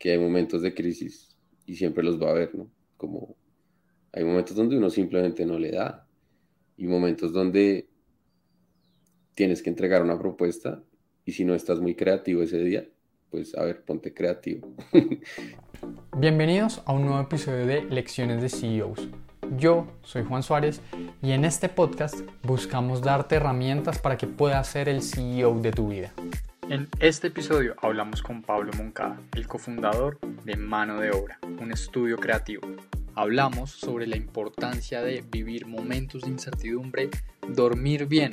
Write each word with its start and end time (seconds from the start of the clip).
que 0.00 0.12
hay 0.12 0.18
momentos 0.18 0.62
de 0.62 0.74
crisis 0.74 1.36
y 1.66 1.76
siempre 1.76 2.02
los 2.02 2.20
va 2.20 2.28
a 2.28 2.30
haber, 2.30 2.54
¿no? 2.54 2.68
Como 2.96 3.36
hay 4.12 4.24
momentos 4.24 4.56
donde 4.56 4.76
uno 4.76 4.88
simplemente 4.88 5.44
no 5.44 5.58
le 5.58 5.72
da 5.72 6.08
y 6.78 6.86
momentos 6.86 7.34
donde 7.34 7.86
tienes 9.34 9.62
que 9.62 9.68
entregar 9.68 10.02
una 10.02 10.18
propuesta 10.18 10.82
y 11.26 11.32
si 11.32 11.44
no 11.44 11.54
estás 11.54 11.80
muy 11.80 11.94
creativo 11.94 12.42
ese 12.42 12.64
día, 12.64 12.88
pues 13.30 13.54
a 13.54 13.62
ver, 13.62 13.84
ponte 13.84 14.14
creativo. 14.14 14.74
Bienvenidos 16.16 16.82
a 16.86 16.94
un 16.94 17.04
nuevo 17.04 17.20
episodio 17.20 17.66
de 17.66 17.82
Lecciones 17.82 18.40
de 18.40 18.48
CEOs. 18.48 19.06
Yo 19.58 19.86
soy 20.02 20.24
Juan 20.24 20.42
Suárez 20.42 20.80
y 21.20 21.32
en 21.32 21.44
este 21.44 21.68
podcast 21.68 22.20
buscamos 22.42 23.02
darte 23.02 23.34
herramientas 23.34 23.98
para 23.98 24.16
que 24.16 24.26
puedas 24.26 24.66
ser 24.66 24.88
el 24.88 25.02
CEO 25.02 25.60
de 25.60 25.72
tu 25.72 25.88
vida. 25.88 26.14
En 26.70 26.88
este 27.00 27.26
episodio 27.26 27.74
hablamos 27.82 28.22
con 28.22 28.42
Pablo 28.42 28.70
Moncada, 28.78 29.20
el 29.34 29.48
cofundador 29.48 30.20
de 30.44 30.54
Mano 30.54 31.00
de 31.00 31.10
Obra, 31.10 31.40
un 31.60 31.72
estudio 31.72 32.16
creativo. 32.16 32.62
Hablamos 33.16 33.72
sobre 33.72 34.06
la 34.06 34.16
importancia 34.16 35.02
de 35.02 35.24
vivir 35.28 35.66
momentos 35.66 36.22
de 36.22 36.28
incertidumbre, 36.28 37.10
dormir 37.48 38.06
bien, 38.06 38.30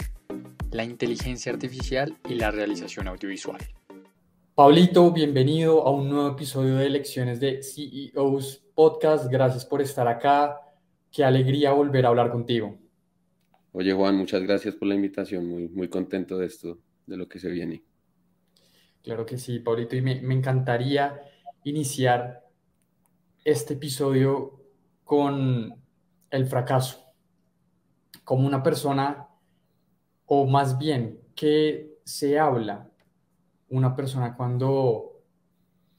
la 0.69 0.83
inteligencia 0.83 1.51
artificial 1.51 2.15
y 2.29 2.35
la 2.35 2.51
realización 2.51 3.07
audiovisual. 3.07 3.59
Pablito, 4.53 5.11
bienvenido 5.11 5.81
a 5.87 5.89
un 5.89 6.07
nuevo 6.07 6.29
episodio 6.29 6.75
de 6.75 6.91
Lecciones 6.91 7.39
de 7.39 7.63
CEOs 7.63 8.67
Podcast. 8.75 9.31
Gracias 9.31 9.65
por 9.65 9.81
estar 9.81 10.07
acá. 10.07 10.61
Qué 11.11 11.23
alegría 11.23 11.71
volver 11.71 12.05
a 12.05 12.09
hablar 12.09 12.29
contigo. 12.29 12.77
Oye, 13.71 13.93
Juan, 13.93 14.15
muchas 14.15 14.43
gracias 14.43 14.75
por 14.75 14.87
la 14.89 14.93
invitación. 14.93 15.47
Muy, 15.47 15.69
muy 15.69 15.87
contento 15.87 16.37
de 16.37 16.45
esto, 16.45 16.77
de 17.07 17.17
lo 17.17 17.27
que 17.27 17.39
se 17.39 17.49
viene. 17.49 17.86
Claro 19.07 19.25
que 19.25 19.37
sí, 19.37 19.59
Paulito, 19.59 19.95
y 19.95 20.01
me, 20.01 20.19
encantaría 20.33 21.21
iniciar 21.63 22.43
este 23.45 23.75
episodio 23.75 24.59
con 25.05 25.73
el 26.29 26.45
fracaso. 26.45 27.13
Como 28.25 28.45
una 28.45 28.61
persona, 28.61 29.29
o 30.25 30.45
más 30.45 30.77
bien, 30.77 31.21
¿qué 31.37 32.01
se 32.03 32.37
habla 32.37 32.89
una 33.69 33.95
persona 33.95 34.35
cuando 34.35 35.23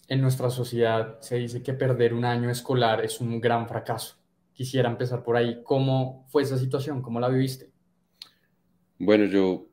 en 0.06 0.20
nuestra 0.20 0.50
sociedad 0.50 1.18
se 1.22 1.36
dice 1.36 1.62
que 1.62 1.72
perder 1.72 2.12
un 2.12 2.26
año 2.26 2.50
escolar 2.50 3.02
es 3.02 3.22
un 3.22 3.40
gran 3.40 3.66
fracaso? 3.66 4.16
Quisiera 4.52 4.90
empezar 4.90 5.22
por 5.22 5.38
ahí. 5.38 5.62
¿Cómo 5.64 6.26
fue 6.28 6.42
esa 6.42 6.58
situación? 6.58 7.00
¿Cómo 7.00 7.20
la 7.20 7.30
viviste? 7.30 7.72
Bueno, 8.98 9.24
yo, 9.24 9.66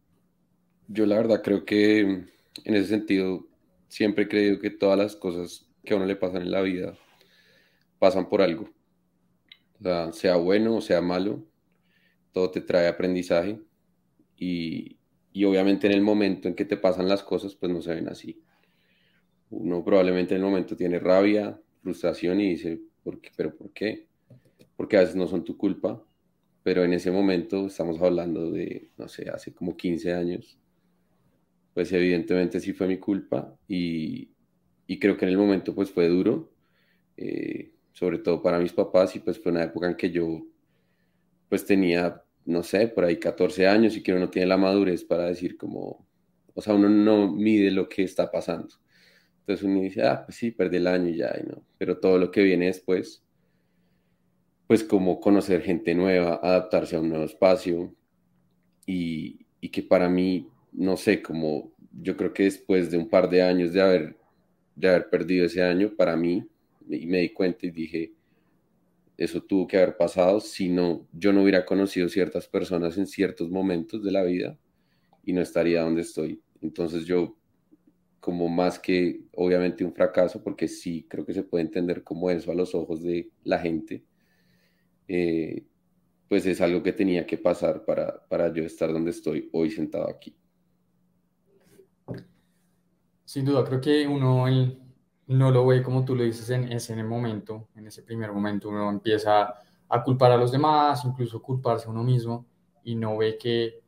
yo 0.87 1.05
la 1.05 1.17
verdad 1.17 1.41
creo 1.43 1.65
que 1.65 2.33
en 2.63 2.75
ese 2.75 2.87
sentido, 2.87 3.47
siempre 3.87 4.25
he 4.25 4.27
creído 4.27 4.59
que 4.59 4.69
todas 4.69 4.97
las 4.97 5.15
cosas 5.15 5.67
que 5.83 5.93
a 5.93 5.97
uno 5.97 6.05
le 6.05 6.15
pasan 6.15 6.41
en 6.41 6.51
la 6.51 6.61
vida 6.61 6.97
pasan 7.99 8.29
por 8.29 8.41
algo. 8.41 8.69
sea, 10.13 10.35
bueno 10.37 10.77
o 10.77 10.81
sea 10.81 11.01
malo, 11.01 11.45
todo 12.31 12.51
te 12.51 12.61
trae 12.61 12.87
aprendizaje 12.87 13.59
y, 14.37 14.97
obviamente 15.45 15.87
en 15.87 15.93
el 15.93 16.01
momento 16.01 16.47
en 16.47 16.55
que 16.55 16.65
te 16.65 16.77
pasan 16.77 17.07
las 17.07 17.23
cosas, 17.23 17.55
pues 17.55 17.71
no 17.71 17.81
se 17.81 17.93
ven 17.93 18.09
así. 18.09 18.41
Uno 19.49 19.83
probablemente 19.83 20.35
en 20.35 20.41
el 20.41 20.45
momento 20.45 20.75
tiene 20.75 20.99
rabia, 20.99 21.59
frustración 21.81 22.41
y 22.41 22.49
dice, 22.49 22.81
¿por 23.03 23.21
qué? 23.21 23.31
¿Pero 23.35 23.55
por 23.55 23.71
qué? 23.71 24.07
Porque 24.75 24.97
a 24.97 25.01
veces 25.01 25.15
no 25.15 25.27
son 25.27 25.43
tu 25.43 25.57
culpa, 25.57 26.03
pero 26.63 26.83
en 26.83 26.93
ese 26.93 27.11
momento 27.11 27.67
estamos 27.67 28.01
hablando 28.01 28.51
de, 28.51 28.89
no 28.97 29.07
sé, 29.07 29.29
hace 29.29 29.53
como 29.53 29.77
15 29.77 30.13
años, 30.13 30.57
pues 31.75 31.91
evidentemente 31.91 32.61
sí 32.61 32.71
fue 32.71 32.87
mi 32.87 32.97
culpa 32.97 33.53
y, 33.67 34.29
creo 34.97 35.17
que 35.17 35.25
en 35.25 35.31
el 35.31 35.37
momento 35.37 35.75
pues 35.75 35.91
fue 35.91 36.07
duro, 36.07 36.49
eh, 37.17 37.73
sobre 37.91 38.19
todo 38.19 38.41
para 38.41 38.59
mis 38.59 38.71
papás 38.71 39.13
y 39.17 39.19
pues 39.19 39.37
fue 39.37 39.51
una 39.51 39.63
época 39.63 39.87
en 39.87 39.97
que 39.97 40.09
yo 40.09 40.47
pues 41.49 41.65
tenía, 41.65 42.23
no 42.45 42.63
sé, 42.63 42.87
por 42.87 43.03
ahí 43.03 43.17
14 43.17 43.67
años 43.67 43.97
y 43.97 44.01
que 44.01 44.13
uno 44.13 44.21
no 44.21 44.29
tiene 44.29 44.47
la 44.47 44.55
madurez 44.55 45.03
para 45.03 45.25
decir 45.25 45.57
como, 45.57 46.07
o 46.53 46.61
sea, 46.61 46.73
uno 46.73 46.87
no 46.87 47.29
mide 47.33 47.69
lo 47.71 47.89
que 47.89 48.03
está 48.03 48.31
pasando. 48.31 48.73
Entonces 49.41 49.65
uno 49.65 49.81
dice, 49.81 50.01
ah, 50.03 50.23
pues 50.25 50.37
sí, 50.37 50.51
perdí 50.51 50.77
el 50.77 50.87
año 50.87 51.09
y 51.09 51.17
ya, 51.17 51.35
y 51.37 51.45
no. 51.45 51.61
Pero 51.77 51.99
todo 51.99 52.17
lo 52.17 52.31
que 52.31 52.41
viene 52.41 52.67
después, 52.67 53.21
pues 54.65 54.81
como 54.83 55.19
conocer 55.19 55.61
gente 55.61 55.93
nueva, 55.93 56.39
adaptarse 56.41 56.95
a 56.95 57.01
un 57.01 57.09
nuevo 57.09 57.25
espacio 57.25 57.93
y, 58.85 59.45
y 59.59 59.69
que 59.69 59.83
para 59.83 60.07
mí 60.09 60.49
no 60.77 60.97
sé, 60.97 61.21
como 61.21 61.73
yo 62.01 62.17
creo 62.17 62.33
que 62.33 62.43
después 62.43 62.91
de 62.91 62.97
un 62.97 63.09
par 63.09 63.29
de 63.29 63.41
años 63.41 63.73
de 63.73 63.81
haber, 63.81 64.17
de 64.75 64.89
haber 64.89 65.09
perdido 65.09 65.45
ese 65.45 65.63
año, 65.63 65.95
para 65.95 66.15
mí, 66.15 66.47
y 66.89 67.05
me 67.05 67.19
di 67.21 67.29
cuenta 67.29 67.65
y 67.65 67.71
dije, 67.71 68.13
eso 69.17 69.41
tuvo 69.41 69.67
que 69.67 69.77
haber 69.77 69.95
pasado, 69.97 70.39
si 70.39 70.69
no, 70.69 71.07
yo 71.13 71.31
no 71.31 71.43
hubiera 71.43 71.65
conocido 71.65 72.09
ciertas 72.09 72.47
personas 72.47 72.97
en 72.97 73.07
ciertos 73.07 73.49
momentos 73.49 74.03
de 74.03 74.11
la 74.11 74.23
vida 74.23 74.57
y 75.23 75.33
no 75.33 75.41
estaría 75.41 75.81
donde 75.81 76.01
estoy. 76.01 76.41
Entonces 76.61 77.05
yo, 77.05 77.37
como 78.19 78.49
más 78.49 78.77
que 78.77 79.21
obviamente 79.33 79.85
un 79.85 79.93
fracaso, 79.93 80.43
porque 80.43 80.67
sí 80.67 81.05
creo 81.09 81.25
que 81.25 81.33
se 81.33 81.43
puede 81.43 81.63
entender 81.63 82.03
como 82.03 82.29
eso 82.29 82.51
a 82.51 82.55
los 82.55 82.75
ojos 82.75 83.01
de 83.01 83.29
la 83.43 83.59
gente, 83.59 84.03
eh, 85.07 85.63
pues 86.27 86.45
es 86.45 86.59
algo 86.59 86.83
que 86.83 86.91
tenía 86.91 87.25
que 87.25 87.37
pasar 87.37 87.85
para, 87.85 88.25
para 88.27 88.51
yo 88.53 88.63
estar 88.63 88.91
donde 88.91 89.11
estoy 89.11 89.49
hoy 89.53 89.71
sentado 89.71 90.09
aquí. 90.09 90.35
Sin 93.25 93.43
duda, 93.43 93.63
creo 93.65 93.81
que 93.81 94.07
uno 94.07 94.45
no 95.27 95.51
lo 95.51 95.65
ve 95.65 95.81
como 95.81 96.05
tú 96.05 96.15
lo 96.15 96.23
dices 96.23 96.49
en 96.51 96.71
ese 96.71 96.95
momento, 97.03 97.69
en 97.75 97.87
ese 97.87 98.03
primer 98.03 98.31
momento, 98.31 98.69
uno 98.69 98.89
empieza 98.89 99.55
a 99.89 100.03
culpar 100.03 100.31
a 100.31 100.37
los 100.37 100.51
demás, 100.51 101.03
incluso 101.05 101.41
culparse 101.41 101.87
a 101.87 101.89
uno 101.89 102.03
mismo 102.03 102.45
y 102.83 102.95
no 102.95 103.17
ve 103.17 103.37
que, 103.37 103.81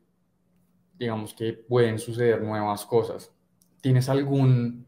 digamos, 0.98 1.34
que 1.34 1.52
pueden 1.52 2.00
suceder 2.00 2.42
nuevas 2.42 2.84
cosas. 2.84 3.32
¿Tienes 3.80 4.08
algún 4.08 4.86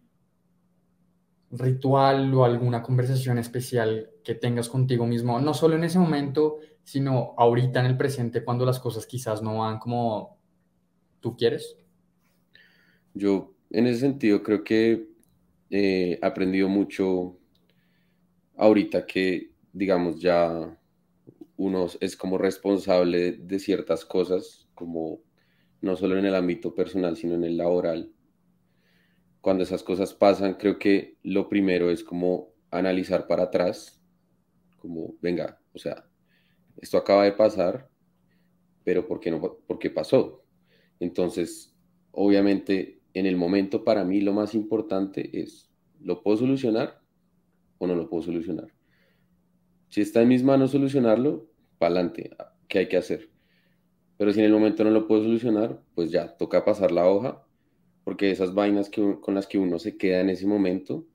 ritual 1.53 2.33
o 2.35 2.45
alguna 2.45 2.83
conversación 2.83 3.39
especial 3.39 4.11
que 4.25 4.35
tengas 4.35 4.69
contigo 4.69 5.07
mismo, 5.07 5.41
no 5.41 5.55
solo 5.55 5.77
en 5.77 5.85
ese 5.85 5.99
momento, 5.99 6.59
sino 6.83 7.35
ahorita 7.37 7.81
en 7.81 7.87
el 7.87 7.97
presente 7.97 8.45
cuando 8.45 8.67
las 8.67 8.81
cosas 8.81 9.07
quizás 9.07 9.43
no 9.43 9.59
van 9.59 9.79
como 9.79 10.39
tú 11.21 11.37
quieres? 11.37 11.77
Yo 13.15 13.53
en 13.71 13.87
ese 13.87 14.01
sentido 14.01 14.43
creo 14.43 14.65
que 14.65 15.09
he 15.71 16.19
aprendido 16.23 16.69
mucho 16.69 17.39
ahorita 18.57 19.07
que, 19.07 19.53
digamos, 19.73 20.21
ya 20.21 20.77
uno 21.57 21.87
es 22.01 22.17
como 22.17 22.39
responsable 22.39 23.33
de 23.33 23.59
ciertas 23.59 24.05
cosas, 24.05 24.69
como 24.75 25.23
no 25.81 25.97
solo 25.97 26.19
en 26.19 26.27
el 26.27 26.35
ámbito 26.35 26.75
personal, 26.75 27.17
sino 27.17 27.35
en 27.35 27.45
el 27.45 27.57
laboral. 27.57 28.13
Cuando 29.41 29.63
esas 29.63 29.83
cosas 29.83 30.13
pasan, 30.13 30.55
creo 30.55 30.79
que 30.79 31.17
lo 31.23 31.49
primero 31.49 31.91
es 31.91 32.05
como 32.05 32.53
analizar 32.71 33.27
para 33.27 33.45
atrás, 33.45 34.03
como, 34.79 35.15
venga, 35.21 35.61
o 35.73 35.79
sea, 35.79 36.07
esto 36.77 36.99
acaba 36.99 37.25
de 37.25 37.33
pasar, 37.33 37.89
pero 38.85 39.07
¿por 39.07 39.21
qué 39.21 39.31
no? 39.31 39.41
¿Por 39.41 39.79
qué 39.79 39.91
pasó? 39.91 40.45
Entonces, 40.99 41.75
obviamente 42.11 43.00
en 43.15 43.27
el 43.27 43.37
momento 43.37 43.85
para 43.85 44.05
mí 44.05 44.21
lo 44.21 44.33
más 44.33 44.55
importante 44.55 45.41
es, 45.41 45.71
¿lo 46.01 46.23
puedo 46.23 46.39
solucionar 46.39 47.01
o 47.79 47.87
no 47.87 47.95
lo 47.95 48.09
puedo 48.09 48.23
solucionar? 48.23 48.69
Si 49.89 50.01
está 50.01 50.23
en 50.23 50.29
mis 50.29 50.43
manos 50.43 50.71
solucionarlo, 50.71 51.51
para 51.79 51.95
adelante, 51.95 52.31
¿qué 52.69 52.81
hay 52.81 52.89
que 52.89 52.97
hacer? 52.97 53.31
Pero 54.17 54.33
si 54.33 54.41
en 54.41 54.47
el 54.47 54.53
momento 54.53 54.85
no 54.85 54.91
lo 54.91 55.07
puedo 55.07 55.23
solucionar, 55.23 55.83
pues 55.95 56.11
ya, 56.11 56.37
toca 56.37 56.65
pasar 56.65 56.93
la 56.93 57.09
hoja, 57.09 57.45
porque 58.05 58.31
esas 58.31 58.55
vainas 58.55 58.91
con 58.91 59.35
las 59.35 59.47
que 59.47 59.59
uno 59.59 59.79
se 59.79 59.97
queda 59.97 60.21
en 60.21 60.31
ese 60.31 60.47
momento, 60.47 61.07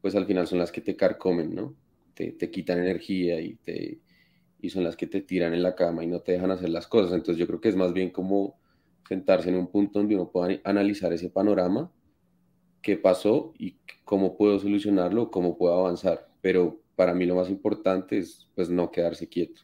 pues 0.00 0.14
al 0.14 0.26
final 0.26 0.46
son 0.46 0.58
las 0.58 0.72
que 0.72 0.80
te 0.80 0.96
carcomen, 0.96 1.54
¿no? 1.54 1.74
Te, 2.14 2.32
te 2.32 2.50
quitan 2.50 2.78
energía 2.78 3.40
y, 3.40 3.54
te, 3.56 4.00
y 4.60 4.70
son 4.70 4.84
las 4.84 4.96
que 4.96 5.06
te 5.06 5.20
tiran 5.20 5.54
en 5.54 5.62
la 5.62 5.74
cama 5.74 6.04
y 6.04 6.06
no 6.06 6.20
te 6.20 6.32
dejan 6.32 6.50
hacer 6.50 6.68
las 6.70 6.86
cosas. 6.86 7.12
Entonces 7.12 7.38
yo 7.38 7.46
creo 7.46 7.60
que 7.60 7.68
es 7.68 7.76
más 7.76 7.92
bien 7.92 8.10
como 8.10 8.58
sentarse 9.08 9.48
en 9.48 9.56
un 9.56 9.66
punto 9.66 9.98
donde 9.98 10.14
uno 10.14 10.30
pueda 10.30 10.60
analizar 10.64 11.12
ese 11.12 11.30
panorama, 11.30 11.90
qué 12.82 12.96
pasó 12.96 13.52
y 13.58 13.76
cómo 14.04 14.36
puedo 14.36 14.58
solucionarlo, 14.58 15.30
cómo 15.30 15.56
puedo 15.56 15.78
avanzar. 15.78 16.28
Pero 16.40 16.80
para 16.96 17.14
mí 17.14 17.26
lo 17.26 17.34
más 17.34 17.48
importante 17.48 18.18
es 18.18 18.48
pues 18.54 18.70
no 18.70 18.90
quedarse 18.90 19.28
quieto. 19.28 19.62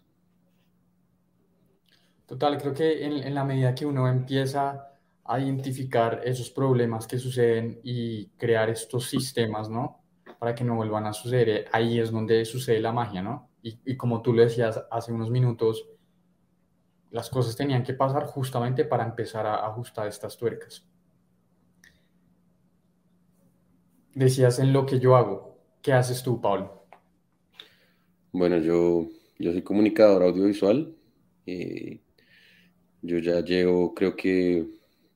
Total, 2.27 2.59
creo 2.59 2.75
que 2.75 3.05
en, 3.05 3.13
en 3.13 3.35
la 3.35 3.45
medida 3.45 3.75
que 3.75 3.87
uno 3.87 4.09
empieza 4.09 4.97
a 5.25 5.41
identificar 5.41 6.23
esos 6.25 6.51
problemas 6.51 7.07
que 7.07 7.19
suceden 7.19 7.81
y 7.83 8.27
crear 8.37 8.71
estos 8.71 9.07
sistemas, 9.09 9.69
¿no? 9.69 10.03
Para 10.39 10.55
que 10.55 10.65
no 10.65 10.77
vuelvan 10.77 11.07
a 11.07 11.13
suceder, 11.13 11.67
ahí 11.73 11.99
es 11.99 12.11
donde 12.11 12.45
sucede 12.45 12.81
la 12.81 12.93
magia, 12.93 13.23
¿no? 13.23 13.51
Y, 13.63 13.79
y 13.85 13.97
como 13.97 14.23
tú 14.23 14.33
lo 14.33 14.43
decías 14.43 14.85
hace 14.91 15.13
unos 15.13 15.31
minutos, 15.31 15.87
las 17.11 17.31
cosas 17.31 17.57
tenían 17.57 17.83
que 17.83 17.95
pasar 17.95 18.27
justamente 18.27 18.85
para 18.85 19.05
empezar 19.05 19.47
a 19.47 19.67
ajustar 19.67 20.07
estas 20.07 20.37
tuercas. 20.37 20.87
Decías 24.15 24.59
en 24.59 24.73
lo 24.73 24.87
que 24.87 24.99
yo 24.99 25.17
hago, 25.17 25.57
¿Qué 25.87 25.93
haces 25.93 26.21
tú, 26.21 26.41
Pablo? 26.41 26.85
Bueno, 28.33 28.59
yo, 28.59 29.07
yo 29.39 29.53
soy 29.53 29.63
comunicador 29.63 30.25
audiovisual. 30.25 30.93
Eh, 31.47 32.01
yo 33.03 33.19
ya 33.19 33.39
llevo, 33.39 33.95
creo 33.95 34.17
que 34.17 34.67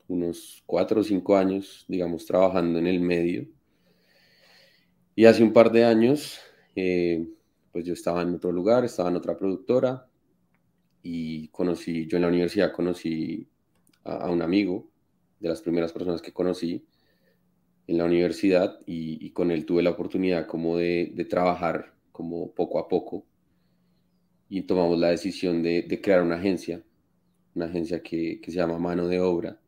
unos 0.06 0.62
cuatro 0.66 1.00
o 1.00 1.02
cinco 1.02 1.36
años, 1.36 1.84
digamos, 1.88 2.24
trabajando 2.24 2.78
en 2.78 2.86
el 2.86 3.00
medio. 3.00 3.48
Y 5.16 5.24
hace 5.24 5.42
un 5.42 5.52
par 5.52 5.72
de 5.72 5.84
años, 5.84 6.38
eh, 6.76 7.28
pues 7.72 7.84
yo 7.84 7.94
estaba 7.94 8.22
en 8.22 8.36
otro 8.36 8.52
lugar, 8.52 8.84
estaba 8.84 9.08
en 9.08 9.16
otra 9.16 9.36
productora 9.36 10.08
y 11.02 11.48
conocí, 11.48 12.06
yo 12.06 12.16
en 12.16 12.22
la 12.22 12.28
universidad 12.28 12.72
conocí 12.72 13.48
a, 14.04 14.30
un 14.30 14.42
amigo, 14.42 14.90
de 15.38 15.48
las 15.48 15.62
primeras 15.62 15.92
personas 15.92 16.20
que 16.20 16.32
conocí 16.32 16.84
en 17.86 17.98
la 17.98 18.04
universidad 18.04 18.78
y, 18.86 19.30
con 19.30 19.50
él 19.50 19.64
tuve 19.64 19.82
la 19.82 19.90
oportunidad 19.90 20.46
como 20.46 20.76
de, 20.76 21.26
trabajar 21.28 21.94
como 22.12 22.52
poco 22.52 22.78
a 22.78 22.88
poco 22.88 23.26
y 24.48 24.62
tomamos 24.62 24.98
la 24.98 25.08
decisión 25.08 25.62
de, 25.62 25.82
de 25.82 26.00
crear 26.00 26.22
una 26.22 26.36
agencia, 26.36 26.82
una 27.54 27.66
agencia 27.66 28.02
que, 28.02 28.40
que, 28.40 28.50
se 28.50 28.58
llama 28.58 28.78
Mano 28.78 29.08
de 29.08 29.20
Obra, 29.20 29.60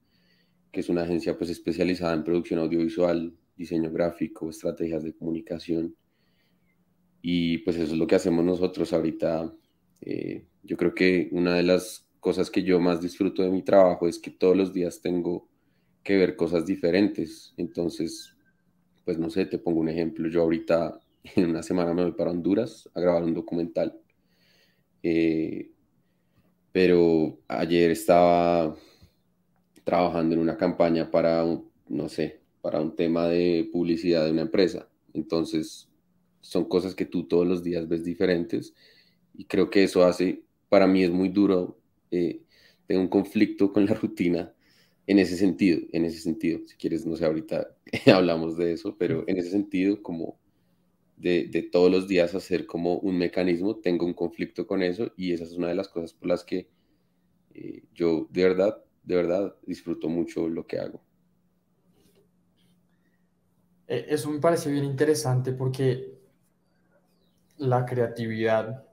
que 0.70 0.80
es 0.80 0.88
una 0.88 1.02
agencia 1.02 1.38
pues 1.38 1.50
especializada 1.50 2.14
en 2.14 2.24
producción 2.24 2.60
audiovisual, 2.60 3.34
diseño 3.56 3.90
gráfico, 3.90 4.50
estrategias 4.50 5.04
de 5.04 5.14
comunicación 5.14 5.96
y 7.22 7.58
pues 7.58 7.76
eso 7.76 7.92
es 7.92 7.98
lo 7.98 8.06
que 8.06 8.16
hacemos 8.16 8.44
nosotros 8.44 8.92
ahorita. 8.92 9.54
Eh, 10.00 10.44
yo 10.62 10.76
creo 10.76 10.94
que 10.94 11.28
una 11.32 11.54
de 11.54 11.62
las 11.62 12.06
cosas 12.20 12.50
que 12.50 12.62
yo 12.62 12.80
más 12.80 13.00
disfruto 13.00 13.42
de 13.42 13.50
mi 13.50 13.62
trabajo 13.62 14.08
es 14.08 14.18
que 14.18 14.30
todos 14.30 14.56
los 14.56 14.72
días 14.72 15.00
tengo 15.00 15.48
que 16.02 16.16
ver 16.16 16.36
cosas 16.36 16.66
diferentes. 16.66 17.54
Entonces, 17.56 18.36
pues 19.04 19.18
no 19.18 19.30
sé, 19.30 19.46
te 19.46 19.58
pongo 19.58 19.80
un 19.80 19.88
ejemplo. 19.88 20.28
Yo 20.28 20.42
ahorita 20.42 21.00
en 21.36 21.50
una 21.50 21.62
semana 21.62 21.94
me 21.94 22.02
voy 22.02 22.12
para 22.12 22.30
Honduras 22.30 22.88
a 22.94 23.00
grabar 23.00 23.24
un 23.24 23.34
documental. 23.34 23.98
Eh, 25.02 25.70
pero 26.72 27.38
ayer 27.48 27.90
estaba 27.90 28.76
trabajando 29.84 30.34
en 30.34 30.40
una 30.40 30.56
campaña 30.56 31.10
para, 31.10 31.44
no 31.88 32.08
sé, 32.08 32.40
para 32.60 32.80
un 32.80 32.94
tema 32.94 33.26
de 33.28 33.68
publicidad 33.72 34.24
de 34.24 34.32
una 34.32 34.42
empresa. 34.42 34.88
Entonces, 35.12 35.88
son 36.40 36.64
cosas 36.64 36.94
que 36.94 37.04
tú 37.04 37.26
todos 37.26 37.46
los 37.46 37.62
días 37.62 37.88
ves 37.88 38.04
diferentes 38.04 38.74
y 39.34 39.44
creo 39.44 39.70
que 39.70 39.84
eso 39.84 40.04
hace, 40.04 40.42
para 40.72 40.86
mí 40.86 41.02
es 41.02 41.10
muy 41.10 41.28
duro, 41.28 41.78
eh, 42.10 42.40
tengo 42.86 43.02
un 43.02 43.08
conflicto 43.08 43.74
con 43.74 43.84
la 43.84 43.92
rutina 44.02 44.54
en 45.06 45.18
ese 45.18 45.36
sentido, 45.36 45.78
en 45.92 46.06
ese 46.06 46.18
sentido, 46.20 46.60
si 46.66 46.78
quieres, 46.78 47.04
no 47.04 47.14
sé, 47.14 47.26
ahorita 47.26 47.76
hablamos 48.14 48.56
de 48.56 48.72
eso, 48.72 48.96
pero 48.96 49.22
en 49.26 49.36
ese 49.36 49.50
sentido, 49.50 50.02
como 50.02 50.38
de, 51.18 51.46
de, 51.48 51.60
todos 51.60 51.90
los 51.90 52.08
días 52.08 52.34
hacer 52.34 52.64
como 52.64 52.94
un 53.00 53.18
mecanismo, 53.18 53.76
tengo 53.76 54.06
un 54.06 54.14
conflicto 54.14 54.66
con 54.66 54.82
eso 54.82 55.12
y 55.14 55.34
esa 55.34 55.44
es 55.44 55.52
una 55.52 55.68
de 55.68 55.74
las 55.74 55.90
cosas 55.90 56.14
por 56.14 56.28
las 56.28 56.42
que 56.42 56.70
eh, 57.52 57.82
yo 57.92 58.26
de 58.30 58.42
verdad, 58.42 58.82
de 59.02 59.16
verdad 59.16 59.54
disfruto 59.66 60.08
mucho 60.08 60.48
lo 60.48 60.66
que 60.66 60.78
hago. 60.78 61.02
Eh, 63.88 64.06
eso 64.08 64.30
me 64.30 64.40
parece 64.40 64.72
bien 64.72 64.84
interesante 64.84 65.52
porque 65.52 66.18
la 67.58 67.84
creatividad, 67.84 68.86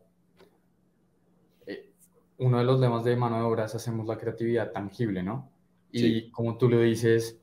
uno 2.40 2.58
de 2.58 2.64
los 2.64 2.80
lemas 2.80 3.04
de 3.04 3.16
mano 3.16 3.38
de 3.38 3.44
obra 3.44 3.66
es 3.66 3.76
hacemos 3.76 4.08
la 4.08 4.18
creatividad 4.18 4.72
tangible, 4.72 5.24
¿no? 5.24 5.52
Y 5.92 6.30
como 6.32 6.58
tú 6.58 6.70
lo 6.70 6.80
dices, 6.80 7.40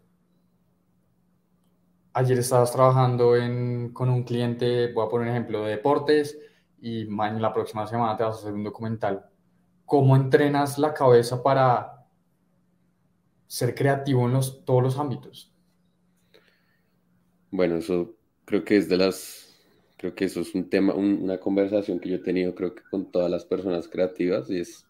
ayer 2.12 2.38
estabas 2.38 2.72
trabajando 2.72 3.34
con 3.92 4.10
un 4.10 4.24
cliente, 4.24 4.92
voy 4.92 5.06
a 5.06 5.08
poner 5.08 5.28
un 5.28 5.34
ejemplo, 5.34 5.64
de 5.64 5.70
deportes, 5.70 6.38
y 6.80 7.02
en 7.02 7.42
la 7.42 7.52
próxima 7.52 7.86
semana 7.86 8.16
te 8.16 8.24
vas 8.24 8.36
a 8.36 8.38
hacer 8.40 8.52
un 8.52 8.64
documental. 8.64 9.26
¿Cómo 9.84 10.16
entrenas 10.16 10.78
la 10.78 10.94
cabeza 10.94 11.42
para 11.42 12.06
ser 13.46 13.74
creativo 13.74 14.26
en 14.26 14.32
los, 14.32 14.64
todos 14.64 14.82
los 14.82 14.98
ámbitos? 14.98 15.52
Bueno, 17.50 17.76
eso 17.76 18.14
creo 18.44 18.64
que 18.64 18.76
es 18.76 18.88
de 18.88 18.96
las 18.96 19.46
Creo 19.96 20.14
que 20.14 20.26
eso 20.26 20.40
es 20.40 20.54
un 20.54 20.68
tema, 20.68 20.94
una 20.94 21.38
conversación 21.38 21.98
que 21.98 22.10
yo 22.10 22.16
he 22.16 22.20
tenido, 22.20 22.54
creo 22.54 22.74
que 22.74 22.82
con 22.90 23.10
todas 23.10 23.30
las 23.30 23.46
personas 23.46 23.88
creativas, 23.88 24.50
y 24.50 24.60
es 24.60 24.85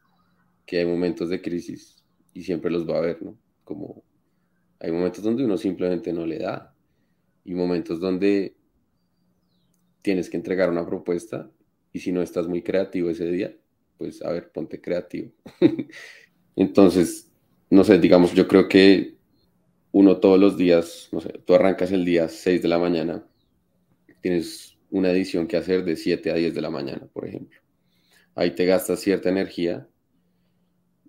que 0.66 0.78
hay 0.78 0.84
momentos 0.84 1.30
de 1.30 1.40
crisis 1.40 2.04
y 2.34 2.42
siempre 2.42 2.70
los 2.70 2.86
va 2.86 2.96
a 2.96 2.98
haber, 2.98 3.22
¿no? 3.22 3.38
Como 3.64 4.02
hay 4.80 4.92
momentos 4.92 5.22
donde 5.22 5.44
uno 5.44 5.56
simplemente 5.56 6.12
no 6.12 6.26
le 6.26 6.38
da 6.38 6.74
y 7.44 7.54
momentos 7.54 8.00
donde 8.00 8.56
tienes 10.02 10.28
que 10.28 10.36
entregar 10.36 10.68
una 10.68 10.84
propuesta 10.84 11.50
y 11.92 12.00
si 12.00 12.12
no 12.12 12.20
estás 12.20 12.46
muy 12.46 12.62
creativo 12.62 13.08
ese 13.08 13.30
día, 13.30 13.56
pues 13.96 14.22
a 14.22 14.30
ver, 14.30 14.50
ponte 14.52 14.80
creativo. 14.80 15.32
Entonces, 16.56 17.32
no 17.70 17.84
sé, 17.84 17.98
digamos, 17.98 18.34
yo 18.34 18.46
creo 18.46 18.68
que 18.68 19.16
uno 19.92 20.18
todos 20.18 20.38
los 20.38 20.56
días, 20.58 21.08
no 21.12 21.20
sé, 21.20 21.40
tú 21.44 21.54
arrancas 21.54 21.90
el 21.92 22.04
día 22.04 22.28
6 22.28 22.60
de 22.60 22.68
la 22.68 22.78
mañana, 22.78 23.26
tienes 24.20 24.76
una 24.90 25.10
edición 25.10 25.46
que 25.46 25.56
hacer 25.56 25.84
de 25.84 25.96
7 25.96 26.30
a 26.30 26.34
10 26.34 26.54
de 26.54 26.60
la 26.60 26.70
mañana, 26.70 27.06
por 27.12 27.26
ejemplo. 27.26 27.58
Ahí 28.34 28.50
te 28.54 28.66
gastas 28.66 29.00
cierta 29.00 29.30
energía 29.30 29.88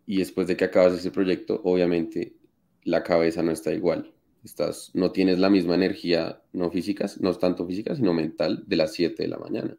y 0.07 0.17
después 0.17 0.47
de 0.47 0.57
que 0.57 0.65
acabas 0.65 0.93
ese 0.93 1.11
proyecto, 1.11 1.61
obviamente 1.63 2.35
la 2.83 3.03
cabeza 3.03 3.43
no 3.43 3.51
está 3.51 3.71
igual. 3.73 4.11
Estás, 4.43 4.89
no 4.95 5.11
tienes 5.11 5.37
la 5.37 5.49
misma 5.49 5.75
energía, 5.75 6.41
no 6.53 6.71
física, 6.71 7.05
no 7.19 7.33
tanto 7.35 7.67
física, 7.67 7.95
sino 7.95 8.13
mental, 8.13 8.63
de 8.65 8.75
las 8.77 8.93
7 8.93 9.21
de 9.23 9.29
la 9.29 9.37
mañana. 9.37 9.77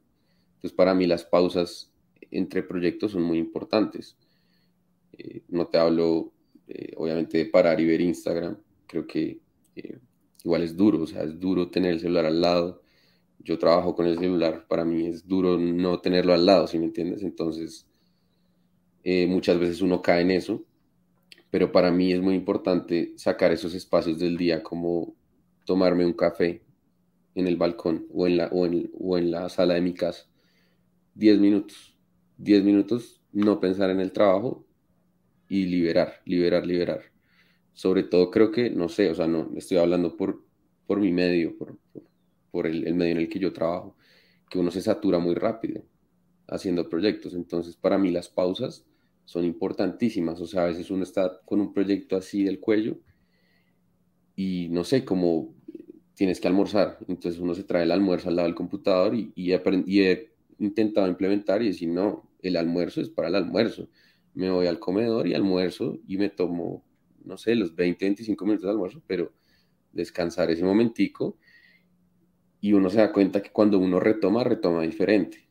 Entonces, 0.54 0.76
para 0.76 0.94
mí 0.94 1.06
las 1.06 1.24
pausas 1.24 1.90
entre 2.30 2.62
proyectos 2.62 3.12
son 3.12 3.22
muy 3.22 3.38
importantes. 3.38 4.16
Eh, 5.16 5.42
no 5.48 5.66
te 5.66 5.78
hablo, 5.78 6.32
eh, 6.68 6.92
obviamente, 6.96 7.38
de 7.38 7.46
parar 7.46 7.80
y 7.80 7.86
ver 7.86 8.00
Instagram. 8.00 8.58
Creo 8.86 9.06
que 9.06 9.40
eh, 9.74 9.98
igual 10.44 10.62
es 10.62 10.76
duro, 10.76 11.02
o 11.02 11.06
sea, 11.06 11.24
es 11.24 11.40
duro 11.40 11.70
tener 11.70 11.92
el 11.92 12.00
celular 12.00 12.26
al 12.26 12.40
lado 12.40 12.82
yo 13.48 13.58
trabajo 13.58 13.94
con 13.94 14.06
el 14.06 14.18
celular, 14.18 14.66
para 14.68 14.84
mí 14.84 15.06
es 15.06 15.26
duro 15.26 15.58
no 15.58 16.00
tenerlo 16.00 16.34
al 16.34 16.44
lado, 16.44 16.66
¿sí 16.66 16.78
me 16.78 16.84
entiendes? 16.84 17.22
Entonces, 17.22 17.87
eh, 19.04 19.26
muchas 19.26 19.58
veces 19.58 19.80
uno 19.82 20.02
cae 20.02 20.22
en 20.22 20.30
eso, 20.30 20.64
pero 21.50 21.72
para 21.72 21.90
mí 21.90 22.12
es 22.12 22.20
muy 22.20 22.34
importante 22.34 23.12
sacar 23.16 23.52
esos 23.52 23.74
espacios 23.74 24.18
del 24.18 24.36
día 24.36 24.62
como 24.62 25.14
tomarme 25.64 26.04
un 26.04 26.12
café 26.12 26.62
en 27.34 27.46
el 27.46 27.56
balcón 27.56 28.06
o 28.12 28.26
en 28.26 28.36
la, 28.36 28.46
o 28.48 28.66
en, 28.66 28.90
o 28.98 29.18
en 29.18 29.30
la 29.30 29.48
sala 29.48 29.74
de 29.74 29.80
mi 29.80 29.94
casa. 29.94 30.26
Diez 31.14 31.38
minutos, 31.38 31.96
diez 32.36 32.62
minutos, 32.62 33.22
no 33.32 33.60
pensar 33.60 33.90
en 33.90 34.00
el 34.00 34.12
trabajo 34.12 34.66
y 35.48 35.66
liberar, 35.66 36.20
liberar, 36.24 36.66
liberar. 36.66 37.02
Sobre 37.72 38.02
todo 38.02 38.30
creo 38.30 38.50
que, 38.50 38.70
no 38.70 38.88
sé, 38.88 39.10
o 39.10 39.14
sea, 39.14 39.26
no, 39.26 39.50
estoy 39.56 39.78
hablando 39.78 40.16
por, 40.16 40.44
por 40.86 41.00
mi 41.00 41.12
medio, 41.12 41.56
por 41.56 41.78
por 42.50 42.66
el, 42.66 42.94
medio 42.94 43.12
en 43.12 43.18
el 43.18 43.28
que 43.28 43.38
yo 43.38 43.52
trabajo, 43.52 43.96
que 44.50 44.58
uno 44.58 44.70
se 44.70 44.80
satura 44.80 45.18
muy 45.18 45.34
rápido 45.34 45.82
haciendo 46.46 46.88
proyectos. 46.88 47.34
Entonces, 47.34 47.76
para 47.76 47.98
mí 47.98 48.10
las 48.10 48.28
pausas 48.28 48.84
son 49.28 49.44
importantísimas. 49.44 50.40
O 50.40 50.46
sea, 50.46 50.62
a 50.62 50.66
veces 50.68 50.90
uno 50.90 51.02
está 51.02 51.42
con 51.44 51.60
un 51.60 51.74
proyecto 51.74 52.16
así 52.16 52.44
del 52.44 52.60
cuello 52.60 52.98
y 54.34 54.68
no 54.70 54.84
sé, 54.84 55.04
cómo 55.04 55.54
tienes 56.14 56.40
que 56.40 56.48
almorzar. 56.48 56.96
Entonces 57.08 57.38
uno 57.38 57.54
se 57.54 57.64
trae 57.64 57.82
el 57.82 57.90
almuerzo 57.90 58.30
al 58.30 58.36
lado 58.36 58.48
del 58.48 58.54
computador 58.54 59.14
y, 59.14 59.30
y, 59.34 59.52
he 59.52 60.32
intentado 60.58 61.06
implementar 61.08 61.60
y 61.60 61.66
decir, 61.66 61.90
no, 61.90 62.26
el 62.40 62.56
almuerzo 62.56 63.02
es 63.02 63.10
para 63.10 63.28
el 63.28 63.34
almuerzo. 63.34 63.90
Me 64.32 64.50
voy 64.50 64.66
al 64.66 64.78
comedor 64.78 65.28
y 65.28 65.34
almuerzo 65.34 65.98
y 66.06 66.16
me 66.16 66.30
tomo, 66.30 66.82
no 67.22 67.36
sé, 67.36 67.54
los 67.54 67.76
20, 67.76 68.02
25 68.06 68.46
minutos 68.46 68.64
de 68.64 68.70
almuerzo, 68.70 69.02
pero 69.06 69.34
descansar 69.92 70.50
ese 70.50 70.64
momentico 70.64 71.36
y 72.62 72.72
uno 72.72 72.88
se 72.88 72.96
da 72.96 73.12
cuenta 73.12 73.42
que 73.42 73.50
cuando 73.50 73.78
uno 73.78 74.00
retoma, 74.00 74.42
retoma 74.42 74.84
diferente. 74.84 75.46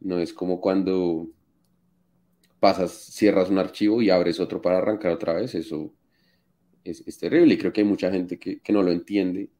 No 0.00 0.18
es 0.18 0.32
como 0.32 0.60
cuando 0.60 1.30
pasas, 2.66 2.90
cierras 2.90 3.48
un 3.48 3.58
archivo 3.58 4.02
y 4.02 4.10
abres 4.10 4.40
otro 4.40 4.60
para 4.60 4.78
arrancar 4.78 5.12
otra 5.12 5.34
vez. 5.34 5.54
Eso 5.54 5.94
es, 6.82 7.16
terrible 7.16 7.54
y 7.54 7.58
creo 7.58 7.72
que 7.72 7.82
hay 7.82 7.86
mucha 7.86 8.10
gente 8.10 8.40
que, 8.40 8.60
no 8.72 8.82
lo 8.82 8.90
entiende, 8.90 9.50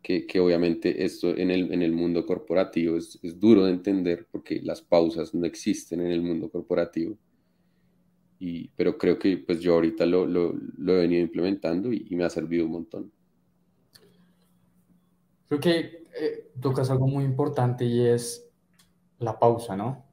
que, 0.00 0.40
obviamente 0.40 1.04
esto 1.04 1.36
en 1.36 1.50
el, 1.50 1.70
en 1.74 1.82
el 1.82 1.92
mundo 1.92 2.24
corporativo 2.24 2.96
es, 2.96 3.18
duro 3.38 3.66
de 3.66 3.72
entender 3.72 4.26
porque 4.30 4.62
las 4.62 4.80
pausas 4.80 5.34
no 5.34 5.44
existen 5.44 6.00
en 6.00 6.10
el 6.10 6.22
mundo 6.22 6.48
corporativo. 6.48 7.18
Y, 8.38 8.68
pero 8.68 8.96
creo 8.96 9.18
que 9.18 9.36
pues 9.36 9.60
yo 9.60 9.74
ahorita 9.74 10.06
lo, 10.06 10.24
he 10.54 10.96
venido 10.96 11.20
implementando 11.20 11.92
y 11.92 12.08
me 12.16 12.24
ha 12.24 12.30
servido 12.30 12.64
un 12.64 12.72
montón. 12.72 13.12
Creo 15.48 15.60
que 15.60 15.78
eh, 16.18 16.50
tocas 16.58 16.88
algo 16.88 17.06
muy 17.06 17.24
importante 17.24 17.84
y 17.84 18.06
es 18.06 18.48
la 19.18 19.38
pausa, 19.38 19.76
¿no? 19.76 20.06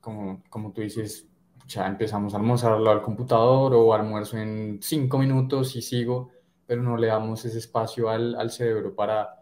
Como, 0.00 0.44
como 0.48 0.72
tú 0.72 0.82
dices, 0.82 1.27
ya 1.68 1.86
empezamos 1.86 2.32
a 2.34 2.38
almorzar 2.38 2.72
al 2.72 3.02
computador 3.02 3.74
o 3.74 3.92
almuerzo 3.92 4.38
en 4.38 4.80
cinco 4.82 5.18
minutos 5.18 5.76
y 5.76 5.82
sigo, 5.82 6.30
pero 6.66 6.82
no 6.82 6.96
le 6.96 7.08
damos 7.08 7.44
ese 7.44 7.58
espacio 7.58 8.08
al, 8.08 8.50
cerebro 8.50 8.94
para 8.94 9.34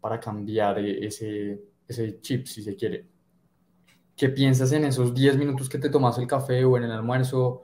para 0.00 0.20
cambiar 0.20 0.78
ese, 0.78 1.60
ese 1.88 2.20
chip, 2.20 2.46
si 2.46 2.62
se 2.62 2.76
quiere. 2.76 3.08
¿Qué 4.14 4.28
piensas 4.28 4.70
en 4.72 4.84
esos 4.84 5.12
10 5.12 5.36
minutos 5.36 5.68
que 5.68 5.78
te 5.78 5.90
tomas 5.90 6.16
el 6.18 6.28
café 6.28 6.64
o 6.64 6.76
en 6.76 6.84
el 6.84 6.92
almuerzo? 6.92 7.62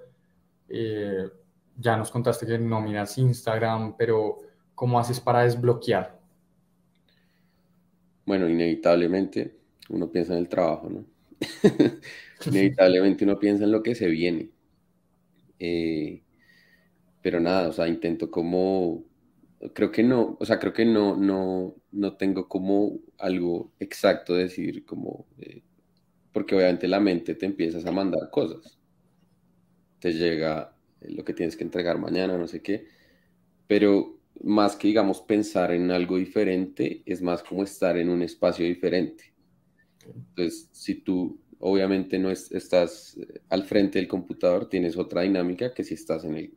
Eh, 0.68 1.30
ya 1.76 1.96
nos 1.96 2.10
contaste 2.10 2.46
que 2.46 2.58
no 2.58 2.80
miras 2.80 3.16
Instagram, 3.16 3.94
pero 3.96 4.38
¿cómo 4.74 4.98
haces 4.98 5.20
para 5.20 5.42
desbloquear? 5.42 6.18
Bueno, 8.26 8.48
inevitablemente 8.48 9.56
uno 9.90 10.10
piensa 10.10 10.32
en 10.32 10.40
el 10.40 10.48
trabajo, 10.48 10.88
¿no? 10.88 11.04
inevitablemente 12.44 13.24
uno 13.24 13.38
piensa 13.38 13.64
en 13.64 13.72
lo 13.72 13.82
que 13.82 13.94
se 13.94 14.08
viene. 14.08 14.50
Eh, 15.58 16.22
pero 17.20 17.40
nada, 17.40 17.68
o 17.68 17.72
sea, 17.72 17.88
intento 17.88 18.30
como, 18.30 19.04
creo 19.74 19.92
que 19.92 20.02
no, 20.02 20.36
o 20.40 20.44
sea, 20.44 20.58
creo 20.58 20.72
que 20.72 20.84
no, 20.84 21.16
no, 21.16 21.76
no 21.92 22.16
tengo 22.16 22.48
como 22.48 22.98
algo 23.18 23.72
exacto 23.80 24.34
de 24.34 24.44
decir 24.44 24.84
como, 24.84 25.26
eh, 25.38 25.62
porque 26.32 26.54
obviamente 26.56 26.88
la 26.88 27.00
mente 27.00 27.34
te 27.36 27.46
empiezas 27.46 27.86
a 27.86 27.92
mandar 27.92 28.30
cosas. 28.30 28.78
Te 30.00 30.12
llega 30.12 30.76
lo 31.00 31.24
que 31.24 31.32
tienes 31.34 31.56
que 31.56 31.64
entregar 31.64 31.98
mañana, 31.98 32.36
no 32.36 32.46
sé 32.48 32.62
qué, 32.62 32.86
pero 33.68 34.18
más 34.42 34.76
que, 34.76 34.88
digamos, 34.88 35.22
pensar 35.22 35.72
en 35.72 35.90
algo 35.92 36.18
diferente, 36.18 37.02
es 37.06 37.22
más 37.22 37.42
como 37.42 37.64
estar 37.64 37.96
en 37.98 38.10
un 38.10 38.22
espacio 38.22 38.66
diferente. 38.66 39.31
Entonces, 40.06 40.68
si 40.72 40.96
tú 40.96 41.38
obviamente 41.64 42.18
no 42.18 42.30
estás 42.30 43.16
eh, 43.16 43.40
al 43.48 43.64
frente 43.64 43.98
del 43.98 44.08
computador, 44.08 44.68
tienes 44.68 44.96
otra 44.96 45.22
dinámica 45.22 45.72
que 45.72 45.84
si 45.84 45.94
estás 45.94 46.24
en 46.24 46.36
el, 46.36 46.52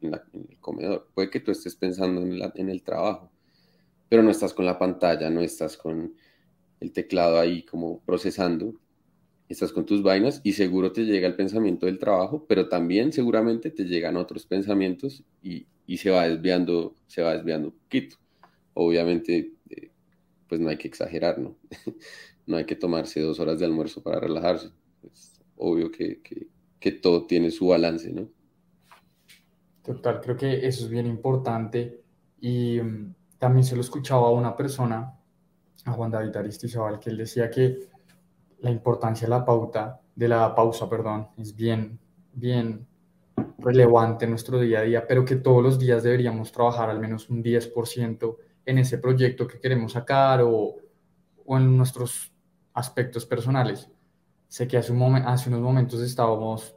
comedor. 0.60 1.08
Puede 1.14 1.30
que 1.30 1.40
tú 1.40 1.52
estés 1.52 1.76
pensando 1.76 2.22
en, 2.22 2.40
en, 2.56 2.70
el 2.70 2.82
trabajo, 2.82 3.32
pero 4.10 4.24
no 4.24 4.32
estás 4.32 4.54
con 4.54 4.66
la 4.66 4.80
pantalla, 4.80 5.30
no 5.30 5.42
estás 5.42 5.78
con 5.78 6.16
el 6.80 6.92
teclado 6.92 7.40
ahí 7.40 7.64
como 7.64 8.00
procesando, 8.02 8.74
estás 9.48 9.72
con 9.72 9.86
tus 9.86 10.02
vainas 10.02 10.42
y 10.44 10.54
seguro 10.54 10.92
te 10.92 11.06
llega 11.06 11.28
el 11.28 11.36
pensamiento 11.36 11.86
del 11.86 12.00
trabajo, 12.00 12.46
pero 12.48 12.68
también 12.68 13.14
seguramente 13.14 13.70
te 13.70 13.84
llegan 13.86 14.18
otros 14.18 14.46
pensamientos 14.46 15.24
y, 15.42 15.68
se 15.98 16.10
va 16.10 16.28
desviando, 16.28 16.96
se 17.06 17.22
va 17.22 17.36
desviando 17.36 17.68
un 17.68 17.76
poquito. 17.76 18.18
Obviamente, 18.74 19.54
eh, 19.70 19.92
pues 20.48 20.60
no 20.60 20.70
hay 20.70 20.78
que 20.78 20.88
exagerar, 20.88 21.38
¿no? 21.38 21.56
no 22.46 22.58
hay 22.58 22.66
que 22.66 22.76
tomarse 22.76 23.22
dos 23.22 23.40
horas 23.40 23.60
de 23.60 23.66
almuerzo 23.66 24.02
para 24.04 24.20
relajarse. 24.20 24.70
Es 25.04 25.40
obvio 25.58 25.92
que, 25.92 26.22
que 26.80 26.92
todo 26.92 27.26
tiene 27.26 27.52
su 27.52 27.68
balance, 27.68 28.12
¿no? 28.12 28.28
Total, 29.86 30.20
creo 30.20 30.36
que 30.36 30.66
eso 30.66 30.86
es 30.86 30.90
bien 30.90 31.06
importante 31.06 32.02
y 32.40 32.80
mm, 32.82 33.14
también 33.38 33.64
se 33.64 33.76
lo 33.76 33.82
escuchaba 33.82 34.28
a 34.28 34.32
una 34.32 34.56
persona, 34.56 35.16
a 35.86 35.92
Juan 35.92 36.10
David 36.10 36.36
Aristizabal, 36.36 37.00
que 37.00 37.12
él 37.12 37.18
decía 37.18 37.52
que 37.52 37.88
la 38.60 38.72
importancia 38.72 39.28
de 39.28 39.30
la 39.30 39.46
pauta, 39.46 40.02
de 40.16 40.28
la 40.28 40.56
pausa, 40.56 40.90
perdón, 40.90 41.28
es 41.38 41.56
bien, 41.56 42.00
bien 42.34 42.88
relevante 43.60 44.26
en 44.26 44.32
nuestro 44.32 44.60
día 44.60 44.80
a 44.80 44.84
día, 44.84 45.08
pero 45.08 45.24
que 45.24 45.36
todos 45.36 45.62
los 45.62 45.78
días 45.78 46.02
deberíamos 46.02 46.52
trabajar 46.52 46.90
al 46.90 47.00
menos 47.00 47.30
un 47.30 47.44
10% 47.44 48.38
en 48.66 48.78
ese 48.80 48.98
proyecto 48.98 49.48
que 49.48 49.60
queremos 49.60 49.92
sacar 49.92 50.42
o, 50.42 50.78
o 51.46 51.58
en 51.58 51.78
nuestros 51.78 52.32
aspectos 52.76 53.26
personales. 53.26 53.90
Sé 54.48 54.68
que 54.68 54.78
hace, 54.78 54.92
un 54.92 55.16
hace 55.16 55.50
unos 55.50 55.62
momentos 55.62 56.02
estábamos, 56.02 56.76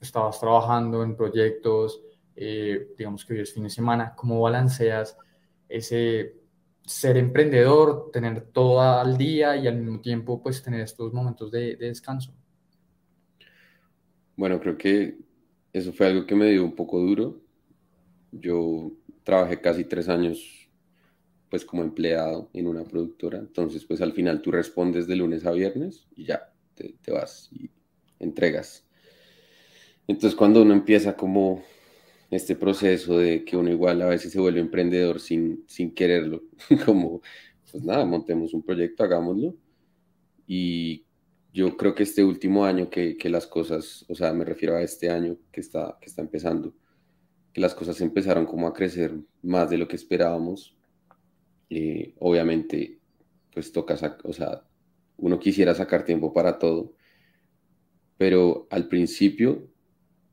estabas 0.00 0.40
trabajando 0.40 1.02
en 1.02 1.14
proyectos, 1.14 2.00
eh, 2.34 2.94
digamos 2.96 3.24
que 3.24 3.34
hoy 3.34 3.40
es 3.40 3.52
fin 3.52 3.64
de 3.64 3.70
semana, 3.70 4.14
¿cómo 4.16 4.40
balanceas 4.40 5.16
ese 5.68 6.40
ser 6.86 7.16
emprendedor, 7.18 8.10
tener 8.12 8.40
todo 8.52 8.80
al 8.80 9.18
día 9.18 9.56
y 9.56 9.66
al 9.66 9.76
mismo 9.76 10.00
tiempo 10.00 10.42
pues 10.42 10.62
tener 10.62 10.80
estos 10.80 11.12
momentos 11.12 11.50
de, 11.50 11.76
descanso? 11.76 12.32
Bueno, 14.36 14.58
creo 14.58 14.78
que 14.78 15.18
eso 15.72 15.92
fue 15.92 16.06
algo 16.06 16.26
que 16.26 16.34
me 16.34 16.46
dio 16.50 16.64
un 16.64 16.74
poco 16.74 16.98
duro. 16.98 17.40
Yo 18.32 18.92
trabajé 19.22 19.60
casi 19.60 19.84
tres 19.84 20.08
años 20.08 20.59
pues 21.50 21.64
como 21.64 21.82
empleado 21.82 22.48
en 22.52 22.68
una 22.68 22.84
productora, 22.84 23.38
entonces 23.38 23.84
pues 23.84 24.00
al 24.00 24.12
final 24.12 24.40
tú 24.40 24.52
respondes 24.52 25.08
de 25.08 25.16
lunes 25.16 25.44
a 25.44 25.50
viernes 25.50 26.06
y 26.14 26.24
ya, 26.24 26.52
te, 26.74 26.94
vas 27.10 27.50
y 27.52 27.68
entregas. 28.20 28.86
Entonces 30.06 30.36
cuando 30.36 30.62
uno 30.62 30.72
empieza 30.72 31.16
como 31.16 31.62
este 32.30 32.54
proceso 32.54 33.18
de 33.18 33.44
que 33.44 33.56
uno 33.56 33.70
igual 33.70 34.00
a 34.02 34.06
veces 34.06 34.32
se 34.32 34.40
vuelve 34.40 34.60
emprendedor 34.60 35.20
sin, 35.20 35.64
sin 35.66 35.92
quererlo, 35.92 36.44
como, 36.86 37.20
pues 37.70 37.82
nada, 37.82 38.04
montemos 38.04 38.54
un 38.54 38.62
proyecto, 38.62 39.02
hagámoslo. 39.02 39.56
Y 40.46 41.04
yo 41.52 41.76
creo 41.76 41.94
que 41.94 42.04
este 42.04 42.22
último 42.22 42.64
año 42.64 42.90
que, 42.90 43.16
que, 43.16 43.28
las 43.28 43.46
cosas, 43.46 44.04
o 44.08 44.14
sea, 44.14 44.32
me 44.32 44.44
refiero 44.44 44.76
a 44.76 44.82
este 44.82 45.10
año 45.10 45.36
que 45.50 45.60
está, 45.60 45.98
que 46.00 46.06
está 46.06 46.22
empezando, 46.22 46.74
que 47.52 47.60
las 47.60 47.74
cosas 47.74 48.00
empezaron 48.00 48.46
como 48.46 48.68
a 48.68 48.72
crecer 48.72 49.14
más 49.42 49.68
de 49.70 49.78
lo 49.78 49.88
que 49.88 49.96
esperábamos. 49.96 50.76
Eh, 51.70 52.14
obviamente, 52.18 52.98
pues 53.54 53.72
toca, 53.72 53.96
o 54.24 54.32
sea, 54.32 54.64
uno 55.16 55.38
quisiera 55.38 55.72
sacar 55.74 56.04
tiempo 56.04 56.32
para 56.32 56.58
todo, 56.58 56.94
pero 58.18 58.66
al 58.70 58.88
principio 58.88 59.70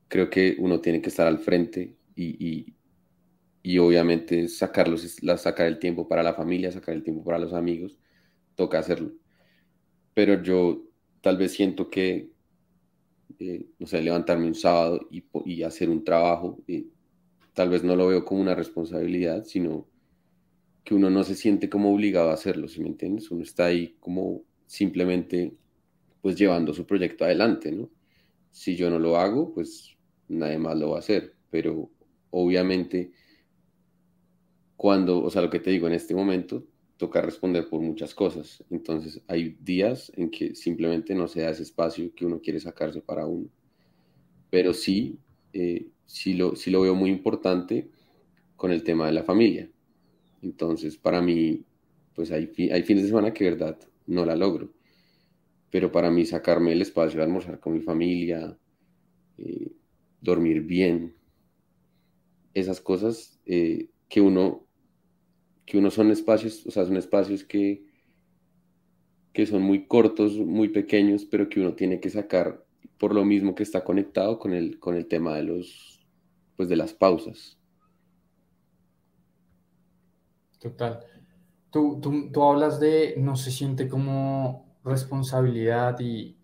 creo 0.08 0.30
que 0.30 0.56
uno 0.60 0.82
tiene 0.82 1.02
que 1.02 1.10
estar 1.10 1.28
al 1.28 1.40
frente 1.40 1.96
y, 2.16 2.74
y, 3.64 3.78
obviamente 3.78 4.48
sacarlos, 4.48 5.02
sacar 5.38 5.68
el 5.68 5.78
tiempo 5.78 6.08
para 6.08 6.24
la 6.24 6.34
familia, 6.34 6.72
sacar 6.72 6.96
el 6.96 7.04
tiempo 7.04 7.24
para 7.24 7.38
los 7.38 7.54
amigos, 7.54 8.00
toca 8.56 8.80
hacerlo. 8.80 9.12
Pero 10.14 10.42
yo 10.42 10.84
tal 11.22 11.38
vez 11.38 11.54
siento 11.54 11.90
que, 11.90 12.32
eh, 13.40 13.68
no 13.78 13.86
sé, 13.86 14.02
levantarme 14.02 14.48
un 14.48 14.56
sábado 14.56 15.08
y, 15.12 15.24
y 15.46 15.64
hacer 15.64 15.90
un 15.90 16.04
trabajo, 16.04 16.64
eh, 16.68 16.88
tal 17.54 17.70
vez 17.70 17.84
no 17.84 17.96
lo 17.96 18.08
veo 18.08 18.26
como 18.26 18.42
una 18.42 18.56
responsabilidad, 18.56 19.44
sino 19.44 19.88
que 20.88 20.96
uno 20.96 21.10
no 21.10 21.26
se 21.26 21.36
siente 21.36 21.70
como 21.70 21.94
obligado 21.94 22.30
a 22.30 22.34
hacerlo, 22.34 22.70
¿sí 22.70 22.80
me 22.80 22.88
entiendes? 22.88 23.30
Uno 23.30 23.44
está 23.44 23.66
ahí 23.66 23.98
como 24.00 24.44
simplemente 24.68 25.54
pues 26.22 26.38
llevando 26.38 26.74
su 26.74 26.86
proyecto 26.86 27.26
adelante, 27.26 27.74
¿no? 27.74 27.90
Si 28.52 28.78
yo 28.78 28.90
no 28.90 28.98
lo 28.98 29.18
hago, 29.18 29.54
pues 29.54 29.98
nadie 30.30 30.58
más 30.58 30.78
lo 30.78 30.92
va 30.92 30.96
a 30.96 31.00
hacer, 31.00 31.36
pero 31.50 31.90
obviamente 32.30 33.12
cuando, 34.78 35.22
o 35.22 35.30
sea, 35.30 35.42
lo 35.42 35.50
que 35.50 35.60
te 35.60 35.72
digo 35.72 35.88
en 35.88 35.94
este 35.94 36.16
momento, 36.16 36.66
toca 36.96 37.22
responder 37.22 37.68
por 37.68 37.82
muchas 37.82 38.16
cosas. 38.16 38.64
Entonces 38.70 39.22
hay 39.28 39.58
días 39.60 40.10
en 40.16 40.30
que 40.32 40.56
simplemente 40.56 41.14
no 41.14 41.28
se 41.28 41.42
da 41.42 41.50
ese 41.50 41.64
espacio 41.64 42.16
que 42.16 42.26
uno 42.26 42.40
quiere 42.40 42.62
sacarse 42.62 43.02
para 43.02 43.26
uno. 43.26 43.50
Pero 44.50 44.74
sí, 44.74 45.20
eh, 45.52 45.88
sí, 46.06 46.34
lo, 46.34 46.56
sí 46.56 46.72
lo 46.72 46.80
veo 46.80 46.96
muy 46.96 47.10
importante 47.10 47.90
con 48.56 48.72
el 48.72 48.84
tema 48.84 49.08
de 49.08 49.12
la 49.12 49.24
familia. 49.24 49.70
Entonces, 50.48 50.98
para 50.98 51.22
mí, 51.22 51.66
pues 52.16 52.32
hay, 52.32 52.52
hay 52.72 52.84
fines 52.84 53.04
de 53.04 53.10
semana 53.10 53.34
que, 53.34 53.44
verdad, 53.44 53.78
no 54.06 54.26
la 54.26 54.36
logro. 54.36 54.72
Pero 55.70 55.92
para 55.92 56.10
mí 56.10 56.26
sacarme 56.26 56.72
el 56.72 56.82
espacio 56.82 57.18
de 57.18 57.26
almorzar 57.26 57.60
con 57.60 57.74
mi 57.74 57.82
familia, 57.82 58.58
eh, 59.38 59.72
dormir 60.22 60.62
bien, 60.62 61.14
esas 62.54 62.80
cosas 62.80 63.40
eh, 63.46 63.90
que 64.08 64.22
uno 64.22 64.68
que 65.66 65.78
uno 65.78 65.92
son 65.92 66.12
espacios, 66.12 66.66
o 66.66 66.72
sea, 66.72 66.86
son 66.86 66.96
espacios 66.96 67.44
que, 67.44 67.84
que 69.34 69.46
son 69.46 69.62
muy 69.62 69.86
cortos, 69.86 70.38
muy 70.38 70.70
pequeños, 70.70 71.26
pero 71.26 71.50
que 71.50 71.60
uno 71.60 71.74
tiene 71.76 72.00
que 72.00 72.10
sacar 72.10 72.66
por 72.98 73.14
lo 73.14 73.26
mismo 73.26 73.54
que 73.54 73.64
está 73.64 73.84
conectado 73.84 74.40
con 74.40 74.54
el, 74.54 74.80
con 74.80 74.96
el 74.96 75.08
tema 75.08 75.36
de 75.36 75.44
los 75.44 76.08
pues 76.56 76.70
de 76.70 76.78
las 76.78 76.94
pausas. 76.94 77.60
Total. 80.60 81.00
Tú, 81.72 82.00
tú, 82.02 82.32
tú 82.32 82.44
hablas 82.44 82.80
de 82.80 83.16
no 83.18 83.36
se 83.36 83.52
siente 83.52 83.88
como 83.88 84.78
responsabilidad 84.84 86.00
y, 86.00 86.38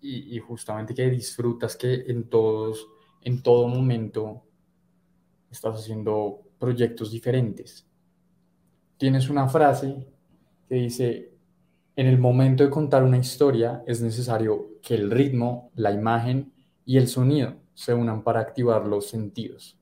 y, 0.00 0.36
y 0.36 0.40
justamente 0.40 0.94
que 0.94 1.10
disfrutas 1.10 1.76
que 1.76 1.94
en 2.08 2.28
todos 2.28 2.86
en 3.22 3.42
todo 3.42 3.68
momento 3.68 4.44
estás 5.50 5.80
haciendo 5.80 6.42
proyectos 6.58 7.10
diferentes. 7.10 7.86
Tienes 8.96 9.30
una 9.30 9.48
frase 9.48 10.06
que 10.68 10.74
dice, 10.74 11.32
en 11.96 12.06
el 12.06 12.18
momento 12.18 12.64
de 12.64 12.70
contar 12.70 13.04
una 13.04 13.18
historia 13.18 13.82
es 13.86 14.02
necesario 14.02 14.78
que 14.82 14.94
el 14.94 15.10
ritmo, 15.10 15.70
la 15.74 15.92
imagen 15.92 16.52
y 16.84 16.98
el 16.98 17.08
sonido 17.08 17.56
se 17.74 17.94
unan 17.94 18.22
para 18.24 18.40
activar 18.40 18.86
los 18.86 19.08
sentidos. 19.08 19.77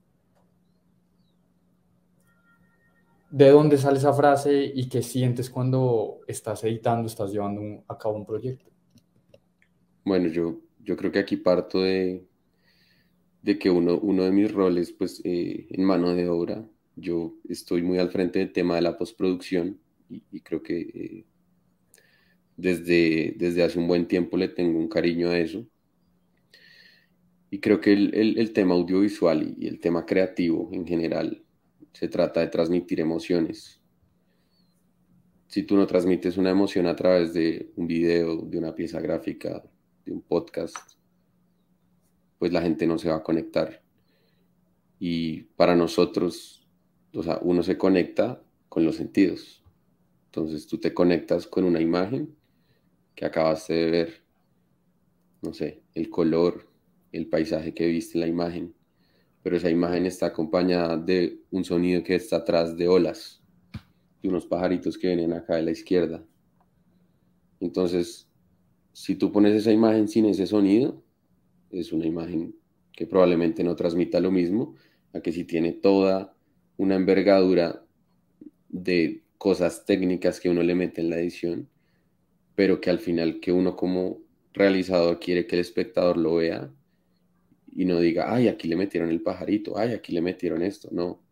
¿De 3.37 3.50
dónde 3.50 3.76
sale 3.76 3.99
esa 3.99 4.14
frase 4.14 4.73
y 4.75 4.88
qué 4.88 5.02
sientes 5.02 5.50
cuando 5.50 6.21
estás 6.26 6.64
editando, 6.64 7.07
estás 7.07 7.31
llevando 7.33 7.85
a 7.87 7.99
cabo 7.99 8.16
un 8.16 8.25
proyecto? 8.25 8.71
Bueno, 10.07 10.28
yo, 10.28 10.62
yo 10.83 10.97
creo 10.97 11.12
que 11.12 11.19
aquí 11.19 11.37
parto 11.37 11.83
de, 11.83 12.25
de 13.43 13.59
que 13.59 13.69
uno, 13.69 13.99
uno 13.99 14.25
de 14.25 14.33
mis 14.33 14.50
roles, 14.50 14.90
pues, 14.90 15.21
eh, 15.23 15.66
en 15.69 15.85
mano 15.85 16.14
de 16.14 16.26
obra, 16.31 16.66
yo 16.95 17.35
estoy 17.47 17.83
muy 17.83 17.99
al 17.99 18.11
frente 18.11 18.38
del 18.38 18.55
tema 18.55 18.76
de 18.76 18.81
la 18.81 18.97
postproducción 18.97 19.78
y, 20.09 20.40
creo 20.40 20.62
que 20.62 20.81
eh, 20.81 21.25
desde, 22.57 23.35
desde 23.37 23.64
hace 23.64 23.78
un 23.78 23.87
buen 23.87 24.09
tiempo 24.09 24.38
le 24.38 24.49
tengo 24.49 24.78
un 24.78 24.88
cariño 24.88 25.28
a 25.28 25.38
eso. 25.38 25.66
Y 27.50 27.61
creo 27.61 27.83
que 27.83 27.93
el, 27.93 28.38
el, 28.38 28.52
tema 28.55 28.73
audiovisual 28.73 29.57
y 29.59 29.66
el 29.66 29.78
tema 29.78 30.07
creativo 30.07 30.71
en 30.73 30.87
general 30.87 31.43
se 31.99 32.09
trata 32.09 32.41
de 32.41 32.49
transmitir 32.49 33.00
emociones. 33.00 33.81
Si 35.47 35.62
tú 35.62 35.79
no 35.79 35.87
transmites 35.87 36.37
una 36.37 36.50
emoción 36.50 36.87
a 36.87 36.95
través 36.95 37.33
de 37.33 37.73
un 37.75 37.87
video, 37.87 38.37
de 38.43 38.59
una 38.59 38.75
pieza 38.75 39.00
gráfica, 39.00 39.65
de 40.05 40.12
un 40.12 40.21
podcast, 40.21 40.76
pues 42.38 42.53
la 42.53 42.61
gente 42.61 42.87
no 42.87 42.99
se 42.99 43.09
va 43.09 43.17
a 43.17 43.23
conectar. 43.23 43.83
Y 44.99 45.45
para 45.57 45.75
nosotros, 45.75 46.69
o 47.15 47.23
sea, 47.23 47.38
uno 47.41 47.62
se 47.62 47.79
conecta 47.79 48.43
con 48.69 48.85
los 48.85 48.97
sentidos. 48.97 49.65
Entonces 50.26 50.67
tú 50.67 50.76
te 50.76 50.93
conectas 50.93 51.47
con 51.47 51.65
una 51.65 51.81
imagen 51.81 52.37
que 53.15 53.25
acabaste 53.25 53.73
de 53.73 53.91
ver, 53.91 54.23
no 55.41 55.55
sé, 55.55 55.81
el 55.95 56.11
color, 56.11 56.69
el 57.12 57.26
paisaje 57.26 57.73
que 57.73 57.87
viste 57.87 58.19
en 58.19 58.21
la 58.21 58.26
imagen, 58.26 58.75
pero 59.47 59.59
esa 59.59 59.71
imagen 59.71 60.07
está 60.07 60.26
acompañada 60.26 60.97
de 60.97 61.38
un 61.53 61.62
sonido 61.62 62.03
que 62.03 62.17
está 62.17 62.38
atrás 62.38 62.76
de 62.76 62.88
olas, 62.88 63.41
de 64.21 64.29
unos 64.29 64.45
pajaritos 64.45 64.99
que 64.99 65.07
vienen 65.07 65.33
acá 65.33 65.55
de 65.55 65.62
la 65.62 65.71
izquierda. 65.71 66.26
Entonces, 67.61 68.29
si 68.93 69.15
tú 69.15 69.31
pones 69.31 69.55
esa 69.55 69.71
imagen 69.71 70.09
sin 70.09 70.26
ese 70.26 70.49
sonido, 70.49 71.00
es 71.71 71.93
una 71.93 72.07
imagen 72.07 72.57
que 72.91 73.07
probablemente 73.07 73.62
no 73.62 73.76
transmita 73.76 74.19
lo 74.19 74.33
mismo 74.33 74.75
a 75.12 75.21
que 75.21 75.31
si 75.31 75.45
tiene 75.45 75.71
toda 75.71 76.35
una 76.76 76.97
envergadura 76.97 77.87
de 78.69 79.23
cosas 79.38 79.85
técnicas 79.85 80.41
que 80.41 80.49
uno 80.49 80.65
le 80.65 80.75
mete 80.75 81.03
en 81.03 81.11
la 81.11 81.21
edición, 81.21 81.69
pero 82.57 82.81
que 82.81 82.91
al 82.91 82.99
final 82.99 83.38
que 83.38 83.53
uno 83.53 83.76
como 83.76 84.19
realizador 84.53 85.21
quiere 85.21 85.47
que 85.47 85.55
el 85.55 85.61
espectador 85.61 86.17
lo 86.17 86.35
vea 86.35 86.75
y 87.76 87.85
no 87.85 88.00
diga, 88.00 88.35
ay, 88.35 88.49
aquí 88.49 88.68
le 88.68 88.76
metieron 88.76 89.11
el 89.11 89.21
pajarito, 89.21 89.76
ay, 89.76 89.92
aquí 89.92 90.11
le 90.11 90.23
metieron 90.23 90.62
esto, 90.62 90.88
no, 90.92 91.23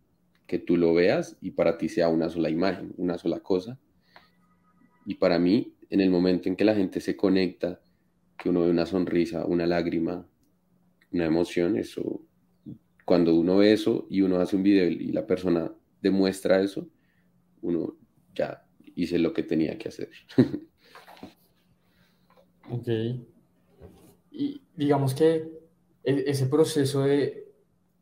que 0.46 0.58
tú 0.58 0.76
lo 0.76 0.92
veas 0.92 1.38
y 1.40 1.52
para 1.52 1.78
ti 1.78 1.88
sea 1.88 2.10
una 2.10 2.28
sola 2.28 2.50
imagen, 2.50 2.92
una 2.98 3.16
sola 3.16 3.40
cosa. 3.40 3.80
Y 5.06 5.14
para 5.14 5.38
mí, 5.38 5.74
en 5.88 6.02
el 6.02 6.10
momento 6.10 6.50
en 6.50 6.56
que 6.56 6.64
la 6.64 6.74
gente 6.74 7.00
se 7.00 7.16
conecta, 7.16 7.80
que 8.36 8.50
uno 8.50 8.60
ve 8.60 8.68
una 8.68 8.84
sonrisa, 8.84 9.46
una 9.46 9.66
lágrima, 9.66 10.28
una 11.12 11.24
emoción, 11.24 11.78
eso, 11.78 12.26
cuando 13.06 13.34
uno 13.34 13.56
ve 13.56 13.72
eso 13.72 14.06
y 14.10 14.20
uno 14.20 14.38
hace 14.38 14.54
un 14.54 14.64
video 14.64 14.86
y 14.86 15.12
la 15.12 15.26
persona 15.26 15.72
demuestra 16.02 16.60
eso, 16.60 16.90
uno 17.62 17.96
ya 18.34 18.66
hice 18.94 19.18
lo 19.18 19.32
que 19.32 19.44
tenía 19.44 19.78
que 19.78 19.88
hacer. 19.88 20.10
ok. 22.68 22.88
Y 24.30 24.60
digamos 24.76 25.14
que 25.14 25.63
e-, 26.04 26.24
ese 26.26 26.46
proceso 26.46 27.02
de, 27.02 27.52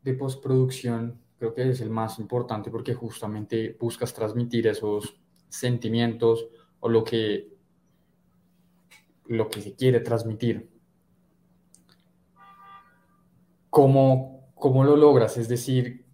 de 0.03 0.13
postproducción 0.13 1.23
creo 1.37 1.53
que 1.53 1.69
es 1.69 1.81
el 1.81 1.89
más 1.89 2.19
importante 2.19 2.71
porque 2.71 2.93
justamente 2.93 3.75
buscas 3.79 4.13
transmitir 4.13 4.67
esos 4.67 5.19
sentimientos 5.49 6.47
o 6.79 6.87
lo 6.87 7.03
que, 7.03 7.49
lo 9.25 9.49
que 9.49 9.61
se 9.61 9.75
quiere 9.75 9.99
transmitir. 9.99 10.69
¿Cómo, 13.69 14.53
¿Cómo 14.55 14.85
lo 14.85 14.95
logras? 14.95 15.37
Es 15.37 15.49
decir, 15.49 16.05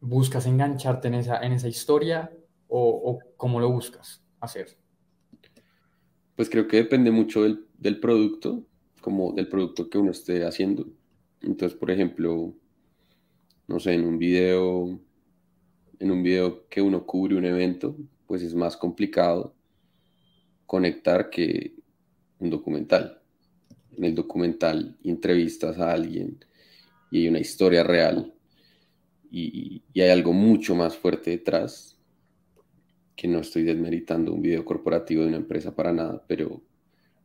¿buscas 0.00 0.46
engancharte 0.46 1.08
en 1.08 1.14
esa, 1.14 1.40
en 1.40 1.52
esa 1.52 1.66
historia 1.66 2.32
o, 2.68 2.88
o 2.88 3.18
cómo 3.36 3.58
lo 3.58 3.70
buscas 3.70 4.22
hacer? 4.38 4.78
Pues 6.36 6.48
creo 6.48 6.68
que 6.68 6.76
depende 6.76 7.10
mucho 7.10 7.42
del, 7.42 7.66
del 7.78 7.98
producto 7.98 8.64
como 9.00 9.32
del 9.32 9.48
producto 9.48 9.88
que 9.88 9.98
uno 9.98 10.10
esté 10.10 10.44
haciendo. 10.44 10.86
Entonces, 11.42 11.78
por 11.78 11.90
ejemplo, 11.90 12.54
no 13.66 13.80
sé, 13.80 13.94
en 13.94 14.04
un 14.04 14.18
video, 14.18 15.00
en 15.98 16.10
un 16.10 16.22
video 16.22 16.68
que 16.68 16.82
uno 16.82 17.06
cubre 17.06 17.36
un 17.36 17.44
evento, 17.44 17.96
pues 18.26 18.42
es 18.42 18.54
más 18.54 18.76
complicado 18.76 19.54
conectar 20.66 21.30
que 21.30 21.74
un 22.38 22.50
documental. 22.50 23.20
En 23.96 24.04
el 24.04 24.14
documental 24.14 24.96
entrevistas 25.04 25.78
a 25.78 25.92
alguien 25.92 26.44
y 27.10 27.22
hay 27.22 27.28
una 27.28 27.40
historia 27.40 27.82
real 27.82 28.32
y, 29.30 29.82
y 29.92 30.00
hay 30.00 30.10
algo 30.10 30.32
mucho 30.32 30.74
más 30.74 30.96
fuerte 30.96 31.30
detrás 31.30 31.96
que 33.16 33.28
no 33.28 33.40
estoy 33.40 33.64
desmeritando 33.64 34.32
un 34.32 34.40
video 34.40 34.64
corporativo 34.64 35.22
de 35.22 35.28
una 35.28 35.36
empresa 35.36 35.74
para 35.74 35.92
nada, 35.92 36.24
pero 36.26 36.62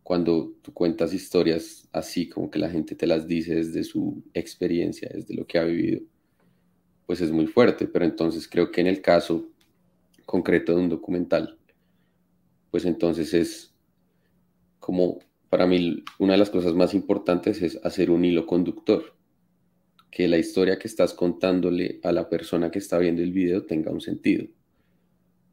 cuando 0.06 0.54
tú 0.62 0.72
cuentas 0.72 1.16
historias 1.16 1.90
así, 1.92 2.30
como 2.30 2.52
que 2.52 2.60
la 2.60 2.70
gente 2.70 2.94
te 2.94 3.08
las 3.08 3.28
dice 3.28 3.56
desde 3.56 3.84
su 3.84 4.22
experiencia, 4.36 5.10
desde 5.12 5.34
lo 5.34 5.48
que 5.48 5.58
ha 5.58 5.64
vivido, 5.64 6.00
pues 7.08 7.22
es 7.22 7.32
muy 7.32 7.48
fuerte. 7.48 7.88
Pero 7.88 8.06
entonces 8.06 8.48
creo 8.48 8.70
que 8.70 8.82
en 8.82 8.86
el 8.86 9.02
caso 9.02 9.50
concreto 10.28 10.76
de 10.76 10.82
un 10.82 10.90
documental, 10.90 11.58
pues 12.70 12.86
entonces 12.86 13.34
es 13.34 13.74
como, 14.80 15.18
para 15.50 15.66
mí, 15.66 16.04
una 16.20 16.34
de 16.34 16.38
las 16.38 16.52
cosas 16.52 16.76
más 16.76 16.94
importantes 16.94 17.64
es 17.64 17.80
hacer 17.84 18.12
un 18.12 18.26
hilo 18.26 18.46
conductor, 18.46 19.16
que 20.12 20.28
la 20.28 20.38
historia 20.38 20.78
que 20.78 20.88
estás 20.88 21.16
contándole 21.16 22.00
a 22.04 22.12
la 22.12 22.30
persona 22.30 22.70
que 22.70 22.78
está 22.78 23.00
viendo 23.00 23.24
el 23.24 23.32
video 23.32 23.66
tenga 23.66 23.92
un 23.92 24.02
sentido. 24.02 24.46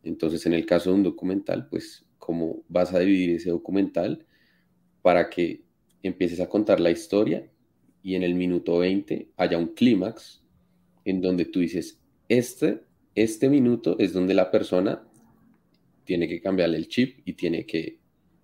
Entonces, 0.03 0.45
en 0.45 0.53
el 0.53 0.67
caso 0.67 0.91
de 0.91 0.97
un 0.97 1.05
documental, 1.05 1.69
pues, 1.71 2.05
¿cómo 2.19 2.62
vas 2.69 2.93
a 2.93 2.99
dividir 2.99 3.37
ese 3.37 3.49
documental? 3.49 4.27
Para 5.03 5.29
que 5.29 5.62
empieces 6.03 6.41
a 6.41 6.49
contar 6.49 6.81
la 6.81 6.91
historia 6.91 7.49
y 8.03 8.15
en 8.15 8.23
el 8.23 8.35
minuto 8.35 8.79
20 8.79 9.29
haya 9.37 9.59
un 9.59 9.69
clímax 9.69 10.43
en 11.05 11.21
donde 11.21 11.45
tú 11.45 11.61
dices, 11.61 12.01
este, 12.29 12.81
este 13.15 13.49
minuto 13.49 13.97
es 13.99 14.12
donde 14.12 14.35
la 14.35 14.51
persona 14.51 15.03
tiene 16.05 16.29
que 16.29 16.41
cambiarle 16.41 16.79
el 16.79 16.88
chip 16.88 17.21
y 17.25 17.35
tiene 17.35 17.67
que, 17.67 17.99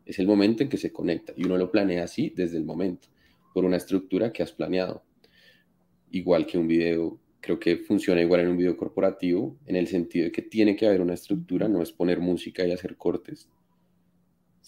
es 0.04 0.18
el 0.18 0.26
momento 0.26 0.62
en 0.62 0.68
que 0.68 0.76
se 0.76 0.92
conecta 0.92 1.32
y 1.36 1.44
uno 1.44 1.56
lo 1.56 1.70
planea 1.70 2.04
así 2.04 2.32
desde 2.34 2.56
el 2.56 2.64
momento, 2.64 3.08
por 3.54 3.64
una 3.64 3.76
estructura 3.76 4.32
que 4.32 4.42
has 4.42 4.52
planeado. 4.52 5.04
Igual 6.10 6.46
que 6.46 6.58
un 6.58 6.68
video, 6.68 7.20
creo 7.40 7.58
que 7.58 7.76
funciona 7.76 8.20
igual 8.20 8.40
en 8.40 8.48
un 8.48 8.56
video 8.56 8.76
corporativo, 8.76 9.58
en 9.66 9.76
el 9.76 9.86
sentido 9.86 10.24
de 10.24 10.32
que 10.32 10.42
tiene 10.42 10.76
que 10.76 10.86
haber 10.86 11.00
una 11.00 11.14
estructura, 11.14 11.68
no 11.68 11.82
es 11.82 11.92
poner 11.92 12.20
música 12.20 12.66
y 12.66 12.72
hacer 12.72 12.96
cortes, 12.96 13.48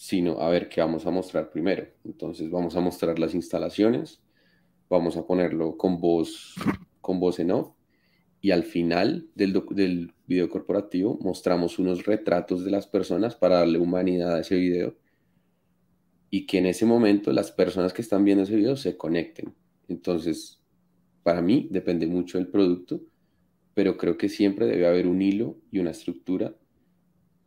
sino 0.00 0.40
a 0.40 0.48
ver 0.48 0.70
qué 0.70 0.80
vamos 0.80 1.04
a 1.04 1.10
mostrar 1.10 1.50
primero. 1.50 1.86
Entonces 2.06 2.50
vamos 2.50 2.74
a 2.74 2.80
mostrar 2.80 3.18
las 3.18 3.34
instalaciones, 3.34 4.22
vamos 4.88 5.18
a 5.18 5.26
ponerlo 5.26 5.76
con 5.76 6.00
voz, 6.00 6.54
con 7.02 7.20
voz 7.20 7.38
en 7.38 7.50
off 7.50 7.72
y 8.40 8.50
al 8.50 8.62
final 8.62 9.28
del, 9.34 10.14
video 10.26 10.48
corporativo 10.48 11.18
mostramos 11.20 11.78
unos 11.78 12.06
retratos 12.06 12.64
de 12.64 12.70
las 12.70 12.86
personas 12.86 13.36
para 13.36 13.58
darle 13.58 13.78
humanidad 13.78 14.36
a 14.36 14.40
ese 14.40 14.56
video 14.56 14.96
y 16.30 16.46
que 16.46 16.56
en 16.56 16.66
ese 16.66 16.86
momento 16.86 17.30
las 17.30 17.52
personas 17.52 17.92
que 17.92 18.00
están 18.00 18.24
viendo 18.24 18.44
ese 18.44 18.56
video 18.56 18.76
se 18.76 18.96
conecten. 18.96 19.54
Entonces, 19.86 20.62
para 21.22 21.42
mí 21.42 21.68
depende 21.70 22.06
mucho 22.06 22.38
del 22.38 22.48
producto, 22.48 23.02
pero 23.74 23.98
creo 23.98 24.16
que 24.16 24.30
siempre 24.30 24.64
debe 24.64 24.86
haber 24.86 25.06
un 25.06 25.20
hilo 25.20 25.58
y 25.70 25.78
una 25.78 25.90
estructura, 25.90 26.56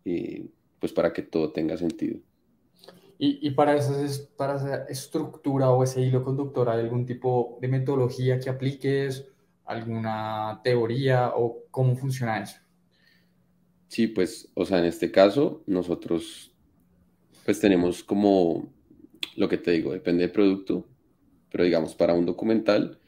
eh, 0.05 0.45
pues 0.77 0.93
para 0.93 1.13
que 1.13 1.23
todo 1.23 1.51
tenga 1.51 1.77
sentido. 1.77 2.19
Y, 3.19 3.51
para, 3.51 3.75
esa, 3.75 3.93
para 4.35 4.55
esa 4.55 4.83
estructura 4.85 5.69
o 5.69 5.83
ese 5.83 6.01
hilo 6.01 6.23
conductor, 6.23 6.67
¿hay 6.67 6.81
algún 6.81 7.05
tipo 7.05 7.57
de 7.61 7.69
metodología 7.69 8.39
que 8.39 8.49
apliques? 8.49 9.25
¿Alguna 9.65 10.59
teoría 10.61 11.31
o 11.33 11.63
cómo 11.71 11.95
funciona 11.95 12.43
eso? 12.43 12.57
Sí, 13.87 14.07
pues, 14.07 14.51
o 14.55 14.65
sea, 14.65 14.79
en 14.79 14.85
este 14.85 15.11
caso, 15.11 15.63
nosotros, 15.67 16.51
pues 17.45 17.59
tenemos 17.59 18.03
como, 18.03 18.73
lo 19.37 19.47
que 19.47 19.57
te 19.57 19.71
digo, 19.71 19.93
depende 19.93 20.23
del 20.23 20.31
producto, 20.31 20.87
pero 21.51 21.63
digamos, 21.63 21.95
para 21.95 22.13
un 22.13 22.25
documental, 22.25 22.99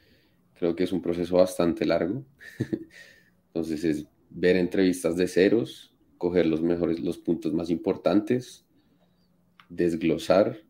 creo 0.54 0.76
que 0.76 0.84
es 0.84 0.92
un 0.92 1.02
proceso 1.02 1.38
bastante 1.38 1.86
largo. 1.86 2.24
Entonces, 3.48 3.84
es 3.84 4.08
ver 4.30 4.56
entrevistas 4.56 5.18
de 5.18 5.28
ceros, 5.28 5.94
coger 6.18 6.46
los 6.46 6.62
mejores, 6.62 7.00
los 7.00 7.18
puntos 7.18 7.54
más 7.54 7.70
importantes, 7.70 8.65
desglosar. 9.70 10.62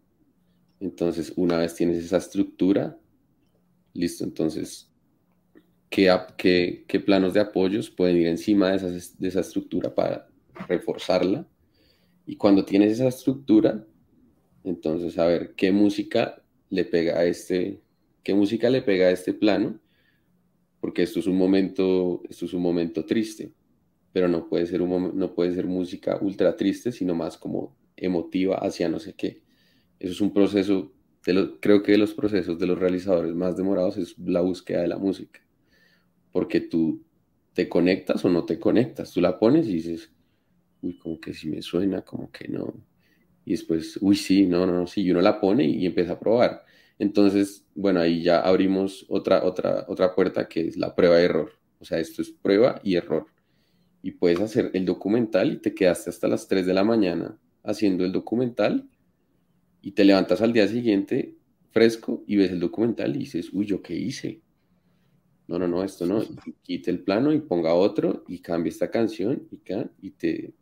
Entonces, 0.79 1.33
una 1.35 1.57
vez 1.57 1.75
tienes 1.75 1.97
esa 2.03 2.17
estructura, 2.17 2.97
listo, 3.93 4.23
entonces, 4.23 4.91
¿qué, 5.89 7.03
planos 7.05 7.33
de 7.33 7.39
apoyos 7.39 7.89
pueden 7.89 8.17
ir 8.17 8.27
encima 8.27 8.71
de, 8.71 8.97
esa 9.27 9.39
estructura 9.39 9.93
para 9.93 10.27
reforzarla? 10.67 11.47
Y 12.25 12.35
cuando 12.35 12.65
tienes 12.65 12.93
esa 12.93 13.07
estructura, 13.07 13.85
entonces, 14.63 15.17
a 15.17 15.25
ver, 15.27 15.53
¿qué 15.55 15.71
música 15.71 16.41
le 16.69 16.85
pega 16.85 17.19
a 17.19 17.25
este, 17.25 17.81
qué 18.23 18.33
música 18.33 18.69
le 18.69 18.81
pega 18.81 19.07
a 19.07 19.11
este 19.11 19.33
plano? 19.33 19.79
Porque 20.81 21.03
esto 21.03 21.19
es 21.19 21.27
un 21.27 21.37
momento, 21.37 22.21
esto 22.29 22.45
es 22.45 22.53
un 22.53 22.61
momento 22.61 23.05
triste, 23.05 23.53
pero 24.11 24.27
no 24.27 24.49
puede 24.49 24.65
ser, 24.65 24.81
no 24.81 25.33
puede 25.33 25.53
ser 25.53 25.65
música 25.67 26.17
ultra 26.21 26.55
triste, 26.55 26.91
sino 26.91 27.15
más 27.15 27.37
como 27.37 27.75
emotiva 27.97 28.57
hacia 28.57 28.89
no 28.89 28.99
sé 28.99 29.13
qué. 29.13 29.41
Eso 29.99 30.13
es 30.13 30.21
un 30.21 30.33
proceso, 30.33 30.93
creo 31.59 31.83
que 31.83 31.93
de 31.93 31.97
los 31.97 32.13
procesos 32.13 32.59
de 32.59 32.67
los 32.67 32.77
realizadores 32.77 33.33
más 33.33 33.55
demorados 33.57 33.97
es 33.97 34.17
la 34.19 34.41
búsqueda 34.41 34.81
de 34.81 34.87
la 34.87 34.97
música, 34.97 35.41
porque 36.31 36.59
tú 36.61 37.03
te 37.53 37.69
conectas 37.69 38.23
o 38.25 38.29
no 38.29 38.45
te 38.45 38.59
conectas, 38.59 39.11
tú 39.13 39.21
la 39.21 39.39
pones 39.39 39.67
y 39.67 39.75
dices, 39.75 40.11
uy, 40.81 40.97
como 40.97 41.19
que 41.19 41.33
si 41.33 41.49
me 41.49 41.61
suena, 41.61 42.01
como 42.01 42.31
que 42.31 42.47
no. 42.49 42.73
Y 43.45 43.51
después, 43.51 43.97
uy, 44.01 44.15
sí, 44.15 44.45
no, 44.45 44.65
no, 44.65 44.73
no, 44.73 44.87
sí, 44.87 45.01
y 45.01 45.11
uno 45.11 45.21
la 45.21 45.39
pone 45.39 45.65
y 45.65 45.85
empieza 45.85 46.13
a 46.13 46.19
probar. 46.19 46.65
Entonces, 46.99 47.65
bueno, 47.75 47.99
ahí 48.01 48.21
ya 48.23 48.41
abrimos 48.41 49.05
otra, 49.07 49.45
otra, 49.45 49.85
otra 49.87 50.13
puerta 50.15 50.47
que 50.47 50.67
es 50.67 50.77
la 50.77 50.95
prueba 50.95 51.17
de 51.17 51.25
error. 51.25 51.51
O 51.79 51.85
sea, 51.85 51.99
esto 51.99 52.21
es 52.21 52.31
prueba 52.31 52.81
y 52.83 52.95
error. 52.95 53.27
Y 54.01 54.11
puedes 54.11 54.39
hacer 54.41 54.71
el 54.73 54.85
documental 54.85 55.53
y 55.53 55.57
te 55.61 55.73
quedaste 55.73 56.09
hasta 56.09 56.27
las 56.27 56.47
3 56.47 56.65
de 56.65 56.73
la 56.73 56.83
mañana 56.83 57.39
haciendo 57.65 58.05
el 58.05 58.11
documental 58.11 58.89
y 59.81 59.91
te 59.91 60.05
levantas 60.05 60.41
al 60.41 60.53
día 60.53 60.67
siguiente 60.67 61.35
fresco 61.71 62.23
y 62.25 62.37
ves 62.37 62.51
el 62.51 62.59
documental 62.59 63.15
y 63.15 63.19
dices, 63.19 63.49
uy, 63.51 63.65
¿yo 63.65 63.81
qué 63.81 63.95
hice? 63.95 64.41
No, 65.47 65.59
no, 65.59 65.67
no, 65.67 65.83
esto 65.83 66.05
no. 66.05 66.23
quite 66.63 66.89
el 66.89 66.99
plano 66.99 67.33
y 67.33 67.39
ponga 67.39 67.73
otro 67.73 68.23
y 68.27 68.39
cambie 68.39 68.71
esta 68.71 68.89
canción 68.89 69.47
y, 69.51 69.59
y 70.07 70.11
te... 70.11 70.53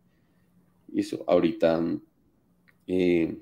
Eso, 0.94 1.24
ahorita 1.28 1.82
eh, 2.88 3.38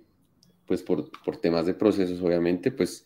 pues 0.66 0.84
por, 0.84 1.10
temas 1.42 1.66
de 1.66 1.74
procesos, 1.74 2.22
obviamente, 2.22 2.72
pues 2.72 3.06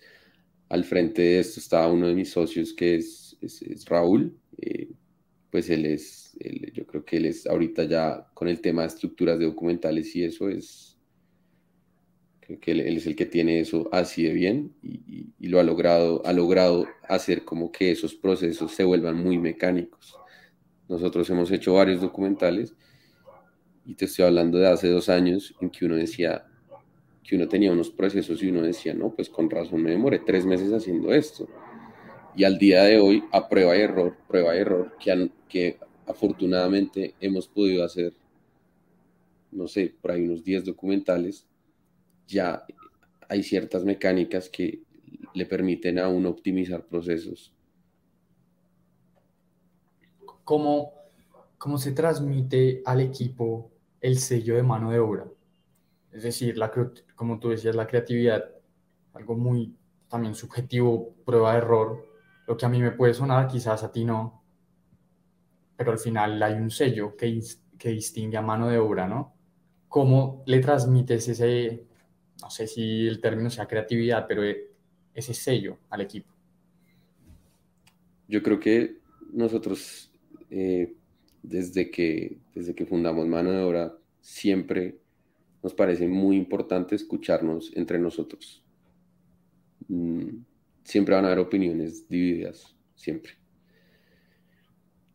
al 0.70 0.84
frente 0.84 1.22
de 1.22 1.40
esto 1.40 1.60
estaba 1.60 1.92
uno 1.92 2.08
de 2.08 2.14
mis 2.14 2.30
socios 2.30 2.74
que 2.74 2.98
es, 2.98 3.38
es, 3.42 3.86
Raúl, 3.86 4.38
eh, 4.58 4.90
pues 5.56 5.70
él 5.70 5.86
es, 5.86 6.38
yo 6.74 6.86
creo 6.86 7.06
que 7.06 7.16
él 7.16 7.28
es 7.28 7.48
ahorita 7.48 7.86
ya 7.86 8.28
con 8.34 8.50
el 8.50 8.60
tema 8.60 8.82
de 8.82 8.90
estructuras 8.90 9.40
de 9.40 9.46
documentales 9.46 10.14
y 10.14 10.26
eso 10.26 10.50
es, 10.50 11.00
creo 12.42 12.60
que 12.60 12.72
él, 12.72 12.82
es 12.82 13.08
el 13.08 13.16
que 13.16 13.26
tiene 13.26 13.62
eso 13.62 13.88
así 13.94 14.24
de 14.24 14.34
bien 14.34 14.76
y, 14.84 15.30
y, 15.40 15.48
lo 15.48 15.62
ha 15.62 15.64
logrado, 15.64 16.22
ha 16.26 16.34
logrado 16.34 16.90
hacer 17.08 17.46
como 17.46 17.72
que 17.72 17.90
esos 17.90 18.16
procesos 18.16 18.74
se 18.74 18.84
vuelvan 18.84 19.16
muy 19.16 19.38
mecánicos. 19.38 20.18
Nosotros 20.90 21.30
hemos 21.30 21.50
hecho 21.52 21.76
varios 21.76 22.02
documentales 22.02 22.76
y 23.86 23.96
te 23.96 24.04
estoy 24.04 24.26
hablando 24.26 24.58
de 24.58 24.68
hace 24.68 24.90
dos 24.90 25.08
años 25.08 25.56
en 25.62 25.70
que 25.70 25.86
uno 25.86 25.96
decía 25.96 26.48
que 27.24 27.38
uno 27.38 27.48
tenía 27.48 27.72
unos 27.72 27.92
procesos 27.92 28.44
y 28.44 28.50
uno 28.50 28.62
decía, 28.62 28.94
no, 28.94 29.16
pues 29.16 29.30
con 29.30 29.50
razón 29.50 29.84
me 29.84 29.92
demoré 29.92 30.20
tres 30.20 30.46
meses 30.46 30.74
haciendo 30.74 31.14
esto. 31.14 31.48
Y 32.36 32.44
al 32.44 32.58
día 32.58 32.84
de 32.84 33.00
hoy, 33.00 33.24
a 33.32 33.48
prueba 33.48 33.78
y 33.78 33.82
error, 33.82 34.18
prueba 34.28 34.56
y 34.56 34.60
error, 34.60 34.96
que, 35.00 35.30
que 35.48 35.80
afortunadamente 36.06 37.16
hemos 37.20 37.48
podido 37.48 37.84
hacer, 37.84 38.14
no 39.52 39.68
sé, 39.68 39.94
por 40.02 40.12
ahí 40.12 40.26
unos 40.26 40.44
10 40.44 40.66
documentales, 40.66 41.46
ya 42.28 42.66
hay 43.30 43.44
ciertas 43.44 43.86
mecánicas 43.86 44.50
que 44.50 44.82
le 45.34 45.46
permiten 45.46 46.00
a 46.00 46.10
uno 46.10 46.30
optimizar 46.30 46.86
procesos. 46.86 47.54
¿Cómo, 50.44 50.94
cómo 51.58 51.78
se 51.78 51.92
transmite 51.92 52.82
al 52.86 53.02
equipo 53.02 53.72
el 54.06 54.20
sello 54.20 54.56
de 54.56 54.62
mano 54.62 54.92
de 54.92 55.00
obra. 55.00 55.26
Es 56.12 56.22
decir, 56.22 56.58
la, 56.58 56.72
como 57.16 57.40
tú 57.40 57.50
decías, 57.50 57.76
la 57.76 57.88
creatividad, 57.88 58.52
algo 59.14 59.36
muy 59.36 59.76
también 60.08 60.36
subjetivo, 60.36 61.16
prueba 61.26 61.54
de 61.54 61.58
error. 61.58 62.06
Lo 62.48 62.56
que 62.58 62.66
a 62.66 62.70
mí 62.70 62.82
me 62.82 62.92
puede 62.92 63.14
sonar, 63.14 63.48
quizás 63.48 63.84
a 63.84 63.92
ti 63.92 64.06
no, 64.06 64.44
pero 65.76 65.92
al 65.92 66.00
final 66.00 66.42
hay 66.42 66.54
un 66.54 66.70
sello 66.70 67.16
que, 67.16 67.42
que 67.78 67.90
distingue 67.90 68.38
a 68.38 68.42
mano 68.42 68.70
de 68.70 68.78
obra, 68.78 69.08
¿no? 69.08 69.34
¿Cómo 69.88 70.44
le 70.46 70.60
transmites 70.60 71.28
ese, 71.28 71.86
no 72.42 72.50
sé 72.50 72.68
si 72.68 73.08
el 73.08 73.20
término 73.22 73.50
sea 73.50 73.68
creatividad, 73.68 74.26
pero 74.28 74.44
ese 75.14 75.34
sello 75.34 75.78
al 75.90 76.02
equipo? 76.02 76.34
Yo 78.28 78.42
creo 78.42 78.60
que 78.60 78.98
nosotros 79.32 80.12
eh, 80.50 80.94
desde 81.44 81.92
que, 81.92 82.38
desde 82.54 82.74
que 82.74 82.86
fundamos 82.86 83.28
Mano 83.28 83.52
de 83.52 83.62
Obra, 83.62 83.98
siempre 84.22 84.98
nos 85.62 85.74
parece 85.74 86.08
muy 86.08 86.38
importante 86.38 86.96
escucharnos 86.96 87.72
entre 87.76 88.00
nosotros. 88.00 88.64
Mm, 89.88 90.30
siempre 90.86 91.16
van 91.16 91.26
a 91.26 91.28
haber 91.28 91.40
opiniones 91.40 92.08
divididas, 92.08 92.74
siempre. 92.96 93.34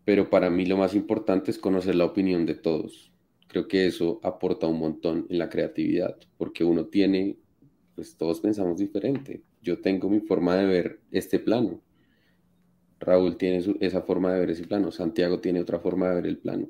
Pero 0.04 0.28
para 0.28 0.50
mí 0.50 0.66
lo 0.66 0.76
más 0.76 0.94
importante 0.94 1.50
es 1.50 1.58
conocer 1.58 1.94
la 1.94 2.04
opinión 2.04 2.44
de 2.44 2.54
todos. 2.54 3.10
Creo 3.46 3.66
que 3.66 3.86
eso 3.86 4.20
aporta 4.22 4.66
un 4.66 4.78
montón 4.78 5.26
en 5.30 5.38
la 5.38 5.48
creatividad, 5.48 6.18
porque 6.36 6.64
uno 6.64 6.84
tiene, 6.86 7.38
pues 7.94 8.16
todos 8.18 8.40
pensamos 8.40 8.76
diferente. 8.76 9.42
Yo 9.62 9.80
tengo 9.80 10.10
mi 10.10 10.20
forma 10.20 10.56
de 10.56 10.66
ver 10.66 11.00
este 11.10 11.38
plano, 11.38 11.80
Raúl 13.00 13.38
tiene 13.38 13.64
esa 13.80 14.02
forma 14.02 14.32
de 14.32 14.40
ver 14.40 14.50
ese 14.50 14.66
plano, 14.66 14.92
Santiago 14.92 15.40
tiene 15.40 15.60
otra 15.60 15.80
forma 15.80 16.10
de 16.10 16.16
ver 16.16 16.26
el 16.26 16.38
plano. 16.38 16.68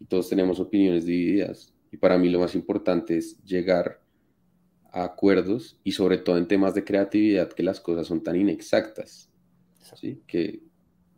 Y 0.00 0.06
todos 0.06 0.28
tenemos 0.28 0.58
opiniones 0.58 1.06
divididas. 1.06 1.72
Y 1.92 1.96
para 1.96 2.18
mí 2.18 2.28
lo 2.28 2.40
más 2.40 2.56
importante 2.56 3.16
es 3.16 3.40
llegar 3.44 4.01
a 4.92 5.04
acuerdos 5.04 5.78
y 5.84 5.92
sobre 5.92 6.18
todo 6.18 6.38
en 6.38 6.46
temas 6.46 6.74
de 6.74 6.84
creatividad 6.84 7.52
que 7.52 7.62
las 7.62 7.80
cosas 7.80 8.06
son 8.06 8.22
tan 8.22 8.36
inexactas. 8.36 9.30
¿sí? 9.96 10.22
Que, 10.26 10.62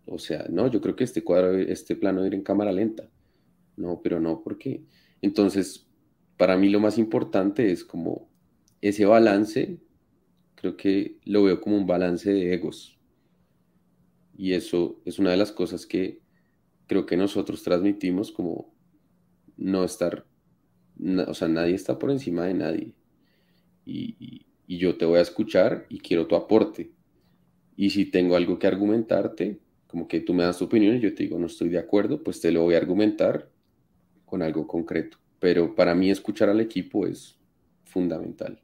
o 0.06 0.18
sea, 0.18 0.46
no, 0.50 0.70
yo 0.70 0.80
creo 0.80 0.96
que 0.96 1.04
este 1.04 1.22
cuadro, 1.22 1.56
este 1.56 1.96
plano 1.96 2.22
debe 2.22 2.34
ir 2.36 2.40
en 2.40 2.44
cámara 2.44 2.72
lenta. 2.72 3.10
No, 3.76 4.00
pero 4.02 4.20
no, 4.20 4.42
¿por 4.42 4.58
qué? 4.58 4.84
Entonces, 5.20 5.86
para 6.36 6.56
mí 6.56 6.68
lo 6.68 6.80
más 6.80 6.98
importante 6.98 7.72
es 7.72 7.84
como 7.84 8.28
ese 8.80 9.04
balance, 9.04 9.78
creo 10.54 10.76
que 10.76 11.18
lo 11.24 11.42
veo 11.42 11.60
como 11.60 11.76
un 11.76 11.86
balance 11.86 12.32
de 12.32 12.54
egos 12.54 12.94
y 14.36 14.52
eso 14.52 15.00
es 15.04 15.18
una 15.18 15.30
de 15.30 15.36
las 15.36 15.52
cosas 15.52 15.86
que 15.86 16.20
creo 16.86 17.06
que 17.06 17.16
nosotros 17.16 17.62
transmitimos 17.62 18.32
como 18.32 18.74
no 19.56 19.84
estar, 19.84 20.26
o 21.26 21.34
sea, 21.34 21.48
nadie 21.48 21.74
está 21.74 21.98
por 21.98 22.10
encima 22.10 22.44
de 22.44 22.54
nadie. 22.54 22.94
Y, 23.86 24.46
yo 24.66 24.96
te 24.96 25.04
voy 25.04 25.18
a 25.18 25.22
escuchar 25.22 25.86
y 25.88 26.00
quiero 26.00 26.26
tu 26.26 26.34
aporte. 26.34 26.90
Y 27.76 27.90
si 27.90 28.06
tengo 28.06 28.34
algo 28.34 28.58
que 28.58 28.66
argumentarte, 28.66 29.60
como 29.86 30.08
que 30.08 30.20
tú 30.20 30.34
me 30.34 30.42
das 30.42 30.58
tu 30.58 30.64
opinión 30.64 30.96
y 30.96 31.00
yo 31.00 31.14
te 31.14 31.24
digo 31.24 31.38
no 31.38 31.46
estoy 31.46 31.68
de 31.68 31.78
acuerdo, 31.78 32.22
pues 32.22 32.40
te 32.40 32.50
lo 32.50 32.62
voy 32.62 32.74
a 32.74 32.78
argumentar 32.78 33.50
con 34.24 34.42
algo 34.42 34.66
concreto. 34.66 35.18
Pero 35.38 35.74
para 35.74 35.94
mí 35.94 36.10
escuchar 36.10 36.48
al 36.48 36.60
equipo 36.60 37.06
es 37.06 37.38
fundamental. 37.84 38.60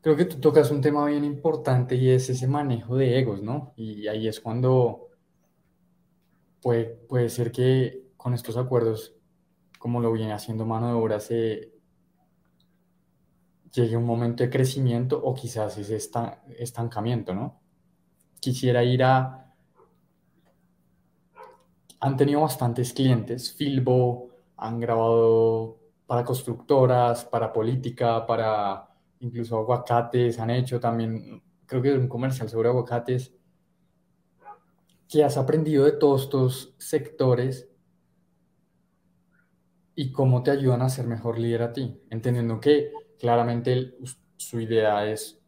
Creo 0.00 0.16
que 0.16 0.26
tú 0.26 0.38
tocas 0.38 0.70
un 0.70 0.82
tema 0.82 1.06
bien 1.06 1.24
importante 1.24 1.96
y 1.96 2.10
es 2.10 2.28
ese 2.28 2.46
manejo 2.46 2.96
de 2.96 3.18
egos, 3.18 3.42
¿no? 3.42 3.72
Y 3.76 4.06
ahí 4.08 4.28
es 4.28 4.40
cuando 4.40 5.08
puede, 6.60 6.84
puede 6.84 7.30
ser 7.30 7.50
que 7.52 8.04
con 8.16 8.34
estos 8.34 8.56
acuerdos, 8.56 9.16
como 9.78 10.00
lo 10.00 10.12
viene 10.12 10.32
haciendo 10.32 10.66
mano 10.66 10.88
de 10.88 10.94
obra, 10.94 11.20
se 11.20 11.73
llegue 13.74 13.96
un 13.96 14.06
momento 14.06 14.44
de 14.44 14.50
crecimiento 14.50 15.20
o 15.22 15.34
quizás 15.34 15.76
ese 15.78 15.98
estancamiento, 16.58 17.34
¿no? 17.34 17.60
Quisiera 18.40 18.84
ir 18.84 19.02
a... 19.02 19.52
Han 22.00 22.16
tenido 22.16 22.42
bastantes 22.42 22.92
clientes, 22.92 23.52
Filbo, 23.52 24.28
han 24.56 24.78
grabado 24.78 25.78
para 26.06 26.24
constructoras, 26.24 27.24
para 27.24 27.52
política, 27.52 28.26
para 28.26 28.88
incluso 29.20 29.58
aguacates 29.58 30.38
han 30.38 30.50
hecho 30.50 30.78
también, 30.78 31.42
creo 31.66 31.80
que 31.80 31.92
un 31.94 32.08
comercial 32.08 32.48
sobre 32.48 32.68
aguacates. 32.68 33.32
¿Qué 35.08 35.24
has 35.24 35.36
aprendido 35.36 35.84
de 35.84 35.92
todos 35.92 36.24
estos 36.24 36.74
sectores 36.78 37.68
y 39.94 40.12
cómo 40.12 40.42
te 40.42 40.50
ayudan 40.50 40.82
a 40.82 40.90
ser 40.90 41.06
mejor 41.06 41.38
líder 41.38 41.62
a 41.62 41.72
ti? 41.72 42.02
Entendiendo 42.10 42.60
que 42.60 42.92
claramente 43.18 43.94
su 44.36 44.60
idea 44.60 45.10
es, 45.10 45.40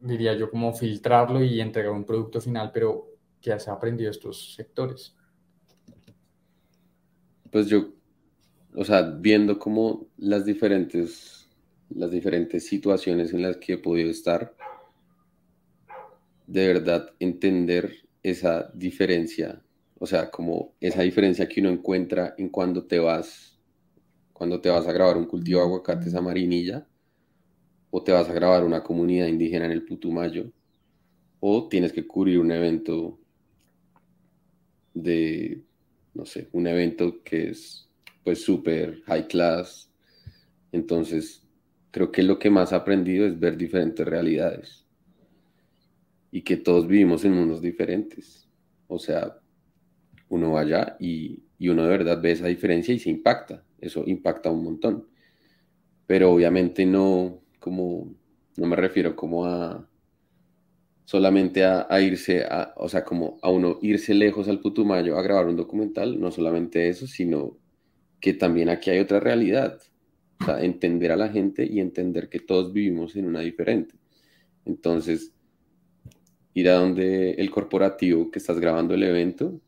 diría 0.00 0.34
yo, 0.34 0.50
como 0.50 0.72
filtrarlo 0.74 1.42
y 1.42 1.60
entregar 1.60 1.92
un 1.92 2.04
producto 2.04 2.40
final, 2.40 2.70
pero 2.72 3.08
¿qué 3.40 3.52
has 3.52 3.68
aprendido 3.68 4.08
de 4.10 4.16
estos 4.16 4.54
sectores? 4.54 5.14
Pues 7.50 7.68
yo, 7.68 7.88
o 8.74 8.84
sea, 8.84 9.02
viendo 9.02 9.58
cómo 9.58 10.08
las 10.16 10.44
diferentes 10.44 11.36
las 11.90 12.10
diferentes 12.10 12.66
situaciones 12.66 13.32
en 13.32 13.42
las 13.42 13.56
que 13.58 13.74
he 13.74 13.78
podido 13.78 14.10
estar, 14.10 14.54
de 16.46 16.66
verdad 16.66 17.12
entender 17.18 17.96
esa 18.22 18.70
diferencia, 18.74 19.62
o 19.98 20.06
sea, 20.06 20.30
como 20.30 20.74
esa 20.80 21.02
diferencia 21.02 21.48
que 21.48 21.60
uno 21.60 21.70
encuentra 21.70 22.34
en 22.38 22.48
cuando 22.48 22.84
te 22.84 22.98
vas, 22.98 23.55
cuando 24.36 24.60
te 24.60 24.68
vas 24.68 24.86
a 24.86 24.92
grabar 24.92 25.16
un 25.16 25.24
cultivo 25.24 25.60
de 25.60 25.64
aguacates 25.64 26.14
a 26.14 26.20
Marinilla, 26.20 26.86
o 27.90 28.02
te 28.02 28.12
vas 28.12 28.28
a 28.28 28.34
grabar 28.34 28.64
una 28.64 28.82
comunidad 28.82 29.28
indígena 29.28 29.64
en 29.64 29.72
el 29.72 29.86
Putumayo, 29.86 30.52
o 31.40 31.68
tienes 31.68 31.90
que 31.90 32.06
cubrir 32.06 32.38
un 32.38 32.50
evento 32.50 33.18
de, 34.92 35.62
no 36.12 36.26
sé, 36.26 36.50
un 36.52 36.66
evento 36.66 37.22
que 37.24 37.48
es 37.48 37.88
pues 38.24 38.42
súper 38.42 39.00
high 39.06 39.26
class. 39.26 39.90
Entonces, 40.70 41.42
creo 41.90 42.12
que 42.12 42.22
lo 42.22 42.38
que 42.38 42.50
más 42.50 42.72
he 42.72 42.74
aprendido 42.74 43.26
es 43.26 43.40
ver 43.40 43.56
diferentes 43.56 44.06
realidades 44.06 44.84
y 46.30 46.42
que 46.42 46.58
todos 46.58 46.86
vivimos 46.86 47.24
en 47.24 47.32
mundos 47.32 47.62
diferentes. 47.62 48.46
O 48.86 48.98
sea, 48.98 49.38
uno 50.28 50.52
va 50.52 50.60
allá 50.60 50.96
y, 51.00 51.42
y 51.58 51.68
uno 51.68 51.84
de 51.84 51.88
verdad 51.88 52.20
ve 52.20 52.32
esa 52.32 52.48
diferencia 52.48 52.92
y 52.92 52.98
se 52.98 53.08
impacta. 53.08 53.65
Eso 53.80 54.02
impacta 54.06 54.50
un 54.50 54.64
montón. 54.64 55.06
Pero 56.06 56.32
obviamente 56.32 56.86
no 56.86 57.42
como, 57.58 58.14
no 58.56 58.66
me 58.66 58.76
refiero 58.76 59.16
como 59.16 59.44
a 59.44 59.88
solamente 61.04 61.64
a, 61.64 61.86
irse, 62.00 62.44
a, 62.44 62.74
o 62.76 62.88
sea, 62.88 63.04
como 63.04 63.38
a 63.40 63.50
uno 63.50 63.78
irse 63.80 64.12
lejos 64.12 64.48
al 64.48 64.60
Putumayo 64.60 65.16
a 65.16 65.22
grabar 65.22 65.46
un 65.46 65.56
documental, 65.56 66.20
no 66.20 66.32
solamente 66.32 66.88
eso, 66.88 67.06
sino 67.06 67.56
que 68.20 68.34
también 68.34 68.68
aquí 68.68 68.90
hay 68.90 68.98
otra 68.98 69.20
realidad. 69.20 69.80
Entender 70.60 71.12
a 71.12 71.16
la 71.16 71.28
gente 71.28 71.64
y 71.64 71.80
entender 71.80 72.28
que 72.28 72.40
todos 72.40 72.72
vivimos 72.72 73.16
en 73.16 73.26
una 73.26 73.40
diferente. 73.40 73.94
Entonces, 74.64 75.32
ir 76.52 76.68
a 76.68 76.74
donde 76.74 77.32
el 77.32 77.50
corporativo 77.50 78.30
que 78.30 78.38
estás 78.38 78.58
grabando 78.58 78.94
el 78.94 79.04
evento 79.04 79.60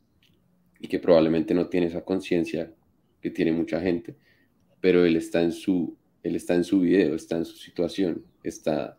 y 0.81 0.89
que 0.89 0.99
probablemente 0.99 1.55
no 1.55 1.69
tiene 1.69 1.87
esa 1.87 2.05
conciencia 2.05 2.73
que 3.21 3.31
tiene 3.31 3.53
mucha 3.53 3.81
gente, 3.81 4.17
pero 4.81 5.05
él 5.05 5.17
está 5.17 5.43
en 5.43 5.53
su 5.53 5.97
él 6.23 6.37
está 6.37 6.55
en 6.55 6.65
su 6.65 6.81
video, 6.81 7.15
está 7.15 7.37
en 7.37 7.45
su 7.45 7.57
situación, 7.57 8.25
está 8.43 8.99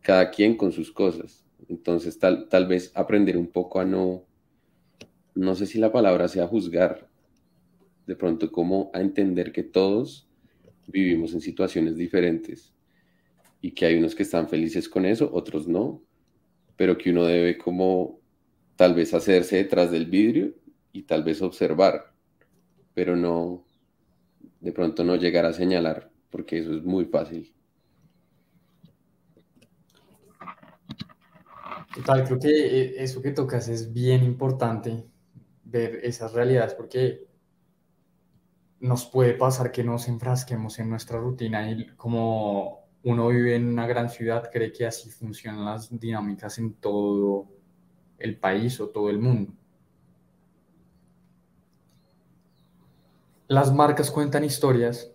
cada 0.00 0.30
quien 0.30 0.56
con 0.56 0.72
sus 0.72 0.92
cosas. 0.92 1.44
Entonces, 1.68 2.18
tal, 2.18 2.48
tal 2.48 2.66
vez 2.66 2.92
aprender 2.94 3.36
un 3.36 3.48
poco 3.48 3.80
a 3.80 3.84
no, 3.84 4.24
no 5.34 5.54
sé 5.54 5.66
si 5.66 5.78
la 5.78 5.90
palabra 5.90 6.28
sea 6.28 6.46
juzgar, 6.46 7.08
de 8.06 8.16
pronto 8.16 8.52
como 8.52 8.90
a 8.92 9.00
entender 9.00 9.52
que 9.52 9.62
todos 9.62 10.28
vivimos 10.86 11.32
en 11.32 11.40
situaciones 11.40 11.96
diferentes 11.96 12.74
y 13.62 13.70
que 13.72 13.86
hay 13.86 13.96
unos 13.96 14.14
que 14.14 14.22
están 14.22 14.48
felices 14.48 14.88
con 14.88 15.06
eso, 15.06 15.30
otros 15.32 15.66
no, 15.66 16.02
pero 16.76 16.98
que 16.98 17.10
uno 17.10 17.24
debe 17.24 17.56
como 17.56 18.20
tal 18.76 18.94
vez 18.94 19.14
hacerse 19.14 19.56
detrás 19.56 19.90
del 19.90 20.06
vidrio 20.06 20.54
y 20.92 21.04
tal 21.04 21.24
vez 21.24 21.40
observar, 21.40 22.13
pero 22.94 23.16
no, 23.16 23.64
de 24.60 24.72
pronto 24.72 25.04
no 25.04 25.16
llegar 25.16 25.44
a 25.44 25.52
señalar, 25.52 26.10
porque 26.30 26.58
eso 26.58 26.74
es 26.74 26.84
muy 26.84 27.04
fácil. 27.04 27.52
Total, 31.94 32.24
creo 32.24 32.38
que 32.40 32.48
eh, 32.48 32.94
eso 32.98 33.22
que 33.22 33.30
tocas 33.30 33.68
es 33.68 33.92
bien 33.92 34.24
importante, 34.24 35.04
ver 35.64 36.00
esas 36.02 36.32
realidades, 36.32 36.74
porque 36.74 37.26
nos 38.80 39.06
puede 39.06 39.34
pasar 39.34 39.70
que 39.70 39.84
nos 39.84 40.08
enfrasquemos 40.08 40.78
en 40.78 40.90
nuestra 40.90 41.18
rutina 41.18 41.70
y 41.70 41.86
como 41.96 42.84
uno 43.02 43.28
vive 43.28 43.54
en 43.54 43.68
una 43.68 43.86
gran 43.86 44.08
ciudad, 44.08 44.50
cree 44.52 44.72
que 44.72 44.86
así 44.86 45.10
funcionan 45.10 45.64
las 45.64 45.98
dinámicas 45.98 46.58
en 46.58 46.74
todo 46.74 47.48
el 48.18 48.38
país 48.38 48.80
o 48.80 48.88
todo 48.88 49.10
el 49.10 49.18
mundo. 49.18 49.52
Las 53.48 53.72
marcas 53.72 54.10
cuentan 54.10 54.44
historias, 54.44 55.12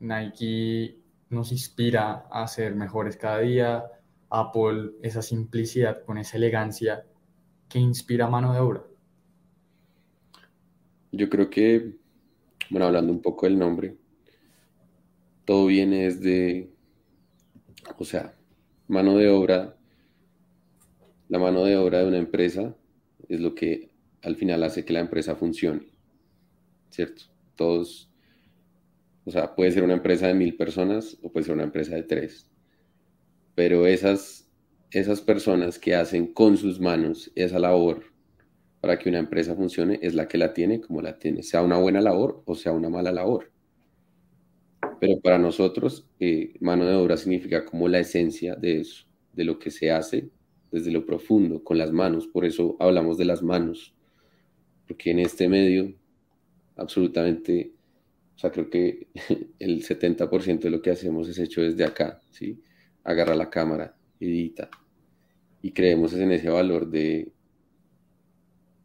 Nike 0.00 0.98
nos 1.30 1.52
inspira 1.52 2.26
a 2.30 2.46
ser 2.46 2.74
mejores 2.74 3.16
cada 3.16 3.38
día, 3.40 3.84
Apple 4.28 4.92
esa 5.02 5.22
simplicidad 5.22 6.04
con 6.04 6.18
esa 6.18 6.36
elegancia 6.36 7.04
que 7.68 7.78
inspira 7.78 8.28
mano 8.28 8.52
de 8.52 8.60
obra. 8.60 8.82
Yo 11.12 11.28
creo 11.28 11.50
que, 11.50 11.96
bueno, 12.68 12.86
hablando 12.86 13.12
un 13.12 13.22
poco 13.22 13.46
del 13.46 13.58
nombre, 13.58 13.96
todo 15.44 15.66
viene 15.66 16.04
desde 16.04 16.70
o 17.98 18.04
sea, 18.04 18.34
mano 18.88 19.16
de 19.16 19.28
obra, 19.28 19.76
la 21.28 21.38
mano 21.38 21.64
de 21.64 21.76
obra 21.76 21.98
de 21.98 22.08
una 22.08 22.18
empresa 22.18 22.74
es 23.28 23.40
lo 23.40 23.54
que 23.54 23.90
al 24.22 24.36
final 24.36 24.62
hace 24.64 24.84
que 24.84 24.92
la 24.92 25.00
empresa 25.00 25.36
funcione, 25.36 25.86
¿cierto? 26.90 27.24
Todos, 27.60 28.10
o 29.26 29.30
sea, 29.30 29.54
puede 29.54 29.70
ser 29.70 29.82
una 29.82 29.92
empresa 29.92 30.26
de 30.26 30.32
mil 30.32 30.56
personas 30.56 31.18
o 31.22 31.30
puede 31.30 31.44
ser 31.44 31.54
una 31.54 31.64
empresa 31.64 31.94
de 31.94 32.04
tres, 32.04 32.50
pero 33.54 33.86
esas, 33.86 34.50
esas 34.90 35.20
personas 35.20 35.78
que 35.78 35.94
hacen 35.94 36.32
con 36.32 36.56
sus 36.56 36.80
manos 36.80 37.30
esa 37.34 37.58
labor 37.58 38.02
para 38.80 38.98
que 38.98 39.10
una 39.10 39.18
empresa 39.18 39.54
funcione 39.54 39.98
es 40.00 40.14
la 40.14 40.26
que 40.26 40.38
la 40.38 40.54
tiene 40.54 40.80
como 40.80 41.02
la 41.02 41.18
tiene, 41.18 41.42
sea 41.42 41.60
una 41.60 41.76
buena 41.76 42.00
labor 42.00 42.42
o 42.46 42.54
sea 42.54 42.72
una 42.72 42.88
mala 42.88 43.12
labor. 43.12 43.52
Pero 44.98 45.20
para 45.20 45.38
nosotros, 45.38 46.08
eh, 46.18 46.54
mano 46.60 46.86
de 46.86 46.94
obra 46.94 47.18
significa 47.18 47.66
como 47.66 47.88
la 47.88 47.98
esencia 47.98 48.54
de 48.56 48.80
eso, 48.80 49.04
de 49.34 49.44
lo 49.44 49.58
que 49.58 49.70
se 49.70 49.90
hace 49.90 50.30
desde 50.72 50.90
lo 50.90 51.04
profundo, 51.04 51.62
con 51.62 51.76
las 51.76 51.92
manos. 51.92 52.26
Por 52.26 52.46
eso 52.46 52.78
hablamos 52.80 53.18
de 53.18 53.26
las 53.26 53.42
manos, 53.42 53.94
porque 54.86 55.10
en 55.10 55.18
este 55.18 55.46
medio, 55.46 55.94
absolutamente, 56.80 57.74
o 58.34 58.38
sea, 58.38 58.50
creo 58.50 58.70
que 58.70 59.08
el 59.58 59.82
70% 59.84 60.60
de 60.60 60.70
lo 60.70 60.80
que 60.80 60.90
hacemos 60.90 61.28
es 61.28 61.38
hecho 61.38 61.60
desde 61.60 61.84
acá, 61.84 62.20
¿sí? 62.30 62.62
Agarra 63.04 63.34
la 63.34 63.50
cámara, 63.50 63.96
edita, 64.18 64.70
y 65.62 65.72
creemos 65.72 66.14
en 66.14 66.32
ese 66.32 66.48
valor 66.48 66.90
de, 66.90 67.32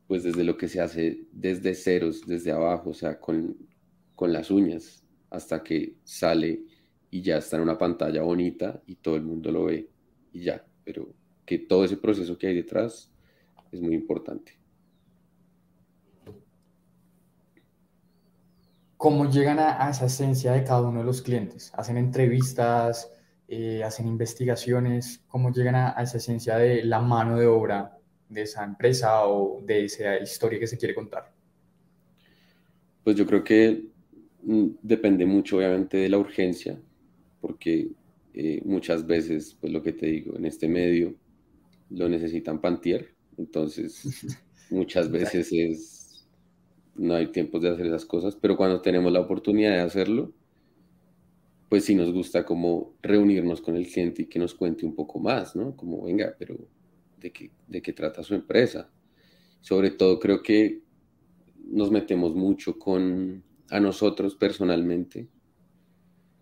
pues 0.08 0.24
desde 0.24 0.44
lo 0.44 0.58
que 0.58 0.68
se 0.68 0.82
hace 0.82 1.26
desde 1.32 1.74
ceros, 1.74 2.28
desde 2.28 2.52
abajo, 2.52 2.90
o 2.90 2.94
sea, 2.94 3.20
con, 3.20 3.58
con 4.14 4.34
las 4.34 4.52
uñas, 4.52 5.04
hasta 5.30 5.64
que 5.64 5.96
sale 6.04 6.64
y 7.10 7.22
ya 7.22 7.38
está 7.38 7.56
en 7.56 7.64
una 7.64 7.78
pantalla 7.78 8.22
bonita 8.22 8.84
y 8.86 8.96
todo 8.96 9.16
el 9.16 9.24
mundo 9.24 9.52
lo 9.52 9.66
ve 9.66 9.90
y 10.34 10.42
ya, 10.44 10.66
pero 10.84 11.14
que 11.46 11.60
todo 11.60 11.86
ese 11.86 11.98
proceso 11.98 12.38
que 12.38 12.48
hay 12.48 12.56
detrás 12.56 13.10
es 13.72 13.80
muy 13.80 13.96
importante. 13.96 14.60
¿Cómo 19.06 19.30
llegan 19.30 19.60
a, 19.60 19.90
esa 19.90 20.08
esencia 20.08 20.54
de 20.54 20.64
cada 20.64 20.82
uno 20.82 21.00
de 21.00 21.06
los 21.06 21.22
clientes? 21.22 21.72
¿Hacen 21.76 21.98
entrevistas? 21.98 23.12
Eh, 23.48 23.84
¿Hacen 23.84 24.08
investigaciones? 24.08 25.24
¿Cómo 25.28 25.52
llegan 25.52 25.76
a, 25.76 25.94
a 25.96 26.02
esa 26.02 26.18
esencia 26.18 26.58
de 26.58 26.84
la 26.84 27.02
mano 27.02 27.38
de 27.38 27.46
obra 27.46 27.98
de 28.28 28.42
esa 28.42 28.64
empresa 28.64 29.28
o 29.28 29.62
de 29.62 29.86
esa 29.86 30.18
historia 30.18 30.60
que 30.60 30.66
se 30.66 30.78
quiere 30.78 30.96
contar? 30.96 31.32
Pues 33.04 33.16
yo 33.16 33.28
creo 33.28 33.44
que 33.44 33.96
Mm, 34.46 34.76
depende 34.84 35.26
mucho 35.26 35.58
obviamente 35.58 35.98
de 35.98 36.08
la 36.08 36.20
urgencia, 36.20 36.80
porque 37.42 37.90
eh, 38.34 38.62
muchas 38.64 39.06
veces, 39.06 39.58
pues 39.60 39.74
lo 39.74 39.82
que 39.82 39.92
te 39.94 40.06
digo, 40.06 40.36
en 40.38 40.46
este 40.46 40.68
medio 40.68 41.16
lo 41.90 42.08
necesitan 42.08 42.62
pantier, 42.62 43.16
entonces 43.38 44.04
muchas 44.70 45.10
veces 45.10 45.50
es, 45.52 46.05
no 46.96 47.14
hay 47.14 47.28
tiempos 47.28 47.62
de 47.62 47.70
hacer 47.70 47.86
esas 47.88 48.06
cosas, 48.06 48.36
pero 48.36 48.58
cuando 48.58 48.82
tenemos 48.82 49.12
la 49.12 49.22
oportunidad 49.22 49.72
de 49.72 49.82
hacerlo, 49.82 50.32
pues 51.70 51.86
sí 51.86 51.96
nos 51.96 52.12
gusta 52.12 52.46
como 52.46 52.96
reunirnos 53.02 53.62
con 53.62 53.76
el 53.76 53.88
cliente 53.88 54.24
y 54.24 54.26
que 54.28 54.40
nos 54.40 54.54
cuente 54.54 54.86
un 54.86 54.96
poco 54.96 55.20
más, 55.20 55.56
¿no? 55.56 55.76
Como, 55.76 56.06
venga, 56.06 56.36
pero 56.38 56.56
¿de 57.20 57.32
qué, 57.32 57.52
de 57.68 57.82
qué 57.82 57.94
trata 57.94 58.24
su 58.24 58.36
empresa? 58.36 58.90
Sobre 59.62 59.92
todo 59.92 60.20
creo 60.20 60.42
que 60.42 60.82
nos 61.66 61.92
metemos 61.92 62.36
mucho 62.36 62.78
con 62.78 63.44
a 63.70 63.80
nosotros 63.80 64.36
personalmente, 64.36 65.28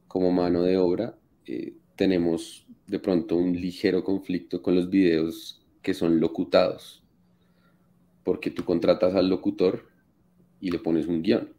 como 0.07 0.31
mano 0.31 0.61
de 0.63 0.77
obra, 0.77 1.17
eh, 1.45 1.73
tenemos 1.95 2.67
de 2.87 2.99
pronto 2.99 3.37
un 3.37 3.53
ligero 3.53 4.03
conflicto 4.03 4.61
con 4.61 4.75
los 4.75 4.89
videos 4.89 5.65
que 5.81 5.93
son 5.93 6.19
locutados, 6.19 7.03
porque 8.23 8.51
tú 8.51 8.65
contratas 8.65 9.15
al 9.15 9.29
locutor 9.29 9.92
y 10.63 10.71
le 10.71 10.79
pones 10.79 11.07
un 11.07 11.21
guion. 11.21 11.53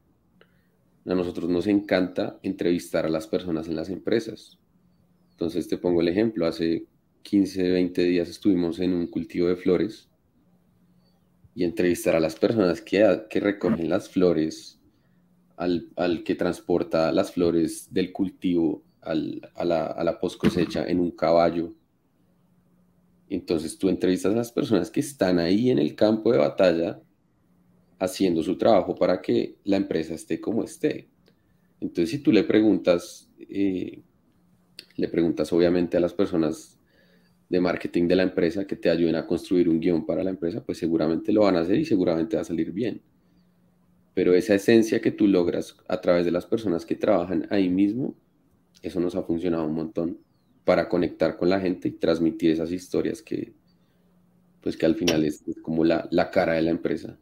A 1.05 1.15
nosotros 1.15 1.51
nos 1.51 1.67
encanta 1.67 2.39
entrevistar 2.43 3.05
a 3.05 3.11
las 3.11 3.27
personas 3.27 3.69
en 3.69 3.77
las 3.77 3.91
empresas. 3.91 4.59
Entonces 5.33 5.69
te 5.69 5.77
pongo 5.77 6.01
el 6.01 6.09
ejemplo, 6.09 6.47
hace 6.47 6.87
15, 7.23 7.71
20 7.71 8.03
días 8.03 8.31
estuvimos 8.31 8.81
en 8.81 8.95
un 8.95 9.07
cultivo 9.09 9.49
de 9.49 9.57
flores 9.57 10.09
y 11.55 11.65
entrevistar 11.65 12.17
a 12.17 12.21
las 12.21 12.35
personas 12.35 12.81
que, 12.81 13.27
que 13.29 13.41
recogen 13.41 13.91
las 13.91 14.09
flores 14.09 14.81
al, 15.59 15.93
que 16.25 16.35
transporta 16.35 17.13
las 17.13 17.31
flores 17.31 17.93
del 17.93 18.11
cultivo 18.11 18.83
a, 19.03 19.15
la, 19.15 19.87
a 19.89 20.03
la 20.03 20.19
post 20.19 20.39
cosecha 20.39 20.87
en 20.87 20.99
un 20.99 21.11
caballo. 21.11 21.75
Entonces 23.29 23.77
tú 23.77 23.91
entrevistas 23.91 24.33
a 24.33 24.37
las 24.37 24.51
personas 24.51 24.91
que 24.91 25.01
están 25.01 25.39
ahí 25.39 25.69
en 25.69 25.79
el 25.79 25.95
campo 25.95 26.33
de 26.33 26.39
batalla 26.39 27.04
haciendo 27.99 28.43
su 28.43 28.57
trabajo 28.57 28.95
para 28.95 29.21
que 29.21 29.57
la 29.65 29.77
empresa 29.77 30.15
esté 30.15 30.41
como 30.41 30.65
esté. 30.65 31.09
Entonces 31.81 32.11
si 32.11 32.19
tú 32.19 32.33
le 32.33 32.45
preguntas, 32.45 33.31
eh, 33.39 34.03
le 34.97 35.09
preguntas 35.09 35.53
obviamente 35.53 35.97
a 35.97 36.01
las 36.01 36.15
personas 36.15 36.79
de 37.49 37.61
marketing 37.61 38.09
de 38.09 38.17
la 38.17 38.23
empresa 38.23 38.67
que 38.67 38.77
te 38.77 38.91
ayuden 38.91 39.17
a 39.17 39.27
construir 39.27 39.69
un 39.69 39.81
guion 39.81 40.07
para 40.07 40.25
la 40.25 40.31
empresa, 40.31 40.65
pues 40.65 40.79
seguramente 40.79 41.33
lo 41.33 41.43
van 41.43 41.57
a 41.57 41.61
hacer 41.61 41.79
y 41.79 41.85
seguramente 41.85 42.37
va 42.37 42.43
a 42.43 42.47
salir 42.47 42.73
bien. 42.73 43.03
Pero 44.15 44.35
esa 44.35 44.55
esencia 44.55 45.01
que 45.01 45.11
tú 45.11 45.27
logras 45.27 45.77
a 45.89 46.01
través 46.01 46.25
de 46.25 46.31
las 46.31 46.47
personas 46.47 46.87
que 46.87 46.95
trabajan 46.95 47.47
ahí 47.51 47.69
mismo, 47.69 48.15
eso 48.83 49.01
nos 49.01 49.15
ha 49.17 49.23
funcionado 49.23 49.67
un 49.67 49.75
montón 49.75 50.19
para 50.65 50.89
conectar 50.89 51.37
con 51.37 51.49
la 51.49 51.61
gente 51.61 51.89
y 51.89 51.93
transmitir 51.93 52.51
esas 52.51 52.73
historias 52.73 53.23
que, 53.23 53.53
pues 54.61 54.77
que 54.77 54.87
al 54.87 54.95
final 54.95 55.25
es, 55.25 55.45
como 55.63 55.85
la, 55.85 56.09
la 56.11 56.31
cara 56.31 56.55
de 56.55 56.63
la 56.63 56.71
empresa. 56.71 57.19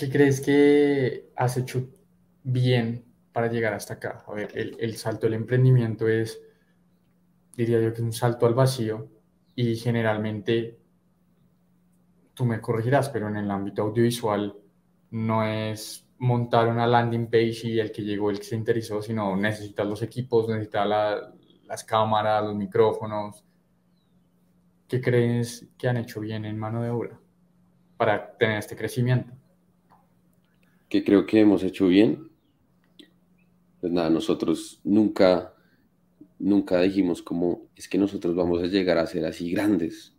¿Qué 0.00 0.08
crees 0.08 0.40
que 0.40 1.30
has 1.36 1.58
hecho 1.58 1.86
bien 2.42 3.04
para 3.34 3.48
llegar 3.48 3.74
hasta 3.74 3.94
acá? 3.94 4.24
A 4.26 4.32
ver, 4.32 4.50
el, 4.54 4.96
salto 4.96 5.26
del 5.26 5.34
emprendimiento 5.34 6.08
es, 6.08 6.40
diría 7.54 7.82
yo 7.82 7.92
que 7.92 8.00
un 8.00 8.14
salto 8.14 8.46
al 8.46 8.54
vacío 8.54 9.10
y 9.54 9.76
generalmente, 9.76 10.80
tú 12.32 12.46
me 12.46 12.62
corregirás, 12.62 13.10
pero 13.10 13.28
en 13.28 13.36
el 13.36 13.50
ámbito 13.50 13.82
audiovisual 13.82 14.56
no 15.10 15.44
es 15.44 16.08
montar 16.16 16.68
una 16.68 16.86
landing 16.86 17.26
page 17.26 17.68
y 17.68 17.78
el 17.78 17.92
que 17.92 18.00
llegó, 18.00 18.30
el 18.30 18.38
que 18.38 18.46
se 18.46 18.56
interesó, 18.56 19.02
sino 19.02 19.36
necesitas 19.36 19.86
los 19.86 20.00
equipos, 20.00 20.48
necesitas 20.48 20.88
las 21.66 21.84
cámaras, 21.84 22.42
los 22.42 22.56
micrófonos. 22.56 23.44
¿Qué 24.88 24.98
crees 24.98 25.68
que 25.76 25.88
han 25.88 25.98
hecho 25.98 26.20
bien 26.20 26.46
en 26.46 26.58
mano 26.58 26.82
de 26.82 26.88
obra 26.88 27.20
para 27.98 28.38
tener 28.38 28.60
este 28.60 28.74
crecimiento? 28.74 29.39
Que 30.90 31.04
creo 31.04 31.24
que 31.24 31.40
hemos 31.40 31.62
hecho 31.62 31.86
bien. 31.86 32.28
Pues 33.80 33.92
nada, 33.92 34.10
nosotros 34.10 34.80
nunca, 34.84 35.54
nunca 36.38 36.82
dijimos 36.82 37.22
como 37.22 37.68
es 37.76 37.88
que 37.88 37.96
nosotros 37.96 38.34
vamos 38.34 38.62
a 38.62 38.66
llegar 38.66 38.98
a 38.98 39.06
ser 39.06 39.24
así 39.24 39.50
grandes, 39.52 40.12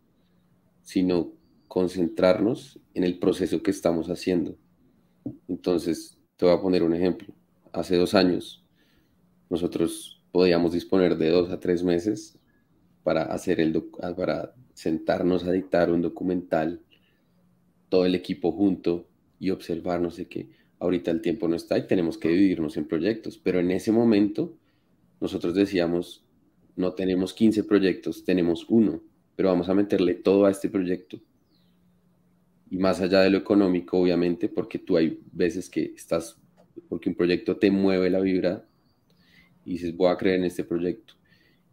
sino 0.82 1.34
concentrarnos 1.68 2.80
en 2.96 3.04
el 3.04 3.20
proceso 3.20 3.62
que 3.62 3.70
estamos 3.70 4.08
haciendo. 4.10 4.58
Entonces, 5.48 6.18
te 6.38 6.46
voy 6.46 6.56
a 6.56 6.62
poner 6.62 6.84
un 6.84 6.96
ejemplo. 6.96 7.36
Hace 7.74 7.98
dos 7.98 8.16
años, 8.16 8.66
nosotros 9.50 10.24
podíamos 10.32 10.72
disponer 10.72 11.18
de 11.18 11.30
dos 11.30 11.52
a 11.52 11.60
tres 11.60 11.84
meses 11.84 12.40
para 13.04 13.24
hacer 13.24 13.60
el 13.60 13.84
para 14.16 14.54
sentarnos 14.74 15.44
a 15.44 15.52
dictar 15.52 15.92
un 15.92 16.02
documental, 16.02 16.82
todo 17.90 18.06
el 18.06 18.16
equipo 18.16 18.54
junto 18.54 19.08
y 19.38 19.50
observar 19.50 20.00
no 20.00 20.12
sé 20.12 20.28
qué 20.28 20.61
ahorita 20.82 21.12
el 21.12 21.22
tiempo 21.22 21.48
no 21.48 21.56
está 21.56 21.78
y 21.78 21.86
tenemos 21.86 22.18
que 22.18 22.30
dividirnos 22.30 22.76
en 22.76 22.88
proyectos, 22.88 23.38
pero 23.38 23.60
en 23.60 23.70
ese 23.70 23.92
momento 23.92 24.58
nosotros 25.22 25.54
decíamos, 25.54 26.26
no 26.76 26.94
tenemos 26.94 27.36
15 27.36 27.64
proyectos, 27.66 28.26
tenemos 28.26 28.66
uno, 28.68 29.04
pero 29.36 29.50
vamos 29.50 29.70
a 29.70 29.76
meterle 29.76 30.16
todo 30.16 30.46
a 30.46 30.52
este 30.52 30.70
proyecto. 30.70 31.22
Y 32.72 32.80
más 32.80 33.00
allá 33.00 33.22
de 33.22 33.30
lo 33.30 33.38
económico, 33.38 34.00
obviamente, 34.00 34.50
porque 34.50 34.80
tú 34.80 34.98
hay 34.98 35.20
veces 35.32 35.70
que 35.70 35.94
estás, 35.96 36.42
porque 36.90 37.10
un 37.10 37.16
proyecto 37.16 37.58
te 37.58 37.70
mueve 37.70 38.10
la 38.10 38.20
vibra 38.20 38.66
y 39.64 39.74
dices, 39.74 39.96
voy 39.96 40.10
a 40.10 40.18
creer 40.18 40.40
en 40.40 40.46
este 40.46 40.64
proyecto. 40.64 41.14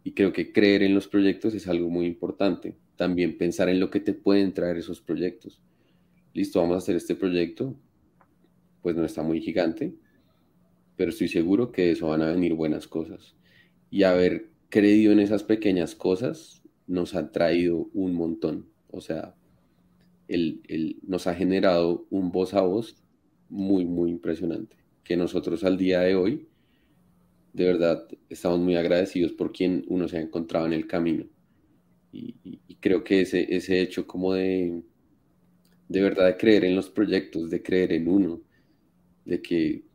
Y 0.03 0.11
creo 0.11 0.31
que 0.31 0.51
creer 0.53 0.83
en 0.83 0.93
los 0.93 1.07
proyectos 1.07 1.55
es 1.55 1.67
algo 1.67 1.89
muy 1.89 2.05
importante. 2.05 2.75
También 2.95 3.39
pensar 3.39 3.69
en 3.69 3.79
lo 3.79 3.89
que 3.89 4.01
te 4.01 4.13
pueden 4.13 4.53
traer 4.53 4.77
esos 4.77 5.01
proyectos. 5.01 5.59
Listo, 6.33 6.59
vamos 6.59 6.75
a 6.75 6.77
hacer 6.77 6.95
este 6.95 7.15
proyecto 7.15 7.75
pues 8.81 8.95
no 8.95 9.05
está 9.05 9.23
muy 9.23 9.41
gigante, 9.41 9.93
pero 10.95 11.11
estoy 11.11 11.27
seguro 11.27 11.71
que 11.71 11.83
de 11.83 11.91
eso 11.91 12.07
van 12.07 12.21
a 12.21 12.31
venir 12.31 12.53
buenas 12.53 12.87
cosas. 12.87 13.35
Y 13.89 14.03
haber 14.03 14.49
creído 14.69 15.11
en 15.11 15.19
esas 15.19 15.43
pequeñas 15.43 15.95
cosas 15.95 16.61
nos 16.87 17.15
ha 17.15 17.31
traído 17.31 17.89
un 17.93 18.13
montón. 18.13 18.67
O 18.91 19.01
sea, 19.01 19.35
el, 20.27 20.99
nos 21.03 21.27
ha 21.27 21.35
generado 21.35 22.05
un 22.09 22.31
voz 22.31 22.53
a 22.53 22.61
voz 22.61 22.95
muy, 23.49 23.85
muy 23.85 24.11
impresionante. 24.11 24.77
Que 25.03 25.17
nosotros 25.17 25.63
al 25.63 25.77
día 25.77 26.01
de 26.01 26.15
hoy, 26.15 26.47
de 27.53 27.65
verdad, 27.65 28.07
estamos 28.29 28.59
muy 28.59 28.75
agradecidos 28.75 29.31
por 29.31 29.51
quien 29.51 29.85
uno 29.87 30.07
se 30.07 30.17
ha 30.17 30.21
encontrado 30.21 30.65
en 30.65 30.73
el 30.73 30.87
camino. 30.87 31.25
Y, 32.11 32.35
y 32.43 32.75
creo 32.75 33.03
que 33.03 33.21
ese, 33.21 33.55
ese 33.55 33.81
hecho 33.81 34.07
como 34.07 34.33
de, 34.33 34.81
de 35.87 36.01
verdad 36.01 36.27
de 36.27 36.37
creer 36.37 36.65
en 36.65 36.75
los 36.75 36.89
proyectos, 36.89 37.49
de 37.49 37.61
creer 37.61 37.93
en 37.93 38.07
uno, 38.07 38.41
de 39.29 39.41
que 39.41 39.85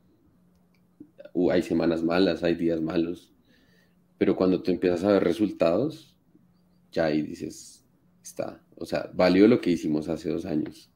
uh, 1.34 1.50
hay 1.50 1.62
semanas 1.62 2.02
malas, 2.02 2.42
hay 2.42 2.54
días 2.54 2.80
malos, 2.80 3.34
pero 4.16 4.36
cuando 4.36 4.62
tú 4.62 4.70
empiezas 4.70 5.04
a 5.04 5.12
ver 5.12 5.24
resultados, 5.24 6.16
ya 6.92 7.06
ahí 7.06 7.20
dices, 7.22 7.84
está, 8.22 8.62
o 8.76 8.86
sea, 8.86 9.10
valió 9.12 9.46
lo 9.48 9.60
que 9.60 9.70
hicimos 9.70 10.08
hace 10.08 10.30
dos 10.30 10.46
años. 10.46 10.90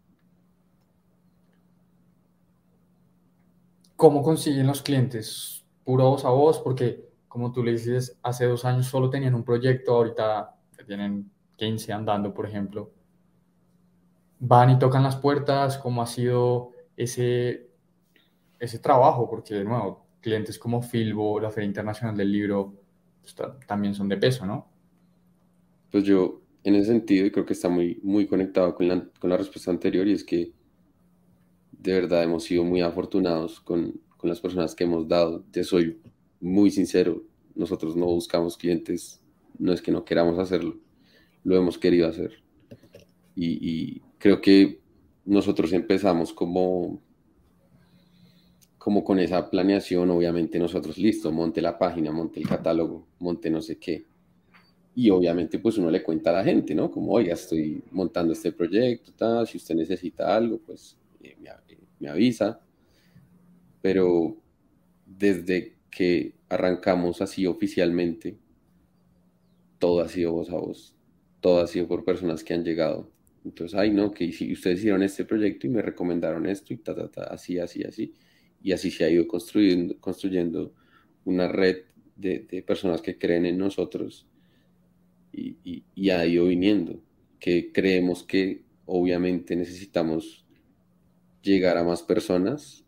¿Cómo 3.96 4.22
consiguen 4.22 4.68
los 4.68 4.80
clientes? 4.80 5.66
¿Puro 5.84 6.10
voz 6.10 6.24
a 6.24 6.30
voz? 6.30 6.60
Porque, 6.60 7.10
como 7.26 7.50
tú 7.50 7.64
le 7.64 7.72
dices, 7.72 8.16
hace 8.22 8.46
dos 8.46 8.64
años 8.64 8.86
solo 8.86 9.10
tenían 9.10 9.34
un 9.34 9.44
proyecto, 9.44 9.96
ahorita 9.96 10.54
tienen 10.86 11.32
15 11.56 11.92
andando, 11.92 12.32
por 12.32 12.46
ejemplo. 12.46 12.92
Van 14.38 14.70
y 14.70 14.78
tocan 14.78 15.02
las 15.02 15.16
puertas, 15.16 15.78
¿cómo 15.78 16.00
ha 16.00 16.06
sido 16.06 16.70
ese 16.96 17.67
ese 18.58 18.78
trabajo, 18.78 19.28
porque 19.28 19.54
de 19.54 19.64
nuevo, 19.64 20.06
clientes 20.20 20.58
como 20.58 20.82
Filbo, 20.82 21.40
la 21.40 21.50
Feria 21.50 21.68
Internacional 21.68 22.16
del 22.16 22.32
Libro, 22.32 22.74
pues, 23.20 23.34
también 23.66 23.94
son 23.94 24.08
de 24.08 24.16
peso, 24.16 24.46
¿no? 24.46 24.68
Pues 25.90 26.04
yo, 26.04 26.42
en 26.64 26.74
ese 26.74 26.86
sentido, 26.86 27.30
creo 27.30 27.46
que 27.46 27.52
está 27.52 27.68
muy, 27.68 28.00
muy 28.02 28.26
conectado 28.26 28.74
con 28.74 28.88
la, 28.88 29.08
con 29.18 29.30
la 29.30 29.36
respuesta 29.36 29.70
anterior, 29.70 30.06
y 30.06 30.12
es 30.12 30.24
que 30.24 30.52
de 31.72 31.92
verdad 31.92 32.24
hemos 32.24 32.44
sido 32.44 32.64
muy 32.64 32.80
afortunados 32.80 33.60
con, 33.60 34.00
con 34.16 34.28
las 34.28 34.40
personas 34.40 34.74
que 34.74 34.84
hemos 34.84 35.06
dado. 35.06 35.44
Te 35.50 35.62
soy 35.64 36.00
muy 36.40 36.70
sincero, 36.70 37.22
nosotros 37.54 37.96
no 37.96 38.06
buscamos 38.06 38.56
clientes, 38.56 39.22
no 39.58 39.72
es 39.72 39.80
que 39.80 39.92
no 39.92 40.04
queramos 40.04 40.38
hacerlo, 40.38 40.78
lo 41.44 41.56
hemos 41.56 41.78
querido 41.78 42.08
hacer. 42.08 42.42
Y, 43.34 43.58
y 43.60 44.02
creo 44.18 44.40
que 44.40 44.80
nosotros 45.24 45.72
empezamos 45.72 46.32
como 46.32 47.00
como 48.78 49.02
con 49.02 49.18
esa 49.18 49.50
planeación, 49.50 50.08
obviamente 50.10 50.58
nosotros, 50.58 50.96
listo, 50.98 51.32
monte 51.32 51.60
la 51.60 51.76
página, 51.76 52.12
monte 52.12 52.40
el 52.40 52.48
catálogo, 52.48 53.08
monte 53.18 53.50
no 53.50 53.60
sé 53.60 53.76
qué. 53.76 54.06
Y 54.94 55.10
obviamente 55.10 55.58
pues 55.58 55.78
uno 55.78 55.90
le 55.90 56.02
cuenta 56.02 56.30
a 56.30 56.34
la 56.34 56.44
gente, 56.44 56.74
¿no? 56.74 56.90
Como, 56.90 57.12
oiga, 57.12 57.34
estoy 57.34 57.82
montando 57.90 58.32
este 58.32 58.52
proyecto, 58.52 59.12
tal, 59.12 59.46
si 59.46 59.58
usted 59.58 59.74
necesita 59.74 60.34
algo, 60.34 60.58
pues 60.58 60.96
eh, 61.22 61.36
me, 61.40 61.50
me 61.98 62.08
avisa. 62.08 62.60
Pero 63.82 64.36
desde 65.04 65.76
que 65.90 66.34
arrancamos 66.48 67.20
así 67.20 67.46
oficialmente, 67.46 68.38
todo 69.78 70.00
ha 70.00 70.08
sido 70.08 70.32
voz 70.32 70.50
a 70.50 70.56
voz, 70.56 70.94
todo 71.40 71.60
ha 71.60 71.66
sido 71.66 71.88
por 71.88 72.04
personas 72.04 72.44
que 72.44 72.54
han 72.54 72.64
llegado. 72.64 73.10
Entonces, 73.44 73.78
ay, 73.78 73.90
no, 73.90 74.10
que 74.12 74.28
ustedes 74.28 74.80
hicieron 74.80 75.02
este 75.02 75.24
proyecto 75.24 75.66
y 75.66 75.70
me 75.70 75.82
recomendaron 75.82 76.46
esto 76.46 76.74
y 76.74 76.78
ta, 76.78 76.94
ta, 76.94 77.08
ta, 77.08 77.24
así, 77.24 77.58
así, 77.58 77.82
así 77.82 78.14
y 78.62 78.72
así 78.72 78.90
se 78.90 79.04
ha 79.04 79.10
ido 79.10 79.26
construyendo, 79.26 79.98
construyendo 80.00 80.74
una 81.24 81.48
red 81.48 81.84
de, 82.16 82.64
personas 82.66 83.00
que 83.00 83.18
creen 83.18 83.46
en 83.46 83.58
nosotros 83.58 84.26
y, 85.32 85.84
y, 85.94 86.10
ha 86.10 86.26
ido 86.26 86.46
viniendo, 86.46 87.00
que 87.38 87.70
creemos 87.72 88.24
que 88.24 88.62
obviamente 88.86 89.54
necesitamos 89.54 90.44
llegar 91.42 91.78
a 91.78 91.84
más 91.84 92.02
personas, 92.02 92.84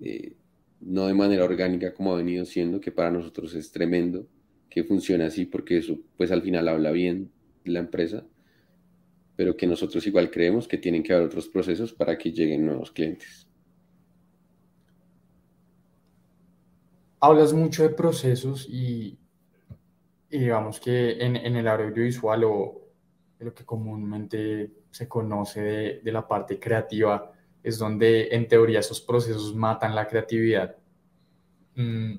eh, 0.00 0.34
no 0.80 1.06
de 1.06 1.14
manera 1.14 1.44
orgánica 1.44 1.92
como 1.92 2.12
ha 2.12 2.16
venido 2.16 2.44
siendo, 2.44 2.80
que 2.80 2.92
para 2.92 3.10
nosotros 3.10 3.54
es 3.54 3.70
tremendo 3.70 4.26
que 4.70 4.84
funcione 4.84 5.24
así, 5.24 5.46
porque 5.46 5.78
eso 5.78 6.00
pues 6.16 6.30
al 6.32 6.42
final 6.42 6.68
habla 6.68 6.90
bien 6.90 7.30
la 7.64 7.80
empresa, 7.80 8.26
pero 9.36 9.56
que 9.56 9.66
nosotros 9.66 10.06
igual 10.06 10.30
creemos 10.30 10.68
que 10.68 10.78
tienen 10.78 11.02
que 11.02 11.12
haber 11.12 11.26
otros 11.26 11.48
procesos 11.48 11.92
para 11.92 12.16
que 12.16 12.32
lleguen 12.32 12.66
nuevos 12.66 12.90
clientes. 12.90 13.43
Hablas 17.24 17.52
mucho 17.52 17.82
de 17.82 17.90
procesos 17.90 18.66
y, 18.68 19.18
digamos 20.30 20.78
que 20.78 21.24
en, 21.24 21.36
el 21.36 21.66
audiovisual 21.66 22.44
o 22.44 22.82
lo 23.38 23.54
que 23.54 23.64
comúnmente 23.64 24.72
se 24.90 25.08
conoce 25.08 26.00
de, 26.02 26.12
la 26.12 26.26
parte 26.26 26.58
creativa 26.58 27.32
es 27.62 27.78
donde 27.78 28.28
en 28.30 28.46
teoría 28.46 28.80
esos 28.80 29.00
procesos 29.00 29.54
matan 29.54 29.94
la 29.94 30.06
creatividad. 30.06 30.76
Mm, 31.76 32.16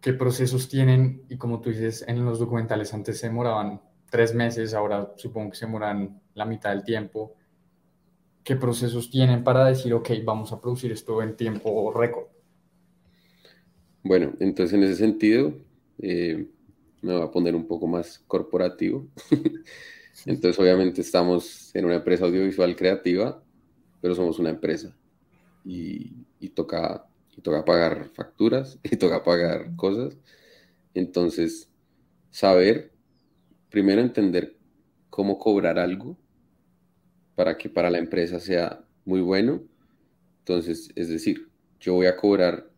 ¿Qué 0.00 0.12
procesos 0.12 0.68
tienen? 0.68 1.24
Y 1.28 1.36
como 1.36 1.60
tú 1.60 1.70
dices, 1.70 2.04
en 2.06 2.24
los 2.24 2.38
documentales 2.38 2.94
antes 2.94 3.18
se 3.18 3.26
demoraban 3.26 3.80
tres 4.08 4.34
meses, 4.34 4.72
ahora 4.72 5.12
supongo 5.16 5.50
que 5.50 5.56
se 5.56 5.66
demoran 5.66 6.20
la 6.34 6.44
mitad 6.44 6.70
del 6.70 6.84
tiempo. 6.84 7.34
¿Qué 8.44 8.54
procesos 8.54 9.10
tienen 9.10 9.42
para 9.42 9.64
decir, 9.64 9.92
ok, 9.92 10.10
vamos 10.24 10.52
a 10.52 10.60
producir 10.60 10.92
esto 10.92 11.20
en 11.20 11.36
tiempo 11.36 11.92
récord? 11.92 12.37
Bueno, 14.08 14.32
entonces 14.40 14.72
en 14.72 14.84
ese 14.84 14.96
sentido, 14.96 15.52
eh, 15.98 16.46
me 17.02 17.12
voy 17.12 17.22
a 17.24 17.30
poner 17.30 17.54
un 17.54 17.66
poco 17.66 17.86
más 17.86 18.20
corporativo. 18.26 19.06
entonces, 20.24 20.58
obviamente, 20.58 21.02
estamos 21.02 21.70
en 21.76 21.84
una 21.84 21.96
empresa 21.96 22.24
audiovisual 22.24 22.74
creativa, 22.74 23.44
pero 24.00 24.14
somos 24.14 24.38
una 24.38 24.48
empresa. 24.48 24.96
Y, 25.62 26.24
toca, 26.54 27.06
y 27.36 27.42
toca 27.42 27.66
pagar 27.66 28.08
facturas 28.14 28.78
y 28.82 28.96
toca 28.96 29.22
pagar 29.22 29.76
cosas. 29.76 30.16
Entonces, 30.94 31.68
saber, 32.30 32.90
primero 33.68 34.00
entender 34.00 34.56
cómo 35.10 35.38
cobrar 35.38 35.78
algo 35.78 36.16
para 37.34 37.58
que 37.58 37.68
para 37.68 37.90
la 37.90 37.98
empresa 37.98 38.40
sea 38.40 38.82
muy 39.04 39.20
bueno. 39.20 39.60
Entonces, 40.38 40.90
es 40.96 41.10
decir, 41.10 41.50
yo 41.78 41.92
voy 41.92 42.06
a 42.06 42.16
cobrar 42.16 42.70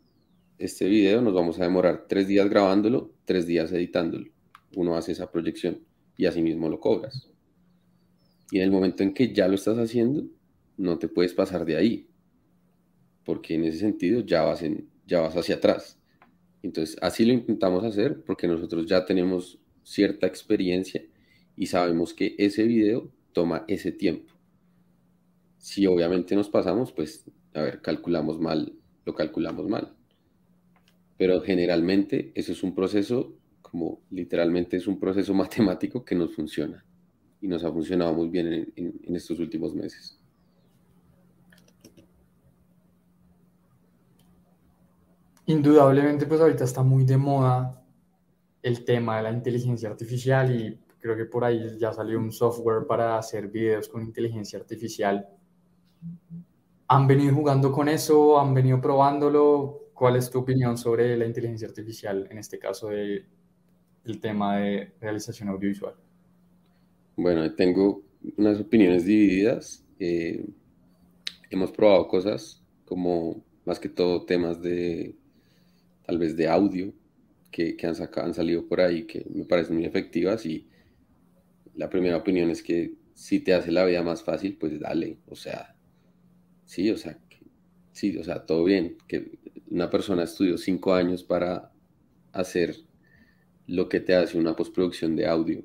este 0.61 0.87
video, 0.89 1.23
nos 1.23 1.33
vamos 1.33 1.59
a 1.59 1.65
demorar 1.65 2.05
tres 2.07 2.29
días 2.29 2.49
grabándolo, 2.51 3.15
tres 3.25 3.47
días 3.47 3.73
editándolo. 3.73 4.31
Uno 4.77 4.95
hace 4.95 5.13
esa 5.13 5.33
proyección 5.33 5.81
y 6.19 6.27
así 6.27 6.43
mismo 6.43 6.69
lo 6.69 6.79
cobras. 6.79 7.31
Y 8.51 8.59
en 8.59 8.65
el 8.65 8.71
momento 8.71 9.03
en 9.03 9.15
que 9.15 9.33
ya 9.33 9.49
lo 9.49 9.55
estás 9.55 9.79
haciendo, 9.79 10.25
no 10.77 10.99
te 10.99 11.09
puedes 11.09 11.33
pasar 11.33 11.65
de 11.65 11.77
ahí, 11.77 12.11
porque 13.25 13.55
en 13.55 13.65
ese 13.65 13.79
sentido 13.79 14.21
ya 14.21 14.43
vas, 14.43 14.63
ya 15.07 15.21
vas 15.21 15.35
hacia 15.35 15.55
atrás. 15.55 15.99
Entonces, 16.63 16.99
así 17.01 17.25
lo 17.25 17.33
intentamos 17.33 17.83
hacer 17.83 18.23
porque 18.23 18.47
nosotros 18.47 18.85
ya 18.87 19.07
tenemos 19.07 19.59
cierta 19.83 20.27
experiencia 20.27 21.03
y 21.57 21.67
sabemos 21.67 22.13
que 22.13 22.35
ese 22.39 22.65
video 22.65 23.11
toma 23.33 23.65
ese 23.67 23.93
tiempo. 23.93 24.35
Si 25.57 25.87
obviamente 25.87 26.35
nos 26.35 26.51
pasamos, 26.51 26.93
pues, 26.93 27.25
a 27.55 27.63
ver, 27.63 27.81
calculamos 27.81 28.39
mal, 28.39 28.75
lo 29.07 29.15
calculamos 29.15 29.67
mal. 29.67 29.97
Pero 31.21 31.43
generalmente 31.43 32.33
eso 32.35 32.53
es 32.53 32.63
un 32.63 32.75
proceso, 32.75 33.35
como 33.61 34.01
literalmente 34.09 34.79
es 34.79 34.87
un 34.87 34.99
proceso 34.99 35.35
matemático 35.45 36.03
que 36.03 36.15
nos 36.15 36.35
funciona 36.35 36.83
y 37.43 37.47
nos 37.47 37.63
ha 37.63 37.71
funcionado 37.71 38.15
muy 38.15 38.31
bien 38.31 38.73
en, 38.75 39.15
estos 39.15 39.39
últimos 39.39 39.75
meses. 39.75 40.19
Indudablemente, 45.45 46.25
pues 46.25 46.41
ahorita 46.41 46.65
está 46.65 46.83
muy 46.83 47.05
de 47.05 47.19
moda 47.19 47.85
el 48.63 48.83
tema 48.87 49.19
de 49.19 49.25
la 49.25 49.31
inteligencia 49.31 49.91
artificial 49.91 50.59
y 50.59 50.81
creo 51.01 51.19
que 51.19 51.27
por 51.27 51.45
ahí 51.45 51.77
ya 51.79 51.93
salió 51.93 52.19
un 52.19 52.33
software 52.33 52.87
para 52.87 53.19
hacer 53.19 53.49
videos 53.49 53.89
con 53.89 54.01
inteligencia 54.01 54.59
artificial. 54.59 55.29
¿Han 56.89 57.07
venido 57.07 57.35
jugando 57.35 57.71
con 57.71 57.91
eso? 57.91 58.41
¿Han 58.41 58.55
venido 58.55 58.81
probándolo? 58.81 59.80
¿Cuál 60.01 60.17
es 60.17 60.31
tu 60.31 60.39
opinión 60.39 60.79
sobre 60.79 61.15
la 61.15 61.27
inteligencia 61.27 61.69
artificial, 61.69 62.27
en 62.31 62.39
este 62.39 62.59
caso 62.59 62.89
de, 62.89 63.23
el 64.07 64.19
tema 64.19 64.57
de 64.57 64.95
realización 64.99 65.51
audiovisual? 65.51 65.93
Bueno, 67.17 67.55
tengo 67.55 68.03
unas 68.39 68.59
opiniones 68.59 69.05
divididas. 69.05 69.85
Eh, 69.99 70.43
hemos 71.51 71.71
probado 71.71 72.09
cosas 72.09 72.63
como 72.87 73.45
más 73.67 73.79
que 73.79 73.91
todo 73.91 74.25
temas 74.25 74.63
de 74.63 75.15
tal 76.07 76.17
vez 76.17 76.35
de 76.35 76.49
audio 76.49 76.95
que, 77.51 77.77
han, 77.83 77.95
han 78.25 78.33
salido 78.33 78.67
por 78.67 78.81
ahí 78.81 79.07
que 79.07 79.27
me 79.29 79.45
parecen 79.45 79.77
muy 79.77 79.85
efectivas 79.85 80.47
y 80.47 80.67
la 81.75 81.91
primera 81.91 82.17
opinión 82.17 82.49
es 82.49 82.63
que 82.63 82.95
si 83.13 83.41
te 83.41 83.53
hace 83.53 83.71
la 83.71 83.85
vida 83.85 84.03
más 84.03 84.23
fácil, 84.23 84.57
pues 84.59 84.81
dale, 84.81 85.19
o 85.27 85.37
sea, 85.37 85.77
sí, 86.65 86.91
o 86.91 86.97
sea, 86.97 87.19
sí, 88.01 88.17
o 88.17 88.25
sea, 88.25 88.47
todo 88.47 88.65
bien, 88.65 88.97
que 89.07 89.39
una 89.71 89.91
persona 89.91 90.23
estudió 90.23 90.57
cinco 90.57 90.95
años 90.95 91.23
para 91.23 91.71
hacer 92.33 92.75
lo 93.67 93.91
que 93.91 94.01
te 94.01 94.15
hace 94.15 94.39
una 94.39 94.57
postproducción 94.57 95.15
de 95.17 95.27
audio 95.27 95.63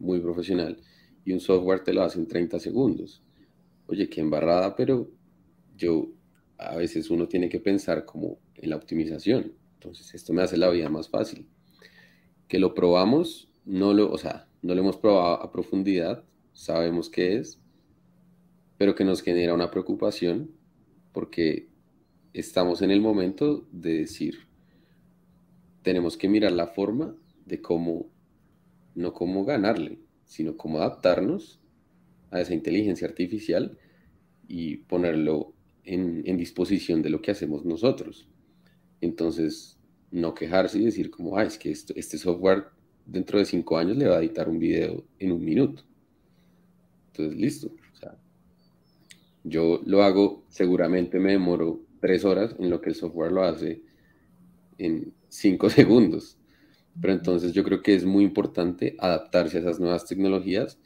muy 0.00 0.18
profesional 0.18 0.78
y 1.24 1.32
un 1.32 1.38
software 1.38 1.84
te 1.84 1.92
lo 1.92 2.02
hace 2.02 2.18
en 2.18 2.26
30 2.26 2.58
segundos. 2.58 3.22
Oye, 3.86 4.08
qué 4.08 4.20
embarrada, 4.20 4.74
pero 4.74 5.12
yo 5.76 6.08
a 6.58 6.74
veces 6.74 7.08
uno 7.08 7.28
tiene 7.28 7.48
que 7.48 7.60
pensar 7.60 8.04
como 8.04 8.40
en 8.56 8.70
la 8.70 8.76
optimización. 8.76 9.52
Entonces, 9.74 10.12
esto 10.12 10.32
me 10.32 10.42
hace 10.42 10.56
la 10.56 10.70
vida 10.70 10.88
más 10.88 11.08
fácil. 11.08 11.46
Que 12.48 12.58
lo 12.58 12.74
probamos, 12.74 13.48
no 13.64 13.94
lo, 13.94 14.10
o 14.10 14.18
sea, 14.18 14.48
no 14.60 14.74
lo 14.74 14.80
hemos 14.80 14.96
probado 14.96 15.40
a 15.40 15.52
profundidad, 15.52 16.24
sabemos 16.52 17.08
qué 17.10 17.36
es, 17.36 17.60
pero 18.76 18.96
que 18.96 19.04
nos 19.04 19.22
genera 19.22 19.54
una 19.54 19.70
preocupación 19.70 20.50
porque 21.12 21.68
estamos 22.36 22.82
en 22.82 22.90
el 22.90 23.00
momento 23.00 23.66
de 23.72 23.94
decir, 23.94 24.46
tenemos 25.82 26.18
que 26.18 26.28
mirar 26.28 26.52
la 26.52 26.66
forma 26.66 27.16
de 27.46 27.62
cómo, 27.62 28.10
no 28.94 29.14
cómo 29.14 29.46
ganarle, 29.46 30.00
sino 30.26 30.56
cómo 30.56 30.78
adaptarnos 30.78 31.60
a 32.30 32.40
esa 32.42 32.52
inteligencia 32.52 33.08
artificial 33.08 33.78
y 34.48 34.78
ponerlo 34.78 35.54
en, 35.84 36.36
disposición 36.36 37.00
de 37.00 37.08
lo 37.08 37.22
que 37.22 37.30
hacemos 37.30 37.64
nosotros. 37.64 38.28
Entonces, 39.00 39.78
no 40.10 40.34
quejarse 40.34 40.78
y 40.78 40.84
decir 40.84 41.10
como, 41.10 41.38
ah, 41.38 41.44
es 41.44 41.56
que 41.56 41.70
este 41.70 42.18
software 42.18 42.64
dentro 43.06 43.38
de 43.38 43.46
cinco 43.46 43.78
años 43.78 43.96
le 43.96 44.08
va 44.08 44.16
a 44.16 44.20
editar 44.20 44.48
un 44.50 44.58
video 44.58 45.04
en 45.18 45.32
un 45.32 45.42
minuto. 45.42 45.84
Entonces, 47.12 47.40
listo. 47.40 47.70
yo 49.42 49.80
lo 49.86 50.02
hago, 50.02 50.44
seguramente 50.48 51.18
me 51.18 51.32
demoro 51.32 51.85
tres 52.06 52.24
horas 52.24 52.54
en 52.60 52.70
lo 52.70 52.80
que 52.80 52.90
el 52.90 52.94
software 52.94 53.32
lo 53.32 53.42
hace 53.42 53.82
en 54.78 55.12
cinco 55.28 55.68
segundos. 55.80 56.38
Pero 57.00 57.12
entonces 57.12 57.52
yo 57.52 57.64
creo 57.64 57.82
que 57.82 57.96
es 57.96 58.04
muy 58.04 58.22
importante 58.22 58.94
adaptarse 59.00 59.56
a 59.56 59.60
esas 59.60 59.80
nuevas 59.80 60.06
tecnologías 60.06 60.78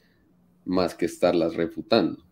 más 0.64 0.94
que 0.94 1.04
estarlas 1.04 1.56
refutando. 1.56 2.24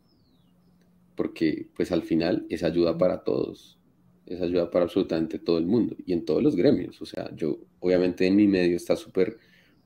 Porque 1.14 1.68
pues 1.76 1.92
al 1.92 2.02
final 2.02 2.46
es 2.48 2.62
ayuda 2.62 2.96
para 2.96 3.24
todos, 3.24 3.78
es 4.24 4.40
ayuda 4.40 4.70
para 4.70 4.86
absolutamente 4.86 5.38
todo 5.38 5.58
el 5.58 5.66
mundo 5.66 5.94
y 6.06 6.14
en 6.14 6.24
todos 6.24 6.42
los 6.42 6.56
gremios. 6.56 7.02
O 7.02 7.04
sea, 7.04 7.30
yo 7.36 7.58
obviamente 7.80 8.26
en 8.26 8.36
mi 8.36 8.48
medio 8.48 8.74
está 8.74 8.96
súper 8.96 9.36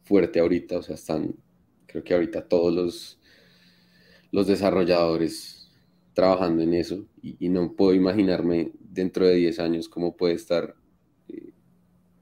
fuerte 0.05 0.39
ahorita, 0.39 0.79
o 0.79 0.83
sea, 0.83 0.95
están, 0.95 1.35
creo 1.87 2.05
que 2.05 2.15
ahorita 2.15 2.47
todos 2.47 2.73
los, 2.73 3.19
los 4.31 4.47
desarrolladores 4.47 5.63
trabajando 6.15 6.63
en 6.63 6.75
eso 6.75 7.05
y, 7.23 7.49
no 7.49 7.73
puedo 7.75 7.95
imaginarme 7.95 8.73
dentro 8.93 9.27
de 9.27 9.35
10 9.35 9.59
años 9.59 9.89
cómo 9.89 10.17
puede 10.17 10.35
estar 10.35 10.77
eh, 11.29 11.53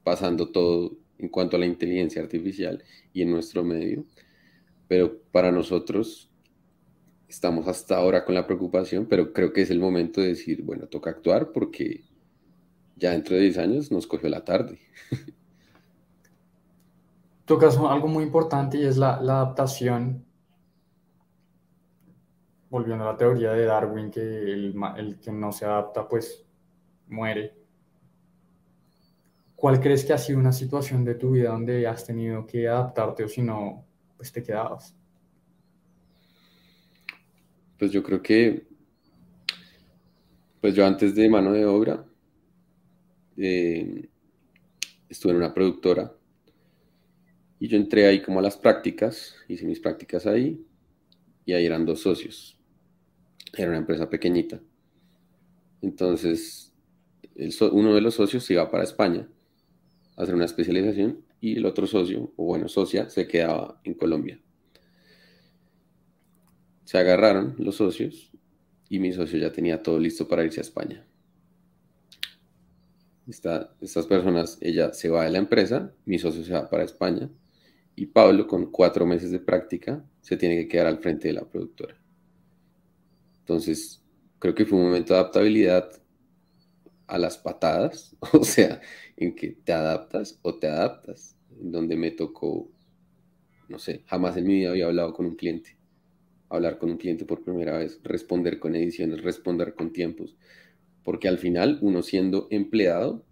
pasando 0.03 0.49
todo 0.49 0.97
en 1.17 1.29
cuanto 1.29 1.57
a 1.57 1.59
la 1.59 1.65
inteligencia 1.65 2.21
artificial 2.21 2.83
y 3.13 3.21
en 3.21 3.31
nuestro 3.31 3.63
medio. 3.63 4.05
Pero 4.87 5.21
para 5.31 5.51
nosotros 5.51 6.29
estamos 7.27 7.67
hasta 7.67 7.97
ahora 7.97 8.25
con 8.25 8.35
la 8.35 8.47
preocupación, 8.47 9.05
pero 9.05 9.31
creo 9.31 9.53
que 9.53 9.61
es 9.61 9.69
el 9.69 9.79
momento 9.79 10.21
de 10.21 10.29
decir, 10.29 10.63
bueno, 10.63 10.87
toca 10.87 11.11
actuar 11.11 11.51
porque 11.51 12.03
ya 12.95 13.11
dentro 13.11 13.35
de 13.35 13.41
10 13.43 13.57
años 13.57 13.91
nos 13.91 14.07
cogió 14.07 14.29
la 14.29 14.43
tarde. 14.43 14.79
Tocas 17.45 17.77
algo 17.77 18.07
muy 18.07 18.23
importante 18.23 18.77
y 18.77 18.85
es 18.85 18.97
la, 18.97 19.15
adaptación 19.15 20.25
volviendo 22.69 23.03
a 23.03 23.11
la 23.11 23.17
teoría 23.17 23.51
de 23.51 23.65
Darwin, 23.65 24.09
que 24.09 24.21
el, 24.21 25.19
que 25.21 25.31
no 25.31 25.51
se 25.51 25.65
adapta, 25.65 26.07
pues 26.07 26.45
muere. 27.11 27.53
¿Cuál 29.55 29.79
crees 29.79 30.03
que 30.03 30.13
ha 30.13 30.17
sido 30.17 30.39
una 30.39 30.51
situación 30.51 31.05
de 31.05 31.15
tu 31.15 31.31
vida 31.31 31.51
donde 31.51 31.85
has 31.85 32.05
tenido 32.05 32.47
que 32.47 32.67
adaptarte 32.67 33.23
o 33.23 33.27
si 33.27 33.43
no, 33.43 33.85
pues 34.17 34.31
te 34.31 34.41
quedabas? 34.41 34.95
Pues 37.77 37.91
yo 37.91 38.01
creo 38.01 38.21
que, 38.21 38.67
pues 40.59 40.73
yo 40.73 40.85
antes 40.85 41.13
de 41.13 41.29
mano 41.29 41.51
de 41.51 41.65
obra, 41.65 42.03
eh, 43.37 44.09
estuve 45.09 45.33
en 45.33 45.37
una 45.37 45.53
productora 45.53 46.11
y 47.59 47.67
yo 47.67 47.77
entré 47.77 48.07
ahí 48.07 48.21
como 48.21 48.39
a 48.39 48.41
las 48.41 48.57
prácticas, 48.57 49.35
hice 49.47 49.65
mis 49.65 49.79
prácticas 49.79 50.25
ahí 50.25 50.65
y 51.45 51.53
ahí 51.53 51.65
eran 51.65 51.85
dos 51.85 52.01
socios. 52.01 52.57
Era 53.55 53.69
una 53.69 53.77
empresa 53.77 54.09
pequeñita. 54.09 54.59
Entonces, 55.81 56.70
uno 57.71 57.95
de 57.95 58.01
los 58.01 58.15
socios 58.15 58.43
se 58.43 58.53
iba 58.53 58.69
para 58.69 58.83
España 58.83 59.27
a 60.15 60.23
hacer 60.23 60.35
una 60.35 60.45
especialización 60.45 61.23
y 61.39 61.57
el 61.57 61.65
otro 61.65 61.87
socio, 61.87 62.33
o 62.35 62.45
bueno, 62.45 62.67
socia, 62.67 63.09
se 63.09 63.27
quedaba 63.27 63.81
en 63.83 63.95
Colombia. 63.95 64.39
Se 66.83 66.97
agarraron 66.97 67.55
los 67.57 67.75
socios 67.75 68.31
y 68.89 68.99
mi 68.99 69.11
socio 69.13 69.39
ya 69.39 69.51
tenía 69.51 69.81
todo 69.81 69.99
listo 69.99 70.27
para 70.27 70.43
irse 70.43 70.59
a 70.59 70.63
España. 70.63 71.05
estas 73.27 74.07
personas, 74.07 74.57
ella 74.61 74.93
se 74.93 75.09
va 75.09 75.23
de 75.23 75.31
la 75.31 75.37
empresa, 75.37 75.93
mi 76.05 76.19
socio 76.19 76.43
se 76.43 76.53
va 76.53 76.69
para 76.69 76.83
España 76.83 77.29
y 77.95 78.07
Pablo, 78.07 78.47
con 78.47 78.71
cuatro 78.71 79.05
meses 79.05 79.31
de 79.31 79.39
práctica, 79.39 80.03
se 80.21 80.37
tiene 80.37 80.55
que 80.57 80.67
quedar 80.67 80.87
al 80.87 80.99
frente 80.99 81.27
de 81.27 81.35
la 81.35 81.47
productora. 81.47 81.95
Entonces, 83.39 84.03
creo 84.39 84.55
que 84.55 84.65
fue 84.65 84.77
un 84.77 84.85
momento 84.85 85.13
de 85.13 85.19
adaptabilidad 85.19 86.00
a 87.11 87.17
las 87.17 87.37
patadas, 87.37 88.15
o 88.33 88.43
sea, 88.45 88.79
en 89.17 89.35
que 89.35 89.49
te 89.49 89.73
adaptas 89.73 90.39
o 90.43 90.55
te 90.55 90.67
adaptas, 90.67 91.35
donde 91.49 91.97
me 91.97 92.11
tocó, 92.11 92.71
no 93.67 93.79
sé, 93.79 94.03
jamás 94.05 94.37
en 94.37 94.47
mi 94.47 94.55
vida 94.55 94.69
había 94.71 94.85
hablado 94.85 95.13
con 95.13 95.25
un 95.25 95.35
cliente, 95.35 95.77
hablar 96.47 96.77
con 96.77 96.89
un 96.89 96.97
cliente 96.97 97.25
por 97.25 97.43
primera 97.43 97.77
vez, 97.77 97.99
responder 98.03 98.59
con 98.59 98.77
ediciones, 98.77 99.21
responder 99.23 99.75
con 99.75 99.91
tiempos, 99.91 100.37
porque 101.03 101.27
al 101.27 101.37
final 101.37 101.79
uno 101.81 102.01
siendo 102.01 102.47
empleado, 102.49 103.25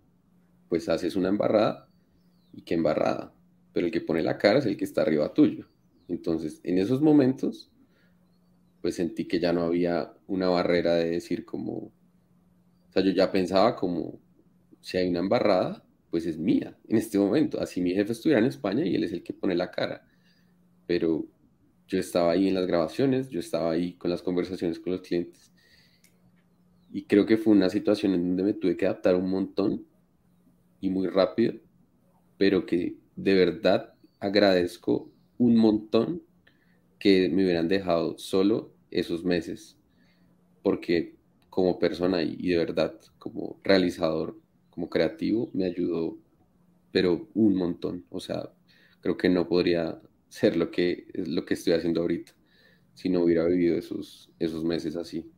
pues 0.68 0.90
haces 0.90 1.16
una 1.16 1.30
embarrada 1.30 1.90
y 2.52 2.64
qué 2.64 2.74
embarrada, 2.74 3.34
pero 3.72 3.86
el 3.86 3.94
que 3.94 4.02
pone 4.02 4.22
la 4.22 4.38
cara 4.38 4.60
es 4.60 4.66
el 4.66 4.76
que 4.76 4.84
está 4.84 5.04
arriba 5.04 5.34
tuyo. 5.34 5.70
Entonces, 6.10 6.60
en 6.64 6.80
esos 6.80 7.02
momentos, 7.02 7.72
pues 8.82 8.96
sentí 8.96 9.26
que 9.26 9.40
ya 9.40 9.54
no 9.54 9.62
había 9.62 10.12
una 10.28 10.50
barrera 10.50 10.96
de 10.96 11.12
decir 11.12 11.46
como, 11.46 11.94
o 12.90 12.92
sea, 12.92 13.04
yo 13.04 13.12
ya 13.12 13.32
pensaba 13.32 13.76
como, 13.76 14.20
si 14.82 14.98
hay 14.98 15.10
una 15.10 15.20
embarrada, 15.20 15.86
pues 16.10 16.26
es 16.26 16.38
mía 16.38 16.76
en 16.88 16.98
este 16.98 17.20
momento. 17.20 17.62
Así 17.62 17.82
mi 17.82 17.94
jefe 17.94 18.14
estuviera 18.14 18.40
en 18.40 18.48
España 18.48 18.86
y 18.86 18.96
él 18.96 19.04
es 19.04 19.12
el 19.12 19.24
que 19.24 19.34
pone 19.34 19.56
la 19.56 19.70
cara. 19.70 20.08
Pero 20.88 21.28
yo 21.88 22.00
estaba 22.00 22.32
ahí 22.32 22.48
en 22.48 22.56
las 22.56 22.66
grabaciones, 22.66 23.30
yo 23.30 23.40
estaba 23.40 23.72
ahí 23.72 23.94
con 23.94 24.10
las 24.10 24.24
conversaciones 24.24 24.80
con 24.80 24.94
los 24.94 25.02
clientes. 25.02 25.52
Y 26.92 27.04
creo 27.04 27.28
que 27.28 27.38
fue 27.38 27.54
una 27.54 27.70
situación 27.70 28.16
en 28.16 28.28
donde 28.28 28.44
me 28.44 28.54
tuve 28.54 28.76
que 28.76 28.88
adaptar 28.88 29.16
un 29.16 29.30
montón 29.30 29.86
y 30.82 30.90
muy 30.90 31.08
rápido, 31.08 31.54
pero 32.38 32.66
que 32.66 32.96
de 33.16 33.34
verdad 33.36 33.94
agradezco 34.20 35.12
un 35.38 35.56
montón 35.56 36.24
que 36.98 37.30
me 37.30 37.44
hubieran 37.44 37.68
dejado 37.68 38.18
solo 38.18 38.74
esos 38.90 39.24
meses, 39.24 39.78
porque 40.64 41.19
como 41.50 41.80
persona 41.80 42.22
y, 42.22 42.50
de 42.50 42.58
verdad 42.58 42.96
como 43.18 43.60
realizador, 43.64 44.38
como 44.70 44.90
creativo, 44.90 45.50
me 45.54 45.66
ayudó, 45.66 46.18
pero 46.92 47.28
un 47.34 47.56
montón. 47.56 48.06
O 48.10 48.20
sea, 48.20 48.52
creo 49.02 49.18
que 49.18 49.30
no 49.30 49.48
podría 49.48 50.00
ser 50.30 50.56
lo 50.56 50.72
que, 50.72 51.08
lo 51.14 51.46
que 51.46 51.56
estoy 51.56 51.74
haciendo 51.74 52.02
ahorita 52.02 52.34
si 52.94 53.10
no 53.10 53.22
hubiera 53.22 53.46
vivido 53.46 53.78
esos, 53.78 54.30
esos 54.40 54.64
meses 54.66 54.98
así. 54.98 55.32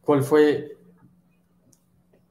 ¿Cuál 0.00 0.24
fue, 0.24 0.76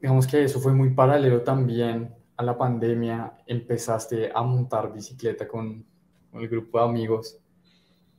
digamos 0.01 0.27
que 0.27 0.43
eso 0.43 0.59
fue 0.59 0.73
muy 0.73 0.89
paralelo 0.89 1.41
también 1.41 2.13
a 2.37 2.43
la 2.43 2.57
pandemia, 2.57 3.37
empezaste 3.47 4.31
a 4.33 4.41
montar 4.43 4.93
bicicleta 4.93 5.47
con, 5.47 5.85
el 6.33 6.49
grupo 6.49 6.79
de 6.79 6.85
amigos. 6.85 7.37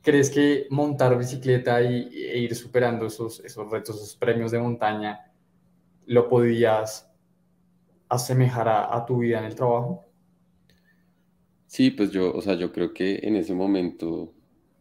¿Crees 0.05 0.29
que 0.29 0.67
montar 0.69 1.17
bicicleta 1.17 1.81
y, 1.81 2.07
e 2.13 2.37
ir 2.37 2.55
superando 2.55 3.07
esos, 3.07 3.39
esos 3.39 3.69
retos, 3.69 3.95
esos 3.97 4.15
premios 4.15 4.51
de 4.51 4.59
montaña, 4.59 5.31
lo 6.05 6.29
podías 6.29 7.11
asemejar 8.07 8.67
a, 8.67 8.95
a, 8.95 9.05
tu 9.05 9.17
vida 9.17 9.39
en 9.39 9.45
el 9.45 9.55
trabajo? 9.55 10.05
Sí, 11.65 11.91
pues 11.91 12.11
yo, 12.11 12.31
o 12.33 12.41
sea, 12.41 12.53
yo 12.53 12.71
creo 12.71 12.93
que 12.93 13.19
en 13.23 13.35
ese 13.35 13.53
momento 13.53 14.31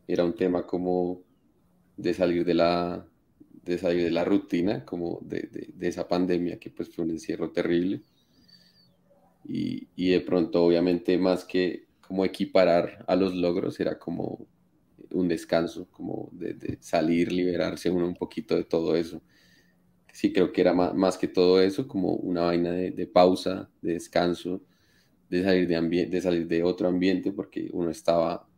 era 0.06 0.24
un 0.24 0.34
tema 0.34 0.66
como 0.66 1.22
de 1.96 2.12
salir 2.12 2.44
de 2.44 2.54
la, 2.54 3.06
de 3.64 3.78
salir 3.78 4.04
de 4.04 4.10
la 4.10 4.24
rutina, 4.24 4.84
como 4.84 5.18
de, 5.22 5.48
de, 5.50 5.70
de 5.74 5.88
esa 5.88 6.06
pandemia 6.06 6.60
que 6.60 6.70
pues 6.70 6.94
fue 6.94 7.04
un 7.04 7.12
encierro 7.12 7.50
terrible 7.50 8.02
y, 9.46 10.10
de 10.10 10.20
pronto 10.20 10.64
obviamente 10.64 11.18
más 11.18 11.44
que 11.44 11.86
como 12.00 12.24
equiparar 12.24 13.04
a 13.06 13.16
los 13.16 13.34
logros 13.34 13.78
era 13.80 13.98
como 13.98 14.46
un 15.14 15.28
descanso, 15.28 15.88
como 15.90 16.30
de, 16.32 16.78
salir, 16.80 17.32
liberarse 17.32 17.90
uno 17.90 18.06
un 18.06 18.14
poquito 18.14 18.56
de 18.56 18.64
todo 18.64 18.96
eso. 18.96 19.22
Sí, 20.12 20.32
creo 20.32 20.52
que 20.52 20.60
era 20.60 20.72
más, 20.74 21.18
que 21.18 21.28
todo 21.28 21.60
eso, 21.60 21.88
como 21.88 22.14
una 22.14 22.42
vaina 22.42 22.72
de, 22.72 23.06
pausa, 23.06 23.70
de 23.82 23.94
descanso, 23.94 24.62
de 25.28 25.42
salir 25.42 25.68
de, 25.68 26.06
de 26.06 26.20
salir 26.20 26.46
de 26.46 26.62
otro 26.62 26.88
ambiente, 26.88 27.32
porque 27.32 27.68
uno 27.72 27.90
estaba 27.90 28.48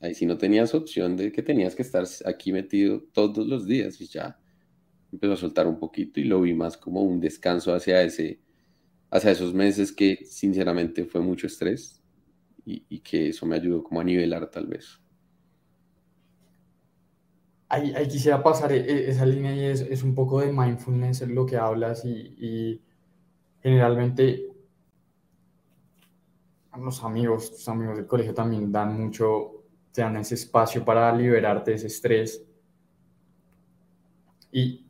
ahí 0.00 0.14
si 0.14 0.26
no 0.26 0.36
tenías 0.38 0.74
opción 0.74 1.16
de 1.16 1.32
que 1.32 1.42
tenías 1.42 1.74
que 1.74 1.82
estar 1.82 2.04
aquí 2.26 2.52
metido 2.52 3.02
todos 3.12 3.46
los 3.46 3.66
días 3.66 4.00
y 4.00 4.06
ya 4.06 4.38
empezó 5.12 5.32
a 5.32 5.36
soltar 5.36 5.66
un 5.66 5.78
poquito 5.78 6.20
y 6.20 6.24
lo 6.24 6.40
vi 6.42 6.54
más 6.54 6.76
como 6.76 7.02
un 7.02 7.20
descanso 7.20 7.74
hacia 7.74 8.02
ese 8.02 8.40
hacia 9.10 9.30
esos 9.30 9.54
meses 9.54 9.92
que 9.92 10.24
sinceramente 10.24 11.04
fue 11.04 11.20
mucho 11.20 11.46
estrés 11.46 12.02
y, 12.66 13.00
que 13.00 13.28
eso 13.28 13.46
me 13.46 13.56
ayudó 13.56 13.84
como 13.84 14.00
a 14.00 14.04
nivelar 14.04 14.50
tal 14.50 14.66
vez. 14.66 15.00
Ahí, 17.74 18.08
quisiera 18.08 18.42
pasar 18.42 18.72
e, 18.72 18.78
e, 18.78 19.10
esa 19.10 19.26
línea 19.26 19.54
y 19.54 19.64
es, 19.64 20.02
un 20.02 20.14
poco 20.14 20.40
de 20.40 20.52
mindfulness 20.52 21.22
lo 21.22 21.44
que 21.46 21.56
hablas 21.56 22.04
y, 22.04 22.10
y 22.38 22.82
generalmente 23.62 24.48
los 26.76 27.02
amigos, 27.02 27.50
tus 27.50 27.68
amigos 27.68 27.96
del 27.96 28.06
colegio 28.06 28.34
también 28.34 28.70
dan 28.70 29.00
mucho, 29.00 29.64
te 29.92 30.02
dan 30.02 30.16
ese 30.16 30.34
espacio 30.34 30.84
para 30.84 31.14
liberarte 31.14 31.72
de 31.72 31.76
ese 31.76 31.86
estrés. 31.86 32.44
Y 34.52 34.86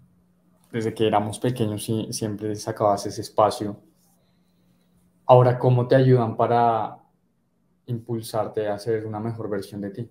desde 0.72 0.92
que 0.92 1.06
éramos 1.06 1.38
pequeños 1.38 1.88
siempre 2.10 2.54
sacabas 2.56 3.06
ese 3.06 3.20
espacio 3.20 3.80
Ahora, 5.26 5.58
¿cómo 5.58 5.88
te 5.88 5.96
ayudan 5.96 6.36
para 6.36 6.98
impulsarte 7.86 8.68
a 8.68 8.78
ser 8.78 9.06
una 9.06 9.20
mejor 9.20 9.48
versión 9.48 9.80
de 9.80 9.90
ti? 9.90 10.10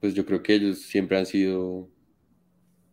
Pues 0.00 0.14
yo 0.14 0.26
creo 0.26 0.42
que 0.42 0.54
ellos 0.54 0.80
siempre 0.80 1.18
han 1.18 1.26
sido 1.26 1.88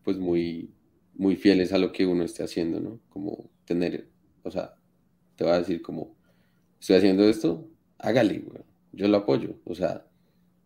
pues 0.03 0.17
muy, 0.17 0.73
muy 1.13 1.35
fieles 1.35 1.73
a 1.73 1.77
lo 1.77 1.91
que 1.91 2.05
uno 2.05 2.23
esté 2.23 2.43
haciendo, 2.43 2.79
¿no? 2.79 2.99
Como 3.09 3.49
tener, 3.65 4.07
o 4.43 4.51
sea, 4.51 4.75
te 5.35 5.43
va 5.43 5.55
a 5.55 5.59
decir 5.59 5.81
como, 5.81 6.15
estoy 6.79 6.97
haciendo 6.97 7.23
esto, 7.27 7.69
hágale, 7.97 8.43
yo 8.91 9.07
lo 9.07 9.17
apoyo, 9.17 9.59
o 9.65 9.75
sea, 9.75 10.05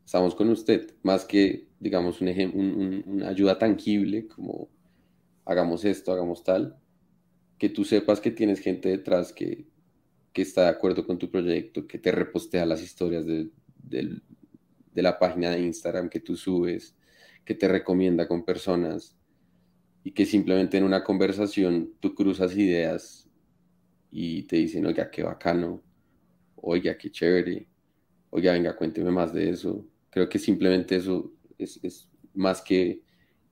estamos 0.06 0.36
con 0.36 0.50
usted, 0.50 0.94
más 1.04 1.26
que, 1.26 1.68
digamos, 1.80 2.22
un 2.22 2.30
un, 2.30 3.04
una 3.06 3.30
ayuda 3.30 3.58
tangible 3.60 4.28
como 4.28 4.70
hagamos 5.46 5.86
esto, 5.86 6.12
hagamos 6.12 6.44
tal, 6.44 6.78
que 7.58 7.70
tú 7.70 7.84
sepas 7.86 8.20
que 8.20 8.32
tienes 8.32 8.60
gente 8.60 8.90
detrás 8.90 9.34
que, 9.34 9.68
que 10.34 10.42
está 10.42 10.64
de 10.64 10.70
acuerdo 10.70 11.06
con 11.06 11.18
tu 11.18 11.30
proyecto, 11.32 11.88
que 11.88 12.00
te 12.00 12.12
repostea 12.12 12.66
las 12.66 12.82
historias 12.82 13.26
de, 13.26 13.50
la 15.02 15.20
página 15.20 15.52
de 15.52 15.62
Instagram 15.62 16.10
que 16.10 16.20
tú 16.20 16.36
subes, 16.36 16.96
que 17.44 17.56
te 17.56 17.68
recomienda 17.68 18.28
con 18.28 18.44
personas 18.44 19.16
y 20.04 20.12
que 20.12 20.26
simplemente 20.26 20.78
en 20.78 20.84
una 20.84 21.04
conversación 21.04 21.94
tú 22.00 22.16
cruzas 22.16 22.56
ideas 22.56 23.30
y 24.12 24.44
te 24.44 24.58
dicen, 24.58 24.86
oiga, 24.86 25.10
qué 25.10 25.24
bacano, 25.24 25.82
oiga, 26.56 26.98
qué 26.98 27.12
chévere, 27.12 27.68
oiga, 28.30 28.54
venga, 28.54 28.76
cuénteme 28.76 29.12
más 29.12 29.34
de 29.34 29.50
eso. 29.50 29.86
Creo 30.10 30.30
que 30.30 30.40
simplemente 30.40 30.96
eso 30.96 31.34
es, 31.58 32.10
más 32.34 32.62
que 32.62 33.02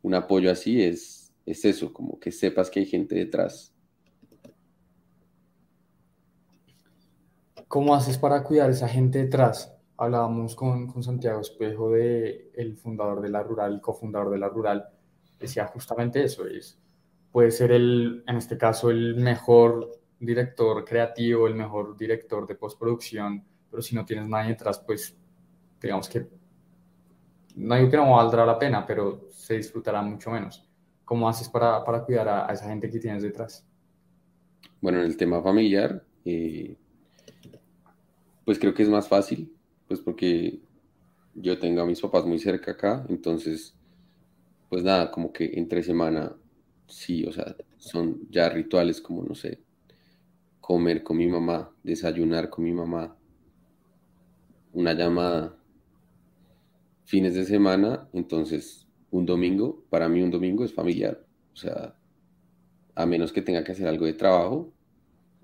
un 0.01 0.13
apoyo 0.13 0.51
así, 0.51 0.81
es, 0.81 1.33
es 1.45 1.65
eso, 1.65 1.91
como 1.93 2.19
que 2.19 2.31
sepas 2.31 2.69
que 2.69 2.79
hay 2.79 2.85
gente 2.85 3.15
detrás 3.15 3.73
¿Cómo 7.73 7.95
haces 7.95 8.19
para 8.19 8.43
cuidar 8.43 8.69
a 8.69 8.71
esa 8.71 8.87
gente 8.87 9.17
detrás? 9.17 9.72
Hablábamos 9.97 10.55
con, 10.55 10.87
con 10.87 11.03
Santiago 11.03 11.41
Espejo, 11.41 11.91
de, 11.91 12.51
el 12.55 12.75
fundador 12.77 13.21
de 13.21 13.29
la 13.29 13.43
Rural, 13.43 13.73
el 13.73 13.81
cofundador 13.81 14.31
de 14.31 14.39
la 14.39 14.49
Rural, 14.49 14.87
decía 15.39 15.67
justamente 15.67 16.23
eso, 16.23 16.47
es, 16.47 16.79
puede 17.31 17.51
ser 17.51 17.71
el, 17.71 18.23
en 18.27 18.37
este 18.37 18.57
caso, 18.57 18.89
el 18.89 19.15
mejor 19.15 19.99
director 20.19 20.83
creativo, 20.85 21.47
el 21.47 21.55
mejor 21.55 21.97
director 21.97 22.47
de 22.47 22.55
postproducción, 22.55 23.43
pero 23.69 23.81
si 23.81 23.95
no 23.95 24.05
tienes 24.05 24.27
nadie 24.27 24.49
detrás, 24.49 24.79
pues 24.79 25.15
digamos 25.81 26.07
que 26.07 26.27
no 27.55 27.75
digo 27.75 27.89
que 27.89 27.97
no 27.97 28.11
valdrá 28.11 28.45
la 28.45 28.57
pena, 28.57 28.85
pero 28.85 29.27
se 29.31 29.55
disfrutará 29.55 30.01
mucho 30.01 30.31
menos. 30.31 30.67
¿Cómo 31.05 31.27
haces 31.27 31.49
para, 31.49 31.83
para 31.83 32.03
cuidar 32.03 32.27
a, 32.27 32.53
esa 32.53 32.65
gente 32.65 32.89
que 32.89 32.99
tienes 32.99 33.21
detrás? 33.21 33.65
Bueno, 34.81 34.99
en 34.99 35.05
el 35.05 35.17
tema 35.17 35.41
familiar, 35.41 36.03
eh, 36.25 36.75
pues 38.45 38.57
creo 38.57 38.73
que 38.73 38.83
es 38.83 38.89
más 38.89 39.07
fácil, 39.07 39.53
pues 39.93 40.01
porque 40.01 40.59
yo 41.35 41.59
tengo 41.59 41.81
a 41.81 41.85
mis 41.85 42.01
papás 42.01 42.25
muy 42.25 42.39
cerca 42.39 42.71
acá, 42.71 43.05
entonces, 43.09 43.75
pues 44.67 44.83
nada, 44.83 45.11
como 45.11 45.31
que 45.31 45.51
entre 45.53 45.83
semana, 45.83 46.35
sí, 46.87 47.23
o 47.25 47.31
sea, 47.31 47.55
son 47.77 48.27
ya 48.31 48.49
rituales 48.49 48.99
como, 48.99 49.21
no 49.21 49.35
sé, 49.35 49.59
comer 50.59 51.03
con 51.03 51.17
mi 51.17 51.27
mamá, 51.27 51.71
desayunar 51.83 52.49
con 52.49 52.63
mi 52.63 52.71
mamá, 52.71 53.15
una 54.73 54.93
llamada, 54.93 55.55
fines 57.05 57.35
de 57.35 57.45
semana, 57.45 58.09
entonces 58.13 58.87
un 59.11 59.27
domingo, 59.27 59.83
para 59.91 60.09
mí 60.09 60.23
un 60.23 60.31
domingo 60.31 60.65
es 60.65 60.73
familiar, 60.73 61.23
o 61.53 61.55
sea, 61.55 61.95
a 62.95 63.05
menos 63.05 63.31
que 63.31 63.43
tenga 63.43 63.63
que 63.63 63.73
hacer 63.73 63.87
algo 63.87 64.07
de 64.07 64.13
trabajo, 64.13 64.73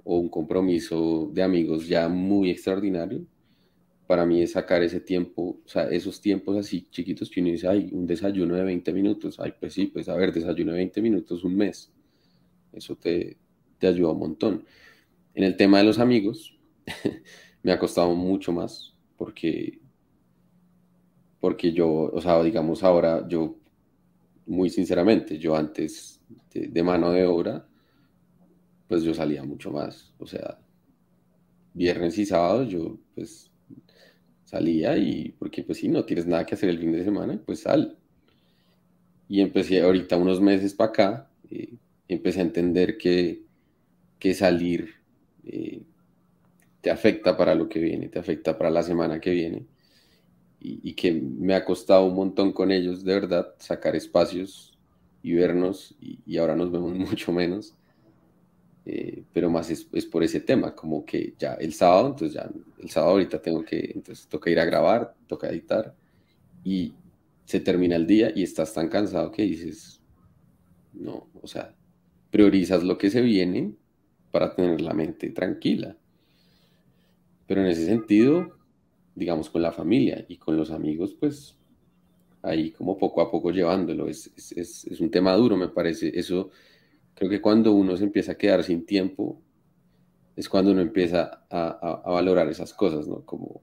o 0.04 0.18
un 0.18 0.30
compromiso 0.30 1.30
de 1.32 1.44
amigos 1.44 1.88
ya 1.88 2.10
muy 2.10 2.50
extraordinario, 2.50 3.28
para 4.10 4.26
mí 4.26 4.42
es 4.42 4.54
sacar 4.54 4.82
ese 4.82 5.02
tiempo, 5.02 5.60
o 5.64 5.70
sea, 5.70 5.84
esos 5.84 6.20
tiempos 6.20 6.58
así 6.58 6.88
chiquitos 6.90 7.30
que 7.30 7.42
uno 7.42 7.52
dice, 7.52 7.68
ay, 7.68 7.90
un 7.92 8.08
desayuno 8.08 8.56
de 8.56 8.64
20 8.64 8.92
minutos, 8.92 9.40
ay, 9.40 9.54
pues 9.60 9.76
sí, 9.76 9.86
pues 9.86 10.10
a 10.10 10.16
ver, 10.16 10.34
desayuno 10.34 10.72
de 10.72 10.80
20 10.80 11.00
minutos 11.00 11.44
un 11.44 11.56
mes, 11.56 11.94
eso 12.74 12.96
te, 12.96 13.38
te 13.78 13.86
ayuda 13.86 14.14
un 14.14 14.18
montón. 14.18 14.66
En 15.36 15.44
el 15.44 15.56
tema 15.56 15.78
de 15.78 15.84
los 15.84 16.00
amigos, 16.00 16.58
me 17.62 17.72
ha 17.72 17.78
costado 17.78 18.16
mucho 18.16 18.52
más 18.52 18.96
porque, 19.16 19.80
porque 21.40 21.72
yo, 21.72 22.10
o 22.12 22.20
sea, 22.20 22.42
digamos 22.42 22.82
ahora, 22.82 23.28
yo, 23.28 23.60
muy 24.48 24.72
sinceramente, 24.72 25.38
yo 25.38 25.56
antes 25.56 26.20
de, 26.52 26.82
mano 26.82 27.12
de 27.12 27.28
obra, 27.28 27.64
pues 28.88 29.04
yo 29.04 29.14
salía 29.14 29.44
mucho 29.44 29.70
más, 29.70 30.12
o 30.18 30.26
sea, 30.26 30.58
viernes 31.76 32.18
y 32.18 32.26
sábados 32.26 32.70
yo 32.70 32.98
pues 33.14 33.50
salía 34.50 34.98
y 34.98 35.36
porque 35.38 35.64
pues 35.64 35.78
si 35.78 35.88
no 35.88 36.06
tienes 36.06 36.26
nada 36.26 36.46
que 36.46 36.56
hacer 36.56 36.70
el 36.70 36.80
fin 36.80 36.92
de 36.92 37.04
semana, 37.04 37.40
pues 37.46 37.62
sal. 37.62 37.96
Y 39.28 39.42
empecé 39.42 39.82
ahorita 39.82 40.18
unos 40.18 40.42
meses 40.42 40.74
para 40.74 40.90
acá, 40.90 41.30
eh, 41.52 41.76
empecé 42.08 42.40
a 42.40 42.44
entender 42.44 42.98
que, 42.98 43.44
que 44.18 44.34
salir 44.34 44.96
eh, 45.46 45.84
te 46.82 46.90
afecta 46.90 47.38
para 47.38 47.54
lo 47.54 47.70
que 47.70 47.80
viene, 47.80 48.10
te 48.10 48.18
afecta 48.18 48.58
para 48.58 48.72
la 48.72 48.82
semana 48.82 49.20
que 49.20 49.32
viene. 49.32 49.68
Y, 50.62 50.94
que 50.94 51.14
me 51.14 51.54
ha 51.54 51.64
costado 51.64 52.06
un 52.06 52.16
montón 52.16 52.52
con 52.52 52.70
ellos, 52.72 53.06
de 53.06 53.14
verdad, 53.14 53.54
sacar 53.60 53.96
espacios 53.96 54.78
y 55.24 55.34
vernos, 55.34 55.96
y, 56.02 56.38
ahora 56.38 56.56
nos 56.56 56.70
vemos 56.70 56.94
mucho 56.98 57.32
menos. 57.32 57.76
Eh, 58.86 59.24
pero 59.34 59.50
más 59.50 59.70
es, 59.70 59.84
por 60.06 60.24
ese 60.24 60.40
tema, 60.40 60.74
como 60.74 61.06
que 61.06 61.34
ya 61.38 61.54
el 61.56 61.74
sábado, 61.74 62.08
entonces 62.08 62.34
ya 62.34 62.50
el 62.80 62.90
sábado 62.90 63.14
ahorita 63.14 63.42
tengo 63.42 63.64
que, 63.64 63.92
entonces 63.94 64.28
toca 64.28 64.50
ir 64.50 64.60
a 64.60 64.66
grabar, 64.66 65.16
toca 65.28 65.50
editar, 65.50 65.94
y 66.64 66.94
se 67.46 67.60
termina 67.60 67.96
el 67.96 68.08
día 68.08 68.32
y 68.36 68.44
estás 68.44 68.74
tan 68.74 68.90
cansado 68.90 69.32
que 69.32 69.44
dices, 69.44 70.02
no, 70.94 71.30
o 71.42 71.48
sea, 71.48 71.76
priorizas 72.32 72.84
lo 72.84 72.98
que 72.98 73.10
se 73.10 73.22
viene 73.22 73.74
para 74.32 74.56
tener 74.56 74.82
la 74.82 74.94
mente 74.94 75.30
tranquila. 75.32 75.98
Pero 77.48 77.62
en 77.62 77.68
ese 77.68 77.86
sentido, 77.86 78.58
digamos, 79.16 79.50
con 79.50 79.62
la 79.62 79.72
familia 79.72 80.26
y 80.28 80.38
con 80.38 80.56
los 80.56 80.72
amigos, 80.72 81.16
pues 81.20 81.58
ahí 82.42 82.72
como 82.72 82.98
poco 82.98 83.22
a 83.22 83.32
poco 83.32 83.52
llevándolo. 83.52 84.08
Es, 84.08 84.32
es, 84.36 84.86
es, 84.86 85.00
un 85.00 85.10
tema 85.10 85.34
duro, 85.34 85.58
me 85.58 85.70
parece. 85.70 86.12
Eso, 86.18 86.52
creo 87.20 87.30
que 87.30 87.42
cuando 87.42 87.74
uno 87.74 87.98
se 87.98 88.06
empieza 88.06 88.32
a 88.32 88.38
quedar 88.38 88.64
sin 88.64 88.86
tiempo, 88.86 89.42
es 90.38 90.48
cuando 90.48 90.72
uno 90.72 90.80
empieza 90.80 91.46
a, 91.50 92.02
a, 92.06 92.12
valorar 92.12 92.48
esas 92.48 92.74
cosas, 92.74 93.10
¿no? 93.10 93.26
Como, 93.26 93.62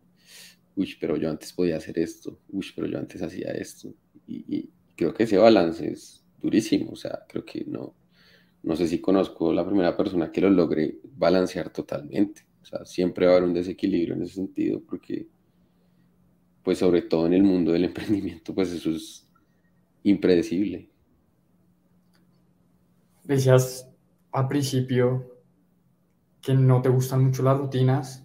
uy, 0.75 0.95
pero 1.01 1.17
yo 1.17 1.31
antes 1.31 1.55
podía 1.55 1.79
hacer 1.79 1.99
esto, 1.99 2.39
uy, 2.51 2.67
pero 2.75 2.87
yo 2.87 2.99
antes 2.99 3.23
hacía 3.23 3.53
esto. 3.53 3.95
Y, 4.27 4.45
y 4.55 4.71
creo 4.95 5.15
que 5.15 5.23
ese 5.23 5.39
balance 5.39 5.91
es 5.91 6.23
durísimo, 6.39 6.91
o 6.93 6.97
sea, 6.97 7.25
creo 7.27 7.47
que 7.47 7.65
no, 7.65 7.95
no 8.63 8.77
sé 8.77 8.87
si 8.89 9.01
conozco 9.01 9.55
la 9.55 9.65
primera 9.65 9.97
persona 9.97 10.31
que 10.31 10.43
lo 10.43 10.51
logre 10.51 10.99
balancear 11.17 11.73
totalmente. 11.73 12.47
O 12.61 12.67
sea, 12.67 12.85
siempre 12.85 13.25
va 13.25 13.33
a 13.33 13.37
haber 13.37 13.49
un 13.49 13.55
desequilibrio 13.55 14.17
en 14.17 14.23
ese 14.23 14.35
sentido 14.35 14.83
porque, 14.87 15.29
pues 16.63 16.77
sobre 16.77 17.01
todo 17.01 17.27
en 17.27 17.33
el 17.33 17.43
mundo 17.43 17.73
del 17.73 17.85
emprendimiento, 17.91 18.55
pues 18.55 18.71
eso 18.71 18.91
es 18.91 19.27
impredecible. 20.03 20.91
Decías 23.27 23.91
al 24.31 24.47
principio 24.47 25.41
que 26.41 26.55
no 26.55 26.81
te 26.81 26.89
gustan 26.89 27.25
mucho 27.25 27.43
las 27.43 27.59
rutinas, 27.59 28.25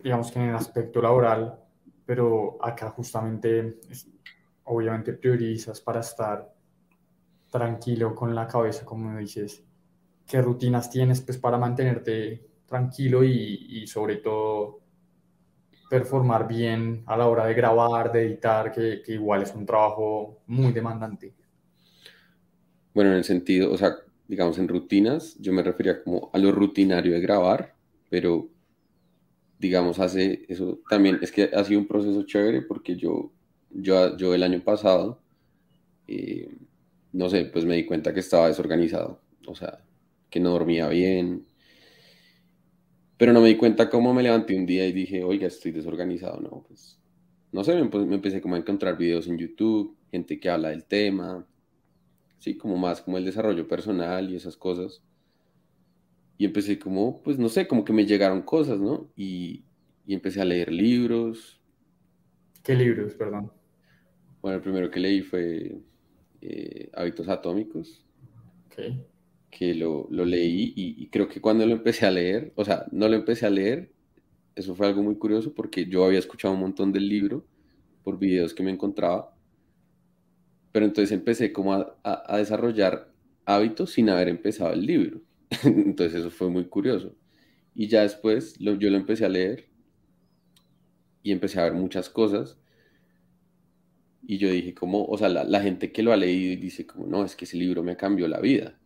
digamos 0.00 0.30
que 0.30 0.38
en 0.38 0.50
el 0.50 0.54
aspecto 0.54 1.02
laboral, 1.02 1.58
pero 2.06 2.56
acá 2.62 2.90
justamente, 2.90 3.80
obviamente 4.62 5.14
priorizas 5.14 5.80
para 5.80 6.00
estar 6.00 6.54
tranquilo 7.50 8.14
con 8.14 8.32
la 8.32 8.46
cabeza, 8.46 8.84
como 8.84 9.18
dices. 9.18 9.64
¿Qué 10.24 10.40
rutinas 10.40 10.88
tienes 10.88 11.20
pues 11.20 11.38
para 11.38 11.58
mantenerte 11.58 12.46
tranquilo 12.66 13.24
y, 13.24 13.86
sobre 13.88 14.16
todo 14.16 14.82
performar 15.90 16.46
bien 16.46 17.02
a 17.06 17.16
la 17.16 17.26
hora 17.26 17.46
de 17.46 17.54
grabar, 17.54 18.12
de 18.12 18.24
editar, 18.24 18.70
que, 18.70 19.02
igual 19.08 19.42
es 19.42 19.52
un 19.52 19.66
trabajo 19.66 20.42
muy 20.46 20.72
demandante. 20.72 21.34
Bueno, 22.94 23.10
en 23.10 23.16
el 23.18 23.24
sentido, 23.24 23.72
o 23.72 23.76
sea, 23.76 23.96
digamos 24.28 24.58
en 24.58 24.68
rutinas, 24.68 25.36
yo 25.40 25.52
me 25.52 25.62
refería 25.62 26.02
como 26.02 26.30
a 26.32 26.38
lo 26.38 26.52
rutinario 26.52 27.12
de 27.12 27.20
grabar, 27.20 27.74
pero 28.08 28.48
digamos 29.58 29.98
hace 29.98 30.44
eso 30.48 30.80
también, 30.88 31.18
es 31.22 31.32
que 31.32 31.50
ha 31.52 31.64
sido 31.64 31.80
un 31.80 31.88
proceso 31.88 32.22
chévere 32.22 32.62
porque 32.62 32.96
yo, 32.96 33.32
yo, 33.70 34.16
yo 34.16 34.34
el 34.34 34.42
año 34.42 34.62
pasado, 34.62 35.20
eh, 36.06 36.48
no 37.12 37.28
sé, 37.28 37.46
pues 37.46 37.64
me 37.64 37.76
di 37.76 37.84
cuenta 37.84 38.14
que 38.14 38.20
estaba 38.20 38.48
desorganizado, 38.48 39.20
o 39.46 39.54
sea, 39.54 39.80
que 40.30 40.40
no 40.40 40.50
dormía 40.50 40.88
bien, 40.88 41.46
pero 43.16 43.32
no 43.32 43.40
me 43.40 43.48
di 43.48 43.56
cuenta 43.56 43.90
cómo 43.90 44.14
me 44.14 44.22
levanté 44.22 44.56
un 44.56 44.66
día 44.66 44.86
y 44.86 44.92
dije, 44.92 45.24
oiga, 45.24 45.46
estoy 45.48 45.72
desorganizado, 45.72 46.40
no, 46.40 46.64
pues, 46.68 46.98
no 47.52 47.64
sé, 47.64 47.74
me, 47.74 48.14
empecé 48.14 48.40
como 48.40 48.54
a 48.54 48.58
encontrar 48.58 48.96
videos 48.96 49.26
en 49.28 49.38
YouTube, 49.38 49.96
gente 50.10 50.38
que 50.38 50.50
habla 50.50 50.70
del 50.70 50.84
tema, 50.84 51.46
sí, 52.38 52.56
como 52.56 52.76
más 52.76 53.02
como 53.02 53.18
el 53.18 53.24
desarrollo 53.24 53.66
personal 53.68 54.30
y 54.30 54.36
esas 54.36 54.56
cosas. 54.56 55.02
Y 56.36 56.44
empecé 56.44 56.78
como, 56.78 57.22
pues 57.22 57.38
no 57.38 57.48
sé, 57.48 57.68
como 57.68 57.84
que 57.84 57.92
me 57.92 58.06
llegaron 58.06 58.42
cosas, 58.42 58.80
¿no? 58.80 59.10
Y, 59.16 59.64
y 60.06 60.14
empecé 60.14 60.40
a 60.40 60.44
leer 60.44 60.72
libros. 60.72 61.60
¿Qué 62.62 62.74
libros, 62.74 63.14
perdón? 63.14 63.52
Bueno, 64.42 64.56
el 64.56 64.62
primero 64.62 64.90
que 64.90 65.00
leí 65.00 65.22
fue 65.22 65.80
eh, 66.40 66.90
Hábitos 66.92 67.28
Atómicos. 67.28 68.04
Okay 68.66 69.04
que 69.54 69.72
lo, 69.72 70.08
lo 70.10 70.24
leí 70.24 70.72
y, 70.74 71.06
creo 71.10 71.28
que 71.28 71.40
cuando 71.40 71.64
lo 71.64 71.74
empecé 71.74 72.06
a 72.06 72.10
leer, 72.10 72.52
o 72.56 72.64
sea, 72.64 72.86
no 72.90 73.08
lo 73.08 73.14
empecé 73.14 73.46
a 73.46 73.50
leer, 73.50 73.92
eso 74.56 74.74
fue 74.74 74.88
algo 74.88 75.00
muy 75.00 75.14
curioso 75.14 75.54
porque 75.54 75.86
yo 75.86 76.04
había 76.04 76.18
escuchado 76.18 76.54
un 76.54 76.60
montón 76.60 76.90
del 76.92 77.08
libro 77.08 77.46
por 78.02 78.18
videos 78.18 78.52
que 78.52 78.64
me 78.64 78.72
encontraba, 78.72 79.32
pero 80.74 80.86
entonces 80.86 81.12
empecé 81.12 81.52
como 81.52 81.72
a, 81.72 82.36
desarrollar 82.36 83.08
hábitos 83.44 83.92
sin 83.92 84.10
haber 84.10 84.26
empezado 84.26 84.72
el 84.72 84.84
libro. 84.84 85.20
entonces 85.62 86.18
eso 86.18 86.32
fue 86.32 86.50
muy 86.50 86.64
curioso. 86.64 87.14
Y 87.76 87.86
ya 87.86 88.02
después 88.02 88.58
yo 88.58 88.90
lo 88.90 88.96
empecé 88.96 89.24
a 89.24 89.28
leer 89.28 89.68
y 91.22 91.30
empecé 91.30 91.60
a 91.60 91.62
ver 91.62 91.74
muchas 91.74 92.10
cosas. 92.10 92.58
Y 94.26 94.38
yo 94.38 94.50
dije 94.50 94.74
como, 94.74 95.04
o 95.04 95.16
sea, 95.16 95.28
la, 95.28 95.44
la 95.44 95.60
gente 95.60 95.92
que 95.92 96.02
lo 96.02 96.12
ha 96.12 96.16
leído 96.16 96.60
dice 96.60 96.84
como, 96.84 97.06
no, 97.06 97.24
es 97.24 97.36
que 97.36 97.44
ese 97.44 97.56
libro 97.56 97.84
me 97.84 97.96
cambió 97.96 98.26
la 98.26 98.40
vida 98.40 98.76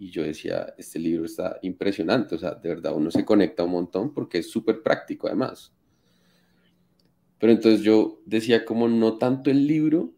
y 0.00 0.10
yo 0.10 0.24
decía, 0.24 0.74
este 0.76 0.98
libro 0.98 1.26
está 1.26 1.60
impresionante, 1.62 2.34
o 2.34 2.38
sea, 2.38 2.56
de 2.56 2.70
verdad 2.70 2.92
uno 2.92 3.12
se 3.12 3.24
conecta 3.24 3.62
un 3.62 3.70
montón 3.70 4.12
porque 4.12 4.38
es 4.38 4.50
súper 4.50 4.82
práctico 4.82 5.28
además. 5.28 5.72
Pero 7.38 7.52
entonces 7.52 7.82
yo 7.82 8.20
decía 8.26 8.64
como 8.64 8.88
no 8.88 9.16
tanto 9.16 9.48
el 9.48 9.64
libro, 9.68 10.15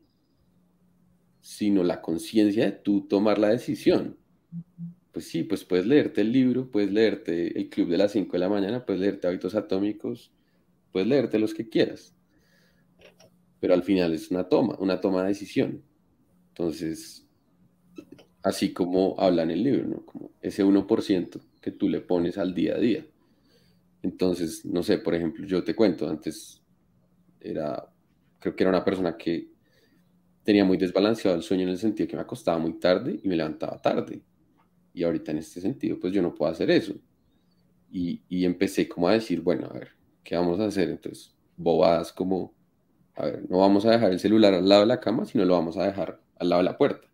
sino 1.41 1.83
la 1.83 2.01
conciencia 2.01 2.67
de 2.67 2.73
tú 2.73 3.07
tomar 3.09 3.39
la 3.39 3.49
decisión. 3.49 4.17
Pues 5.13 5.29
sí, 5.29 5.43
pues 5.43 5.65
puedes 5.65 5.87
leerte 5.87 6.21
el 6.21 6.33
libro, 6.33 6.71
puedes 6.71 6.93
leerte 6.93 7.59
El 7.59 7.69
Club 7.69 7.89
de 7.89 7.99
las 7.99 8.13
5 8.13 8.33
de 8.33 8.39
la 8.39 8.49
mañana, 8.49 8.85
puedes 8.85 9.01
leerte 9.01 9.27
Hábitos 9.27 9.55
Atómicos, 9.55 10.33
puedes 10.93 11.09
leerte 11.09 11.39
los 11.39 11.55
que 11.55 11.69
quieras. 11.69 12.15
Pero 13.61 13.75
al 13.75 13.83
final 13.83 14.15
es 14.15 14.31
una 14.31 14.45
toma, 14.49 14.77
una 14.79 15.01
toma 15.01 15.23
de 15.23 15.29
decisión. 15.29 15.83
Entonces, 16.51 17.27
así 18.43 18.73
como 18.73 19.19
habla 19.19 19.43
en 19.43 19.51
el 19.51 19.63
libro, 19.63 19.89
¿no? 19.89 20.05
Como 20.05 20.31
ese 20.41 20.65
1% 20.65 21.41
que 21.61 21.73
tú 21.73 21.89
le 21.89 22.01
pones 22.01 22.39
al 22.39 22.55
día 22.55 22.77
a 22.77 22.79
día. 22.79 23.05
Entonces, 24.03 24.65
no 24.65 24.83
sé, 24.83 24.99
por 24.99 25.15
ejemplo, 25.15 25.45
yo 25.47 25.65
te 25.65 25.75
cuento, 25.75 26.09
antes 26.09 26.63
era, 27.41 27.91
creo 28.39 28.55
que 28.55 28.63
era 28.63 28.71
una 28.71 28.85
persona 28.85 29.17
que 29.17 29.49
tenía 30.49 30.65
muy 30.65 30.79
desbalanceado 30.79 31.37
el 31.37 31.43
sueño 31.43 31.65
en 31.65 31.69
el 31.69 31.77
sentido 31.77 32.09
que 32.09 32.17
me 32.17 32.23
acostaba 32.23 32.57
muy 32.57 32.73
tarde 32.79 33.21
y 33.23 33.29
me 33.29 33.37
levantaba 33.37 33.77
tarde. 33.83 34.23
Y 34.95 35.05
ahorita 35.05 35.33
en 35.33 35.37
este 35.37 35.61
sentido, 35.61 35.99
pues 36.01 36.11
yo 36.15 36.23
no 36.23 36.35
puedo 36.35 36.51
hacer 36.51 36.71
eso. 36.71 36.95
Y, 37.93 38.23
empecé 38.47 38.89
como 38.89 39.09
a 39.09 39.13
decir, 39.13 39.43
bueno, 39.43 39.67
a 39.67 39.75
ver, 39.75 39.91
¿qué 40.25 40.37
vamos 40.37 40.59
a 40.59 40.65
hacer? 40.65 40.89
Entonces, 40.89 41.37
bobadas 41.55 42.15
como, 42.15 42.55
a 43.15 43.27
ver, 43.27 43.45
no 43.51 43.59
vamos 43.59 43.85
a 43.85 43.91
dejar 43.91 44.11
el 44.11 44.21
celular 44.21 44.55
al 44.55 44.67
lado 44.67 44.81
de 44.81 44.87
la 44.87 45.01
cama, 45.01 45.27
sino 45.27 45.45
lo 45.45 45.53
vamos 45.53 45.77
a 45.77 45.85
dejar 45.85 46.19
al 46.37 46.49
lado 46.49 46.63
de 46.63 46.65
la 46.71 46.79
puerta 46.79 47.07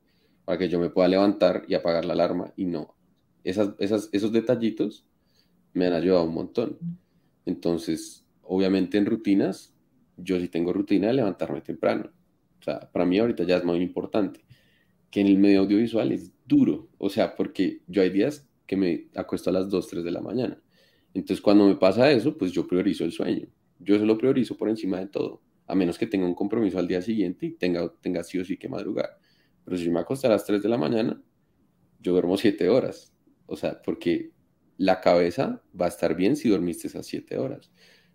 para 0.45 0.57
que 0.57 0.69
yo 0.69 0.79
me 0.79 0.91
pueda 0.91 1.09
levantar 1.09 1.65
y 1.67 1.75
apagar 1.75 2.05
la 2.05 2.13
alarma 2.13 2.53
y 2.55 2.67
no. 2.67 2.95
Esas, 3.43 3.71
esos 3.81 4.31
detallitos 4.31 5.09
me 5.73 5.89
han 5.89 5.95
ayudado 5.95 6.23
un 6.23 6.35
montón. 6.35 6.79
Entonces, 7.47 8.25
obviamente 8.43 8.97
en 8.97 9.07
rutinas, 9.07 9.75
yo 10.17 10.39
sí 10.39 10.47
tengo 10.47 10.73
rutina 10.73 11.09
de 11.09 11.15
levantarme 11.15 11.63
temprano. 11.63 12.13
O 12.65 12.71
sea, 12.71 12.81
para 12.81 13.05
mí 13.05 13.19
ahorita 13.19 13.45
ya 13.45 13.59
es 13.59 13.65
muy 13.65 13.83
importante. 13.83 14.43
Que 15.11 15.21
en 15.21 15.27
el 15.27 15.37
medio 15.37 15.61
audiovisual 15.61 16.13
es 16.13 16.33
duro. 16.47 16.89
O 16.97 17.11
sea, 17.11 17.37
porque 17.37 17.83
yo 17.87 18.01
hay 18.01 18.09
días 18.09 18.49
que 18.67 18.75
me 18.75 19.09
acuesto 19.15 19.51
a 19.51 19.53
las 19.53 19.69
2, 19.69 19.87
3 19.87 20.03
de 20.03 20.11
la 20.11 20.23
mañana. 20.23 20.63
Entonces, 21.13 21.43
cuando 21.43 21.69
me 21.69 21.77
pasa 21.77 22.11
eso, 22.11 22.39
pues 22.39 22.53
yo 22.53 22.67
priorizo 22.67 23.05
el 23.05 23.13
sueño. 23.13 23.49
Yo 23.79 23.97
eso 23.97 24.07
lo 24.07 24.17
priorizo 24.17 24.57
por 24.57 24.71
encima 24.71 24.99
de 24.99 25.09
todo, 25.09 25.43
a 25.67 25.75
menos 25.75 25.99
que 25.99 26.07
tenga 26.07 26.27
un 26.27 26.35
compromiso 26.35 26.79
al 26.79 26.89
día 26.89 27.03
siguiente 27.03 27.45
y 27.45 27.51
tenga, 27.51 27.93
tenga 28.01 28.25
sí 28.25 28.39
o 28.39 28.45
sí 28.47 28.57
que 28.57 28.71
madrugar. 28.71 29.19
Pero 29.67 29.77
si 29.77 29.91
me 29.91 30.01
acuesto 30.01 30.27
a 30.27 30.31
las 30.31 30.47
3 30.47 30.63
de 30.63 30.69
la 30.71 30.79
mañana, 30.79 31.23
yo 32.01 32.13
duermo 32.13 32.39
7 32.39 32.67
horas. 32.71 33.13
O 33.45 33.57
sea, 33.57 33.83
porque 33.83 34.33
la 34.79 35.03
cabeza 35.03 35.63
va 35.79 35.85
a 35.85 35.89
estar 35.89 36.17
bien 36.17 36.35
si 36.37 36.49
dormiste 36.49 36.87
esas 36.87 37.05
7 37.07 37.37
horas. 37.37 37.71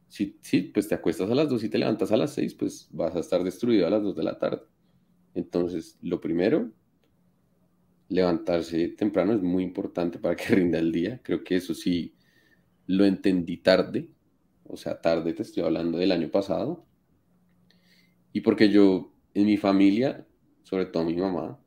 Si, 0.10 0.38
si 0.42 0.64
pues 0.64 0.88
te 0.88 0.96
acuestas 0.96 1.30
a 1.30 1.36
las 1.36 1.50
2 1.50 1.64
y 1.64 1.70
te 1.70 1.78
levantas 1.78 2.12
a 2.12 2.18
las 2.18 2.34
6, 2.34 2.56
pues 2.56 2.90
vas 2.92 3.16
a 3.16 3.20
estar 3.20 3.44
destruido 3.44 3.88
a 3.88 3.90
las 3.90 4.04
2 4.04 4.16
de 4.16 4.24
la 4.24 4.38
tarde. 4.38 4.64
Entonces, 5.36 5.98
lo 6.02 6.20
primero, 6.20 6.72
levantarse 8.10 8.90
temprano 8.90 9.34
es 9.34 9.42
muy 9.42 9.64
importante 9.64 10.20
para 10.20 10.36
que 10.36 10.44
rinda 10.56 10.80
el 10.80 10.92
día. 10.92 11.22
Creo 11.24 11.44
que 11.44 11.56
eso 11.56 11.74
sí 11.74 12.16
lo 12.88 13.06
entendí 13.06 13.58
tarde. 13.58 14.10
O 14.66 14.76
sea, 14.76 15.00
tarde 15.00 15.34
te 15.34 15.44
estoy 15.44 15.64
hablando 15.64 15.98
del 15.98 16.12
año 16.12 16.30
pasado. 16.30 16.86
Y 18.34 18.42
porque 18.42 18.70
yo, 18.70 19.14
en 19.34 19.46
mi 19.46 19.58
familia, 19.58 20.26
sobre 20.64 20.88
todo 20.88 21.06
mi 21.06 21.16
mamá, 21.16 21.60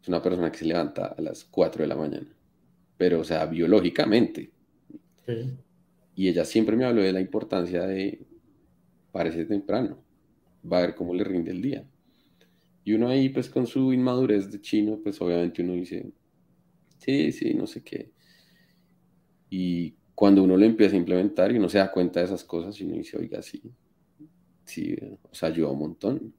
es 0.00 0.08
una 0.08 0.22
persona 0.22 0.50
que 0.52 0.58
se 0.58 0.66
levanta 0.66 1.06
a 1.06 1.20
las 1.20 1.44
4 1.44 1.82
de 1.82 1.88
la 1.88 1.96
mañana. 1.96 2.34
Pero, 2.96 3.20
o 3.20 3.24
sea, 3.24 3.46
biológicamente. 3.46 4.52
Y 6.14 6.28
ella 6.28 6.44
siempre 6.44 6.76
me 6.76 6.84
habló 6.84 7.02
de 7.02 7.12
la 7.12 7.20
importancia 7.20 7.86
de 7.86 8.24
parece 9.12 9.44
temprano. 9.44 10.02
Va 10.70 10.78
a 10.78 10.82
ver 10.82 10.94
cómo 10.94 11.14
le 11.14 11.24
rinde 11.24 11.50
el 11.50 11.62
día. 11.62 11.84
Y 12.84 12.92
uno 12.92 13.08
ahí, 13.08 13.30
pues 13.30 13.48
con 13.48 13.66
su 13.66 13.92
inmadurez 13.92 14.50
de 14.50 14.60
chino, 14.60 15.00
pues 15.02 15.20
obviamente 15.20 15.62
uno 15.62 15.72
dice, 15.72 16.12
sí, 16.98 17.32
sí, 17.32 17.54
no 17.54 17.66
sé 17.66 17.82
qué. 17.82 18.12
Y 19.48 19.94
cuando 20.14 20.42
uno 20.42 20.56
lo 20.56 20.64
empieza 20.64 20.94
a 20.94 20.98
implementar 20.98 21.52
y 21.52 21.58
uno 21.58 21.68
se 21.68 21.78
da 21.78 21.90
cuenta 21.90 22.20
de 22.20 22.26
esas 22.26 22.44
cosas 22.44 22.78
y 22.80 22.84
uno 22.84 22.96
dice, 22.96 23.16
oiga, 23.16 23.40
sí, 23.42 23.62
sí, 24.64 24.96
o 25.22 25.34
sea, 25.34 25.48
ayuda 25.48 25.70
un 25.70 25.78
montón. 25.78 26.34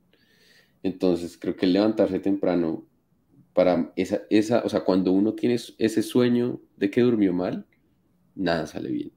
Entonces, 0.84 1.38
creo 1.38 1.56
que 1.56 1.66
el 1.66 1.74
levantarse 1.74 2.20
temprano 2.20 2.86
para 3.54 3.92
esa, 3.96 4.22
esa, 4.30 4.64
o 4.64 4.70
sea, 4.70 4.82
cuando 4.82 5.12
uno 5.12 5.34
tiene 5.34 5.56
ese 5.56 6.04
sueño 6.04 6.62
de 6.78 6.92
que 6.92 7.02
durmió 7.02 7.34
mal, 7.34 7.66
nada 8.36 8.68
sale 8.68 8.92
bien. 8.92 9.12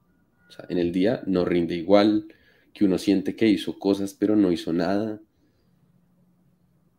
O 0.49 0.51
sea, 0.51 0.65
en 0.67 0.79
el 0.79 0.91
día 0.91 1.21
no 1.27 1.45
rinde 1.45 1.75
igual, 1.75 2.27
que 2.73 2.85
uno 2.85 2.97
siente 2.97 3.35
que 3.35 3.47
hizo 3.47 3.77
cosas 3.79 4.13
pero 4.13 4.35
no 4.35 4.51
hizo 4.51 4.73
nada. 4.73 5.21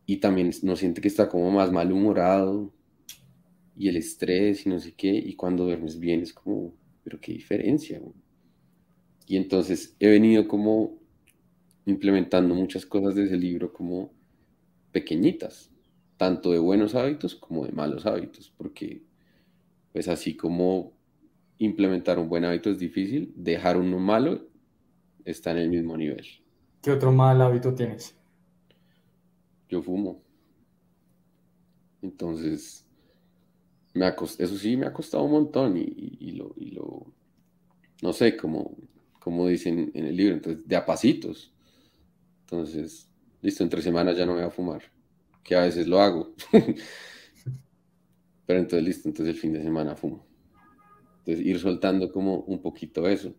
Y 0.05 0.17
también 0.17 0.51
no 0.63 0.75
siente 0.75 1.01
que 1.01 1.07
está 1.07 1.29
como 1.29 1.51
más 1.51 1.71
malhumorado. 1.71 2.73
Y 3.75 3.89
el 3.89 3.97
estrés 3.97 4.65
y 4.65 4.69
no 4.69 4.79
sé 4.79 4.93
qué, 4.93 5.09
y 5.09 5.35
cuando 5.35 5.65
duermes 5.65 5.99
bien 5.99 6.21
es 6.21 6.33
como, 6.33 6.73
pero 7.03 7.19
qué 7.19 7.33
diferencia. 7.33 8.01
Y 9.27 9.37
entonces 9.37 9.95
he 9.99 10.09
venido 10.09 10.47
como 10.47 10.99
implementando 11.85 12.53
muchas 12.53 12.85
cosas 12.85 13.15
de 13.15 13.25
ese 13.25 13.37
libro 13.37 13.73
como 13.73 14.13
pequeñitas, 14.91 15.71
tanto 16.17 16.51
de 16.51 16.59
buenos 16.59 16.95
hábitos 16.95 17.35
como 17.35 17.65
de 17.65 17.71
malos 17.71 18.05
hábitos, 18.05 18.53
porque 18.57 19.03
pues 19.93 20.07
así 20.07 20.35
como 20.35 20.93
implementar 21.65 22.19
un 22.19 22.29
buen 22.29 22.45
hábito 22.45 22.69
es 22.69 22.79
difícil, 22.79 23.33
dejar 23.35 23.77
uno 23.77 23.99
malo 23.99 24.47
está 25.25 25.51
en 25.51 25.57
el 25.57 25.69
mismo 25.69 25.95
nivel. 25.97 26.25
¿Qué 26.81 26.91
otro 26.91 27.11
mal 27.11 27.41
hábito 27.41 27.73
tienes? 27.73 28.15
yo 29.71 29.81
fumo. 29.81 30.21
Entonces, 32.01 32.85
me 33.93 34.05
eso 34.07 34.57
sí 34.57 34.77
me 34.77 34.85
ha 34.85 34.93
costado 34.93 35.23
un 35.23 35.31
montón 35.31 35.77
y, 35.77 36.31
lo, 36.33 36.53
no 38.01 38.13
sé, 38.13 38.35
como, 38.35 38.75
como 39.19 39.47
dicen 39.47 39.91
en 39.93 40.05
el 40.05 40.15
libro, 40.15 40.35
entonces, 40.35 40.67
de 40.67 40.75
a 40.75 40.85
pasitos. 40.85 41.53
Entonces, 42.41 43.09
listo, 43.41 43.63
entre 43.63 43.81
semanas 43.81 44.17
ya 44.17 44.25
no 44.25 44.33
voy 44.33 44.43
a 44.43 44.49
fumar, 44.49 44.83
que 45.43 45.55
a 45.55 45.61
veces 45.61 45.87
lo 45.87 46.01
hago. 46.01 46.33
Pero 48.45 48.59
entonces, 48.59 48.85
listo, 48.85 49.07
entonces 49.07 49.35
el 49.35 49.39
fin 49.39 49.53
de 49.53 49.63
semana 49.63 49.95
fumo. 49.95 50.25
Entonces, 51.21 51.45
ir 51.45 51.59
soltando 51.59 52.11
como 52.11 52.39
un 52.41 52.61
poquito 52.61 53.07
eso. 53.07 53.35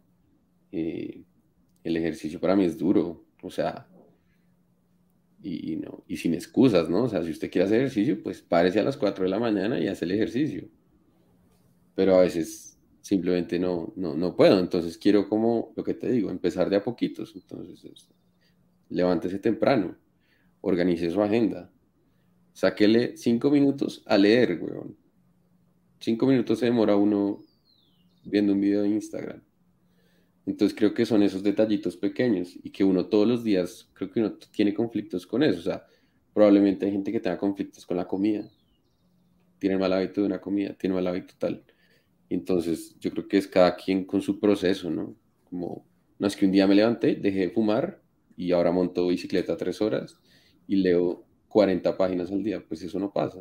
Eh, 0.70 1.24
el 1.82 1.96
ejercicio 1.96 2.40
para 2.40 2.54
mí 2.54 2.64
es 2.64 2.78
duro, 2.78 3.24
o 3.42 3.50
sea, 3.50 3.88
y, 5.42 5.76
no, 5.76 6.04
y 6.06 6.16
sin 6.16 6.34
excusas, 6.34 6.88
¿no? 6.88 7.04
O 7.04 7.08
sea, 7.08 7.24
si 7.24 7.32
usted 7.32 7.50
quiere 7.50 7.66
hacer 7.66 7.80
ejercicio, 7.80 8.22
pues 8.22 8.42
párese 8.42 8.78
a 8.78 8.84
las 8.84 8.96
4 8.96 9.24
de 9.24 9.30
la 9.30 9.40
mañana 9.40 9.80
y 9.80 9.88
hace 9.88 10.04
el 10.04 10.12
ejercicio. 10.12 10.68
Pero 11.96 12.14
a 12.14 12.20
veces 12.20 12.78
simplemente 13.00 13.58
no, 13.58 13.92
no, 13.96 14.14
no 14.14 14.36
puedo, 14.36 14.60
entonces 14.60 14.96
quiero 14.96 15.28
como, 15.28 15.72
lo 15.76 15.82
que 15.82 15.94
te 15.94 16.10
digo, 16.10 16.30
empezar 16.30 16.70
de 16.70 16.76
a 16.76 16.84
poquitos. 16.84 17.34
Entonces, 17.34 18.08
levántese 18.88 19.40
temprano, 19.40 19.96
organice 20.60 21.10
su 21.10 21.20
agenda, 21.20 21.72
sáquele 22.52 23.16
5 23.16 23.50
minutos 23.50 24.04
a 24.06 24.16
leer, 24.16 24.60
weón. 24.62 24.96
5 25.98 26.26
minutos 26.26 26.60
se 26.60 26.66
demora 26.66 26.94
uno 26.94 27.42
viendo 28.24 28.52
un 28.52 28.60
video 28.60 28.82
de 28.82 28.88
Instagram. 28.88 29.42
Entonces 30.46 30.76
creo 30.76 30.92
que 30.92 31.06
son 31.06 31.22
esos 31.22 31.42
detallitos 31.42 31.96
pequeños 31.96 32.56
y 32.62 32.70
que 32.70 32.84
uno 32.84 33.06
todos 33.06 33.28
los 33.28 33.44
días, 33.44 33.88
creo 33.94 34.10
que 34.10 34.20
uno 34.20 34.34
tiene 34.50 34.74
conflictos 34.74 35.26
con 35.26 35.42
eso. 35.42 35.60
O 35.60 35.62
sea, 35.62 35.86
probablemente 36.32 36.86
hay 36.86 36.92
gente 36.92 37.12
que 37.12 37.20
tenga 37.20 37.38
conflictos 37.38 37.86
con 37.86 37.96
la 37.96 38.06
comida, 38.06 38.48
tiene 39.58 39.78
mal 39.78 39.92
hábito 39.92 40.20
de 40.20 40.26
una 40.26 40.40
comida, 40.40 40.74
tiene 40.74 40.94
mal 40.94 41.06
hábito 41.06 41.34
tal. 41.38 41.64
Entonces 42.28 42.96
yo 42.98 43.10
creo 43.12 43.28
que 43.28 43.38
es 43.38 43.46
cada 43.46 43.76
quien 43.76 44.04
con 44.04 44.22
su 44.22 44.40
proceso, 44.40 44.90
¿no? 44.90 45.14
Como, 45.44 45.86
no 46.18 46.26
es 46.26 46.34
que 46.34 46.46
un 46.46 46.52
día 46.52 46.66
me 46.66 46.74
levanté, 46.74 47.14
dejé 47.14 47.40
de 47.40 47.50
fumar 47.50 48.02
y 48.36 48.52
ahora 48.52 48.72
monto 48.72 49.06
bicicleta 49.06 49.56
tres 49.56 49.80
horas 49.80 50.18
y 50.66 50.76
leo 50.76 51.24
40 51.48 51.96
páginas 51.96 52.32
al 52.32 52.42
día, 52.42 52.64
pues 52.66 52.82
eso 52.82 52.98
no 52.98 53.12
pasa. 53.12 53.38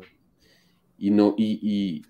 Y, 0.98 1.10
no, 1.10 1.34
y, 1.36 1.58
y, 1.62 2.02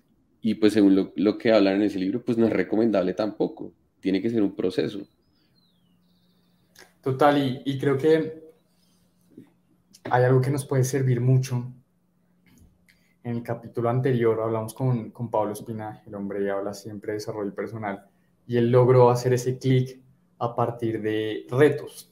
pues 0.55 0.73
según 0.73 0.95
lo, 0.95 1.13
lo 1.15 1.37
que 1.37 1.51
hablan 1.51 1.75
en 1.75 1.83
ese 1.83 1.99
libro, 1.99 2.23
pues 2.23 2.37
no 2.37 2.45
es 2.45 2.53
recomendable 2.53 3.13
tampoco 3.13 3.73
tiene 4.03 4.21
que 4.21 4.29
ser 4.29 4.43
un 4.43 4.53
proceso. 4.53 4.99
Total, 7.01 7.61
y, 7.65 7.79
creo 7.79 7.97
que 7.97 8.51
hay 10.03 10.23
algo 10.25 10.41
que 10.41 10.51
nos 10.51 10.65
puede 10.65 10.83
servir 10.83 11.21
mucho. 11.21 11.71
En 13.23 13.37
el 13.37 13.43
capítulo 13.43 13.89
anterior 13.89 14.41
hablamos 14.41 14.73
con, 14.73 15.11
con 15.11 15.31
Pablo 15.31 15.53
Espina, 15.53 16.03
el 16.05 16.15
hombre 16.15 16.51
habla 16.51 16.73
siempre 16.73 17.13
de 17.13 17.19
desarrollo 17.19 17.55
personal, 17.55 18.05
y 18.45 18.57
él 18.57 18.69
logró 18.69 19.09
hacer 19.09 19.31
ese 19.31 19.57
clic 19.57 20.01
a 20.39 20.53
partir 20.53 21.01
de 21.01 21.45
retos. 21.49 22.11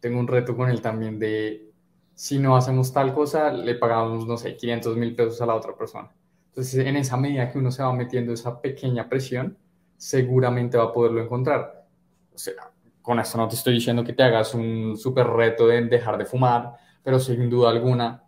Tengo 0.00 0.18
un 0.18 0.26
reto 0.26 0.56
con 0.56 0.68
él 0.68 0.80
también 0.80 1.20
de, 1.20 1.70
si 2.14 2.40
no 2.40 2.56
hacemos 2.56 2.92
tal 2.92 3.14
cosa, 3.14 3.52
le 3.52 3.76
pagamos, 3.76 4.26
no 4.26 4.36
sé, 4.36 4.56
500 4.56 4.96
mil 4.96 5.14
pesos 5.14 5.40
a 5.40 5.46
la 5.46 5.54
otra 5.54 5.76
persona. 5.76 6.10
Entonces, 6.58 6.84
en 6.84 6.96
esa 6.96 7.16
medida 7.16 7.48
que 7.52 7.56
uno 7.56 7.70
se 7.70 7.84
va 7.84 7.92
metiendo 7.92 8.32
esa 8.32 8.60
pequeña 8.60 9.08
presión, 9.08 9.56
seguramente 9.96 10.76
va 10.76 10.86
a 10.86 10.92
poderlo 10.92 11.22
encontrar. 11.22 11.86
O 12.34 12.36
sea, 12.36 12.72
con 13.00 13.20
esto 13.20 13.38
no 13.38 13.46
te 13.46 13.54
estoy 13.54 13.74
diciendo 13.74 14.02
que 14.02 14.12
te 14.12 14.24
hagas 14.24 14.54
un 14.54 14.96
súper 14.96 15.28
reto 15.28 15.68
de 15.68 15.82
dejar 15.82 16.18
de 16.18 16.24
fumar, 16.24 16.72
pero 17.04 17.20
sin 17.20 17.48
duda 17.48 17.70
alguna 17.70 18.24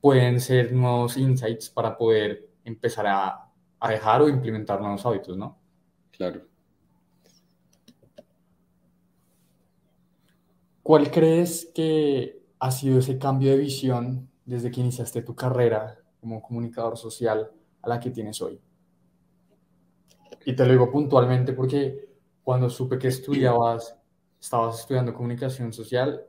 pueden 0.00 0.40
ser 0.40 0.72
nuevos 0.72 1.18
insights 1.18 1.68
para 1.68 1.98
poder 1.98 2.48
empezar 2.64 3.06
a, 3.06 3.50
a 3.78 3.90
dejar 3.90 4.22
o 4.22 4.30
implementar 4.30 4.80
nuevos 4.80 5.04
hábitos, 5.04 5.36
¿no? 5.36 5.58
Claro. 6.12 6.40
¿Cuál 10.82 11.10
crees 11.10 11.70
que 11.74 12.42
ha 12.58 12.70
sido 12.70 13.00
ese 13.00 13.18
cambio 13.18 13.50
de 13.50 13.58
visión 13.58 14.30
desde 14.46 14.70
que 14.70 14.80
iniciaste 14.80 15.20
tu 15.20 15.34
carrera 15.34 15.99
como 16.20 16.42
comunicador 16.42 16.96
social 16.96 17.50
a 17.82 17.88
la 17.88 17.98
que 17.98 18.10
tienes 18.10 18.40
hoy? 18.42 18.60
Y 20.44 20.54
te 20.54 20.64
lo 20.64 20.72
digo 20.72 20.90
puntualmente 20.90 21.52
porque 21.52 22.08
cuando 22.42 22.70
supe 22.70 22.98
que 22.98 23.08
estudiabas, 23.08 23.96
estabas 24.40 24.80
estudiando 24.80 25.14
comunicación 25.14 25.72
social 25.72 26.24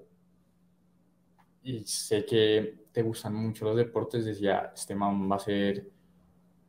y 1.64 1.86
sé 1.86 2.26
que 2.26 2.86
te 2.92 3.02
gustan 3.02 3.36
mucho 3.36 3.66
los 3.66 3.78
deportes, 3.78 4.26
decía, 4.26 4.72
este 4.76 4.96
man 4.96 5.32
va 5.32 5.38
a 5.38 5.40
ser 5.40 5.90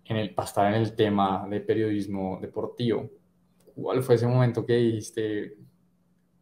en 0.04 0.16
el, 0.16 0.34
para 0.34 0.46
estar 0.46 0.72
en 0.72 0.80
el 0.80 0.94
tema 0.94 1.46
de 1.48 1.60
periodismo 1.60 2.38
deportivo. 2.40 3.10
¿Cuál 3.74 4.02
fue 4.02 4.16
ese 4.16 4.26
momento 4.26 4.64
que 4.64 4.76
dijiste, 4.76 5.56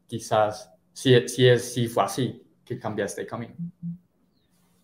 quizás, 0.07 0.73
si, 0.93 1.29
si, 1.29 1.47
es, 1.49 1.73
si 1.73 1.87
fue 1.87 2.03
así, 2.03 2.43
que 2.65 2.79
cambiaste 2.79 3.23
de 3.23 3.27
camino? 3.27 3.55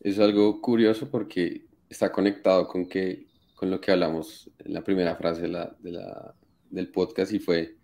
Es 0.01 0.19
algo 0.19 0.61
curioso 0.61 1.11
porque 1.11 1.66
está 1.89 2.11
conectado 2.12 2.66
con 2.68 2.89
que 2.89 3.26
con 3.57 3.70
lo 3.70 3.80
que 3.80 3.91
hablamos 3.91 4.51
en 4.59 4.74
la 4.74 4.84
primera 4.84 5.16
frase 5.16 5.43
de 5.43 5.49
la, 5.49 5.74
de 5.80 5.91
la, 5.91 6.34
del 6.70 6.91
podcast 6.91 7.32
y 7.32 7.39
fue 7.41 7.76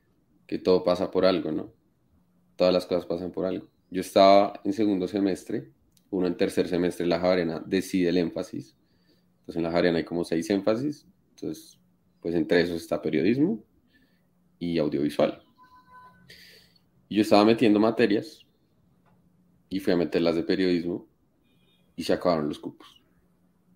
que 0.46 0.58
todo 0.58 0.84
pasa 0.84 1.10
por 1.10 1.24
algo, 1.24 1.50
¿no? 1.50 1.72
Todas 2.56 2.74
las 2.74 2.84
cosas 2.84 3.06
pasan 3.06 3.32
por 3.32 3.46
algo. 3.46 3.66
Yo 3.90 4.02
estaba 4.02 4.60
en 4.64 4.74
segundo 4.74 5.08
semestre, 5.08 5.72
uno 6.10 6.26
en 6.26 6.36
tercer 6.36 6.68
semestre, 6.68 7.06
la 7.06 7.18
Javariana 7.18 7.62
decide 7.66 8.10
el 8.10 8.18
énfasis. 8.18 8.76
Entonces 9.40 9.56
en 9.56 9.62
la 9.62 9.70
Javariana 9.70 9.98
hay 9.98 10.04
como 10.04 10.24
seis 10.24 10.48
énfasis, 10.50 11.06
entonces 11.30 11.78
pues 12.20 12.34
entre 12.34 12.60
esos 12.60 12.76
está 12.76 13.00
periodismo 13.00 13.64
y 14.58 14.78
audiovisual. 14.78 15.42
Y 17.08 17.16
yo 17.16 17.22
estaba 17.22 17.46
metiendo 17.46 17.80
materias 17.80 18.46
y 19.70 19.80
fui 19.80 19.94
a 19.94 19.96
meter 19.96 20.20
las 20.20 20.36
de 20.36 20.42
periodismo 20.42 21.08
y 21.96 22.04
se 22.04 22.12
acabaron 22.12 22.48
los 22.48 22.58
cupos. 22.58 23.01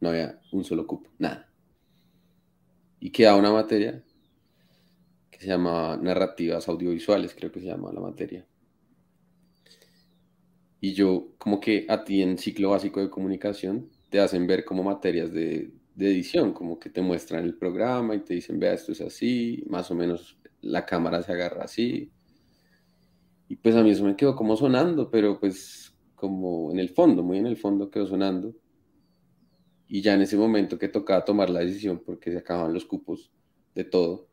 No 0.00 0.10
había 0.10 0.40
un 0.52 0.64
solo 0.64 0.86
cupo, 0.86 1.10
nada. 1.18 1.50
Y 3.00 3.10
quedaba 3.10 3.38
una 3.38 3.52
materia 3.52 4.02
que 5.30 5.38
se 5.38 5.46
llama 5.46 5.96
narrativas 5.96 6.68
audiovisuales, 6.68 7.34
creo 7.34 7.52
que 7.52 7.60
se 7.60 7.66
llama 7.66 7.92
la 7.92 8.00
materia. 8.00 8.46
Y 10.80 10.94
yo, 10.94 11.34
como 11.38 11.60
que 11.60 11.86
a 11.88 12.04
ti 12.04 12.22
en 12.22 12.38
ciclo 12.38 12.70
básico 12.70 13.00
de 13.00 13.10
comunicación, 13.10 13.90
te 14.10 14.20
hacen 14.20 14.46
ver 14.46 14.64
como 14.64 14.82
materias 14.82 15.32
de, 15.32 15.72
de 15.94 16.10
edición, 16.10 16.52
como 16.52 16.78
que 16.78 16.90
te 16.90 17.02
muestran 17.02 17.44
el 17.44 17.54
programa 17.54 18.14
y 18.14 18.20
te 18.20 18.34
dicen, 18.34 18.58
vea, 18.60 18.74
esto 18.74 18.92
es 18.92 19.00
así, 19.00 19.64
más 19.68 19.90
o 19.90 19.94
menos 19.94 20.38
la 20.60 20.84
cámara 20.84 21.22
se 21.22 21.32
agarra 21.32 21.64
así. 21.64 22.12
Y 23.48 23.56
pues 23.56 23.74
a 23.76 23.82
mí 23.82 23.90
eso 23.90 24.04
me 24.04 24.16
quedó 24.16 24.36
como 24.36 24.56
sonando, 24.56 25.10
pero 25.10 25.38
pues 25.40 25.94
como 26.14 26.70
en 26.72 26.78
el 26.78 26.90
fondo, 26.90 27.22
muy 27.22 27.38
en 27.38 27.46
el 27.46 27.56
fondo 27.56 27.90
quedó 27.90 28.06
sonando. 28.06 28.54
Y 29.88 30.02
ya 30.02 30.14
en 30.14 30.22
ese 30.22 30.36
momento 30.36 30.78
que 30.78 30.88
tocaba 30.88 31.24
tomar 31.24 31.50
la 31.50 31.60
decisión, 31.60 32.02
porque 32.04 32.32
se 32.32 32.38
acababan 32.38 32.74
los 32.74 32.84
cupos 32.84 33.30
de 33.74 33.84
todo, 33.84 34.28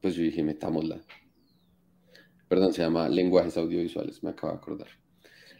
pues 0.00 0.14
yo 0.16 0.22
dije, 0.22 0.42
metámosla. 0.42 1.00
Perdón, 2.48 2.72
se 2.72 2.82
llama 2.82 3.08
lenguajes 3.08 3.56
audiovisuales, 3.56 4.22
me 4.22 4.30
acabo 4.30 4.52
de 4.52 4.58
acordar. 4.58 4.88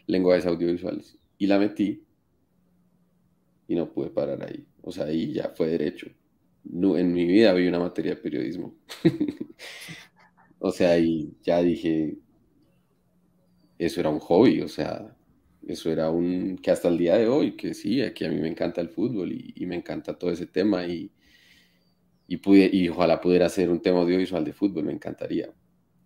Lenguajes 0.05 0.45
audiovisuales. 0.45 1.17
Y 1.37 1.47
la 1.47 1.57
metí 1.59 2.03
y 3.67 3.75
no 3.75 3.91
pude 3.91 4.09
parar 4.09 4.43
ahí. 4.43 4.65
O 4.81 4.91
sea, 4.91 5.05
ahí 5.05 5.33
ya 5.33 5.49
fue 5.55 5.69
derecho. 5.69 6.07
No, 6.63 6.97
en 6.97 7.13
mi 7.13 7.25
vida 7.25 7.53
vi 7.53 7.67
una 7.67 7.79
materia 7.79 8.15
de 8.15 8.21
periodismo. 8.21 8.75
o 10.59 10.71
sea, 10.71 10.91
ahí 10.91 11.33
ya 11.41 11.61
dije, 11.61 12.17
eso 13.77 13.99
era 13.99 14.09
un 14.09 14.19
hobby, 14.19 14.61
o 14.61 14.67
sea, 14.67 15.12
eso 15.67 15.91
era 15.91 16.09
un, 16.09 16.57
que 16.57 16.71
hasta 16.71 16.87
el 16.87 16.97
día 16.97 17.17
de 17.17 17.27
hoy, 17.27 17.55
que 17.55 17.73
sí, 17.73 18.01
aquí 18.01 18.25
a 18.25 18.29
mí 18.29 18.39
me 18.39 18.49
encanta 18.49 18.81
el 18.81 18.89
fútbol 18.89 19.31
y, 19.31 19.65
me 19.65 19.75
encanta 19.75 20.17
todo 20.17 20.31
ese 20.31 20.45
tema 20.47 20.85
y, 20.85 21.11
y, 22.27 22.37
pude, 22.37 22.69
y 22.71 22.89
ojalá 22.89 23.21
pudiera 23.21 23.45
hacer 23.45 23.69
un 23.69 23.81
tema 23.81 23.99
audiovisual 23.99 24.43
de 24.43 24.53
fútbol, 24.53 24.85
me 24.85 24.93
encantaría, 24.93 25.53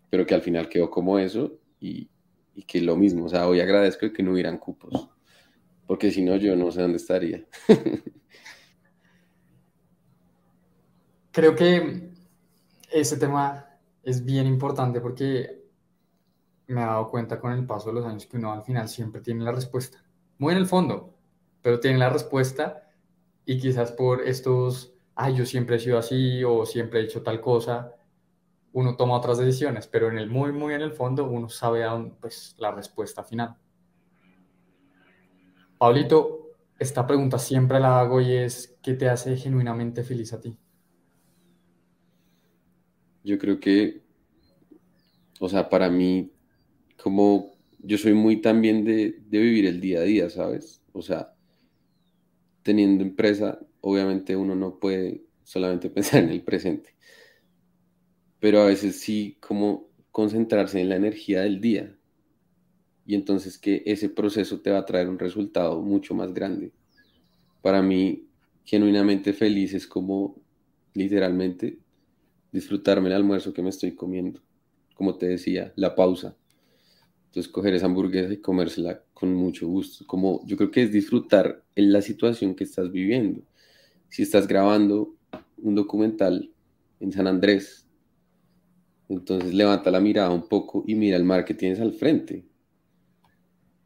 pero 0.09 0.25
que 0.25 0.35
al 0.35 0.41
final 0.41 0.69
quedó 0.69 0.89
como 0.89 1.19
eso 1.19 1.59
y, 1.79 2.09
y 2.55 2.63
que 2.63 2.81
lo 2.81 2.95
mismo, 2.95 3.25
o 3.25 3.29
sea, 3.29 3.47
hoy 3.47 3.59
agradezco 3.59 4.11
que 4.11 4.23
no 4.23 4.31
hubieran 4.33 4.57
cupos, 4.57 5.09
porque 5.85 6.11
si 6.11 6.23
no 6.23 6.35
yo 6.35 6.55
no 6.55 6.71
sé 6.71 6.81
dónde 6.81 6.97
estaría. 6.97 7.45
Creo 11.31 11.55
que 11.55 12.09
ese 12.91 13.17
tema 13.17 13.67
es 14.03 14.25
bien 14.25 14.47
importante 14.47 15.01
porque 15.01 15.56
me 16.67 16.81
he 16.81 16.85
dado 16.85 17.09
cuenta 17.09 17.39
con 17.39 17.53
el 17.53 17.65
paso 17.65 17.89
de 17.89 17.95
los 17.95 18.05
años 18.05 18.25
que 18.25 18.37
uno 18.37 18.51
al 18.51 18.63
final 18.63 18.87
siempre 18.89 19.21
tiene 19.21 19.43
la 19.43 19.51
respuesta. 19.51 20.03
Muy 20.37 20.53
en 20.53 20.59
el 20.59 20.65
fondo, 20.65 21.15
pero 21.61 21.79
tiene 21.79 21.97
la 21.97 22.09
respuesta 22.09 22.83
y 23.45 23.59
quizás 23.59 23.91
por 23.91 24.21
estos, 24.21 24.93
ay, 25.15 25.35
yo 25.35 25.45
siempre 25.45 25.77
he 25.77 25.79
sido 25.79 25.97
así 25.97 26.43
o 26.43 26.65
siempre 26.65 26.99
he 26.99 27.03
hecho 27.03 27.23
tal 27.23 27.41
cosa, 27.41 27.95
uno 28.73 28.95
toma 28.95 29.15
otras 29.15 29.37
decisiones, 29.37 29.87
pero 29.87 30.09
en 30.09 30.17
el 30.17 30.29
muy, 30.29 30.51
muy 30.51 30.73
en 30.73 30.81
el 30.81 30.91
fondo 30.91 31.25
uno 31.25 31.49
sabe 31.49 31.83
aún, 31.83 32.17
pues, 32.19 32.55
la 32.59 32.71
respuesta 32.71 33.23
final. 33.23 33.55
Paulito, 35.77 36.51
esta 36.77 37.07
pregunta 37.07 37.39
siempre 37.39 37.79
la 37.79 37.99
hago 37.99 38.21
y 38.21 38.33
es, 38.33 38.77
¿qué 38.81 38.93
te 38.93 39.09
hace 39.09 39.37
genuinamente 39.37 40.03
feliz 40.03 40.33
a 40.33 40.41
ti? 40.41 40.57
Yo 43.23 43.37
creo 43.37 43.59
que, 43.59 44.03
o 45.39 45.49
sea, 45.49 45.69
para 45.69 45.89
mí 45.89 46.31
como 47.01 47.57
yo 47.79 47.97
soy 47.97 48.13
muy 48.13 48.41
también 48.41 48.83
de, 48.83 49.19
vivir 49.29 49.65
el 49.65 49.79
día 49.79 49.99
a 49.99 50.03
día, 50.03 50.29
¿sabes? 50.29 50.81
O 50.91 51.01
sea, 51.01 51.33
teniendo 52.63 53.03
empresa, 53.03 53.59
obviamente 53.81 54.35
uno 54.35 54.55
no 54.55 54.79
puede 54.79 55.23
solamente 55.43 55.89
pensar 55.91 56.23
en 56.23 56.29
el 56.29 56.43
presente, 56.43 56.95
pero 58.39 58.61
a 58.61 58.65
veces 58.65 58.99
sí 58.99 59.37
como 59.39 59.89
concentrarse 60.11 60.81
en 60.81 60.89
la 60.89 60.95
energía 60.95 61.41
del 61.41 61.61
día 61.61 61.95
y 63.05 63.15
entonces 63.15 63.57
que 63.57 63.83
ese 63.85 64.09
proceso 64.09 64.59
te 64.59 64.71
va 64.71 64.79
a 64.79 64.85
traer 64.85 65.07
un 65.07 65.19
resultado 65.19 65.81
mucho 65.81 66.13
más 66.13 66.33
grande. 66.33 66.73
Para 67.61 67.81
mí, 67.81 68.27
genuinamente 68.65 69.31
feliz 69.31 69.73
es 69.73 69.87
como 69.87 70.41
literalmente 70.93 71.79
disfrutarme 72.51 73.07
el 73.07 73.15
almuerzo 73.15 73.53
que 73.53 73.61
me 73.61 73.69
estoy 73.69 73.95
comiendo. 73.95 74.41
Como 74.93 75.17
te 75.17 75.27
decía, 75.27 75.71
la 75.77 75.95
pausa 75.95 76.35
entonces, 77.27 77.51
coger 77.51 77.73
esa 77.73 77.85
hamburguesa 77.85 78.33
y 78.33 78.37
comérsela 78.37 79.03
con 79.13 79.33
mucho 79.33 79.67
gusto. 79.67 80.05
Como 80.07 80.41
yo 80.45 80.57
creo 80.57 80.71
que 80.71 80.83
es 80.83 80.91
disfrutar 80.91 81.63
en 81.75 81.91
la 81.91 82.01
situación 82.01 82.55
que 82.55 82.63
estás 82.63 82.91
viviendo. 82.91 83.41
Si 84.09 84.23
estás 84.23 84.47
grabando 84.47 85.13
un 85.57 85.75
documental 85.75 86.51
en 86.99 87.11
San 87.11 87.27
Andrés, 87.27 87.85
entonces 89.09 89.53
levanta 89.53 89.91
la 89.91 89.99
mirada 89.99 90.31
un 90.31 90.47
poco 90.47 90.83
y 90.87 90.95
mira 90.95 91.17
el 91.17 91.25
mar 91.25 91.43
que 91.45 91.53
tienes 91.53 91.79
al 91.79 91.93
frente. 91.93 92.45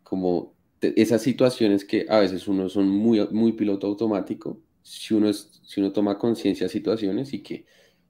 Como 0.03 0.53
esas 0.81 1.21
situaciones 1.21 1.83
que 1.83 2.05
a 2.09 2.19
veces 2.19 2.47
uno 2.47 2.69
son 2.69 2.89
muy, 2.89 3.27
muy 3.31 3.53
piloto 3.53 3.87
automático, 3.87 4.59
si 4.83 5.13
uno, 5.13 5.27
es, 5.29 5.59
si 5.63 5.79
uno 5.79 5.91
toma 5.91 6.17
conciencia 6.17 6.65
de 6.65 6.73
situaciones 6.73 7.33
y 7.33 7.41
que 7.41 7.65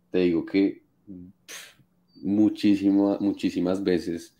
te 0.09 0.19
digo 0.19 0.45
que 0.45 0.83
muchísimo, 2.21 3.17
muchísimas 3.19 3.83
veces 3.83 4.35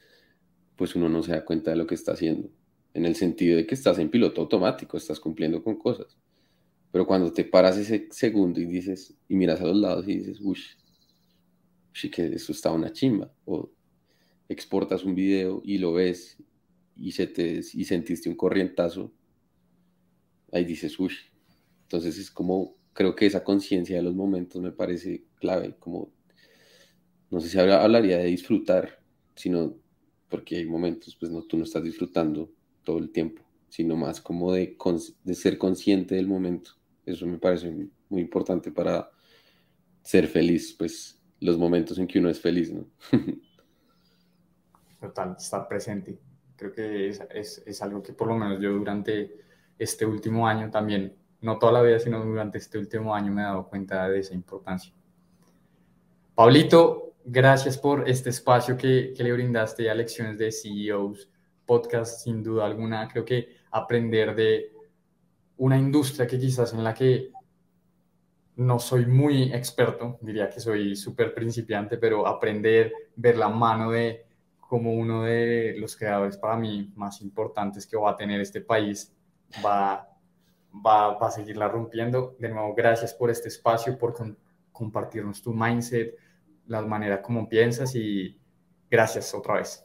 pues 0.81 0.95
uno 0.95 1.09
no 1.09 1.21
se 1.21 1.33
da 1.33 1.45
cuenta 1.45 1.69
de 1.69 1.77
lo 1.77 1.85
que 1.85 1.93
está 1.93 2.13
haciendo, 2.13 2.49
en 2.95 3.05
el 3.05 3.15
sentido 3.15 3.55
de 3.55 3.67
que 3.67 3.75
estás 3.75 3.99
en 3.99 4.09
piloto 4.09 4.41
automático, 4.41 4.97
estás 4.97 5.19
cumpliendo 5.19 5.63
con 5.63 5.77
cosas. 5.77 6.17
Pero 6.91 7.05
cuando 7.05 7.31
te 7.31 7.45
paras 7.45 7.77
ese 7.77 8.07
segundo 8.09 8.59
y 8.59 8.65
dices, 8.65 9.15
y 9.29 9.35
miras 9.35 9.61
a 9.61 9.65
los 9.65 9.77
lados 9.77 10.07
y 10.07 10.17
dices, 10.17 10.39
uy, 10.41 10.57
sí 11.93 12.09
que 12.09 12.25
eso 12.25 12.51
está 12.51 12.71
una 12.71 12.91
chimba, 12.91 13.31
o 13.45 13.69
exportas 14.49 15.03
un 15.03 15.13
video 15.13 15.61
y 15.63 15.77
lo 15.77 15.93
ves 15.93 16.41
y, 16.95 17.11
se 17.11 17.27
te, 17.27 17.59
y 17.59 17.85
sentiste 17.85 18.27
un 18.27 18.35
corrientazo, 18.35 19.13
ahí 20.51 20.65
dices, 20.65 20.99
uy. 20.99 21.13
Entonces 21.83 22.17
es 22.17 22.31
como, 22.31 22.75
creo 22.93 23.15
que 23.15 23.27
esa 23.27 23.43
conciencia 23.43 23.97
de 23.97 24.01
los 24.01 24.15
momentos 24.15 24.59
me 24.59 24.71
parece 24.71 25.25
clave, 25.35 25.75
como, 25.77 26.11
no 27.29 27.39
sé 27.39 27.49
si 27.49 27.59
hablaría 27.59 28.17
de 28.17 28.25
disfrutar, 28.25 28.99
sino 29.35 29.79
porque 30.31 30.55
hay 30.55 30.65
momentos, 30.65 31.15
pues 31.19 31.29
no, 31.31 31.43
tú 31.43 31.57
no 31.57 31.65
estás 31.65 31.83
disfrutando 31.83 32.49
todo 32.83 32.97
el 32.97 33.11
tiempo, 33.11 33.43
sino 33.67 33.95
más 33.97 34.21
como 34.21 34.53
de, 34.53 34.77
de 35.23 35.35
ser 35.35 35.57
consciente 35.57 36.15
del 36.15 36.27
momento. 36.27 36.71
Eso 37.05 37.27
me 37.27 37.37
parece 37.37 37.89
muy 38.09 38.21
importante 38.21 38.71
para 38.71 39.11
ser 40.01 40.27
feliz, 40.27 40.73
pues 40.77 41.21
los 41.41 41.57
momentos 41.57 41.99
en 41.99 42.07
que 42.07 42.19
uno 42.19 42.29
es 42.29 42.39
feliz, 42.39 42.71
¿no? 42.71 42.87
Total, 44.99 45.35
estar 45.37 45.67
presente. 45.67 46.17
Creo 46.55 46.71
que 46.71 47.09
es, 47.09 47.21
es, 47.31 47.63
es, 47.65 47.81
algo 47.81 48.01
que 48.01 48.13
por 48.13 48.27
lo 48.27 48.35
menos 48.35 48.61
yo 48.61 48.71
durante 48.71 49.41
este 49.77 50.05
último 50.05 50.47
año 50.47 50.69
también, 50.69 51.15
no 51.41 51.57
toda 51.57 51.73
la 51.73 51.81
vida, 51.81 51.99
sino 51.99 52.23
durante 52.23 52.59
este 52.59 52.77
último 52.77 53.13
año 53.15 53.31
me 53.33 53.41
he 53.41 53.45
dado 53.45 53.67
cuenta 53.67 54.07
de 54.07 54.19
esa 54.19 54.35
importancia. 54.35 54.93
Pablito, 56.35 57.00
gracias 57.25 57.77
por 57.77 58.09
este 58.09 58.29
espacio 58.29 58.77
que, 58.77 59.13
le 59.17 59.31
brindaste 59.31 59.89
a 59.89 59.95
lecciones 59.95 60.37
de 60.37 60.51
CEOs, 60.51 61.29
podcast 61.65 62.23
sin 62.23 62.43
duda 62.43 62.65
alguna. 62.65 63.07
Creo 63.07 63.25
que 63.25 63.57
aprender 63.71 64.35
de 64.35 64.71
una 65.57 65.77
industria 65.77 66.27
que 66.27 66.39
quizás 66.39 66.73
en 66.73 66.83
la 66.83 66.93
que 66.93 67.31
no 68.55 68.79
soy 68.79 69.05
muy 69.05 69.53
experto, 69.53 70.17
diría 70.21 70.49
que 70.49 70.59
soy 70.59 70.95
súper 70.95 71.33
principiante, 71.33 71.97
pero 71.97 72.27
aprender, 72.27 72.93
ver 73.15 73.37
la 73.37 73.49
mano 73.49 73.91
de 73.91 74.25
como 74.59 74.93
uno 74.93 75.23
de 75.23 75.75
los 75.77 75.95
creadores 75.95 76.37
para 76.37 76.55
mí 76.55 76.91
más 76.95 77.21
importantes 77.21 77.85
que 77.85 77.97
va 77.97 78.11
a 78.11 78.15
tener 78.15 78.39
este 78.39 78.61
país, 78.61 79.13
va, 79.65 80.07
va, 80.73 81.17
va 81.17 81.27
a 81.27 81.31
seguirla 81.31 81.67
rompiendo. 81.67 82.35
De 82.39 82.49
nuevo, 82.49 82.73
gracias 82.73 83.13
por 83.13 83.29
este 83.29 83.49
espacio, 83.49 83.97
por 83.97 84.15
compartirnos 84.71 85.41
tu 85.41 85.53
mindset, 85.53 86.15
la 86.71 86.81
manera 86.81 87.21
como 87.21 87.49
piensas 87.49 87.93
y 87.95 88.39
gracias 88.89 89.33
otra 89.35 89.55
vez. 89.55 89.83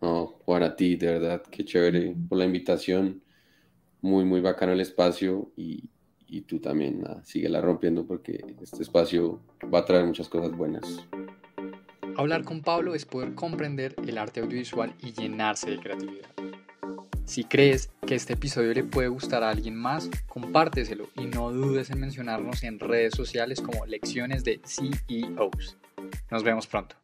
No, 0.00 0.38
Juan, 0.44 0.62
a 0.62 0.74
ti, 0.74 0.96
de 0.96 1.06
verdad, 1.18 1.42
qué 1.50 1.62
chévere 1.62 2.16
por 2.28 2.38
la 2.38 2.46
invitación. 2.46 3.22
Muy, 4.00 4.24
muy 4.24 4.40
bacano 4.40 4.72
el 4.72 4.80
espacio 4.80 5.52
y, 5.56 5.90
y 6.26 6.40
tú 6.40 6.58
también, 6.58 7.02
nada, 7.02 7.22
síguela 7.22 7.60
rompiendo 7.60 8.06
porque 8.06 8.42
este 8.62 8.82
espacio 8.82 9.42
va 9.72 9.80
a 9.80 9.84
traer 9.84 10.06
muchas 10.06 10.30
cosas 10.30 10.56
buenas. 10.56 11.06
Hablar 12.16 12.44
con 12.44 12.62
Pablo 12.62 12.94
es 12.94 13.04
poder 13.04 13.34
comprender 13.34 13.94
el 14.06 14.16
arte 14.16 14.40
audiovisual 14.40 14.94
y 15.00 15.12
llenarse 15.12 15.70
de 15.70 15.78
creatividad. 15.80 16.30
Si 17.26 17.44
crees 17.44 17.90
que 18.06 18.16
este 18.16 18.32
episodio 18.32 18.72
le 18.72 18.82
puede 18.82 19.06
gustar 19.06 19.44
a 19.44 19.50
alguien 19.50 19.76
más, 19.76 20.10
compárteselo 20.26 21.10
y 21.14 21.26
no 21.26 21.52
dudes 21.52 21.90
en 21.90 22.00
mencionarnos 22.00 22.64
en 22.64 22.80
redes 22.80 23.14
sociales 23.14 23.60
como 23.60 23.86
lecciones 23.86 24.42
de 24.42 24.60
CEOs. 24.64 25.76
Nos 26.30 26.42
vemos 26.42 26.66
pronto. 26.66 27.00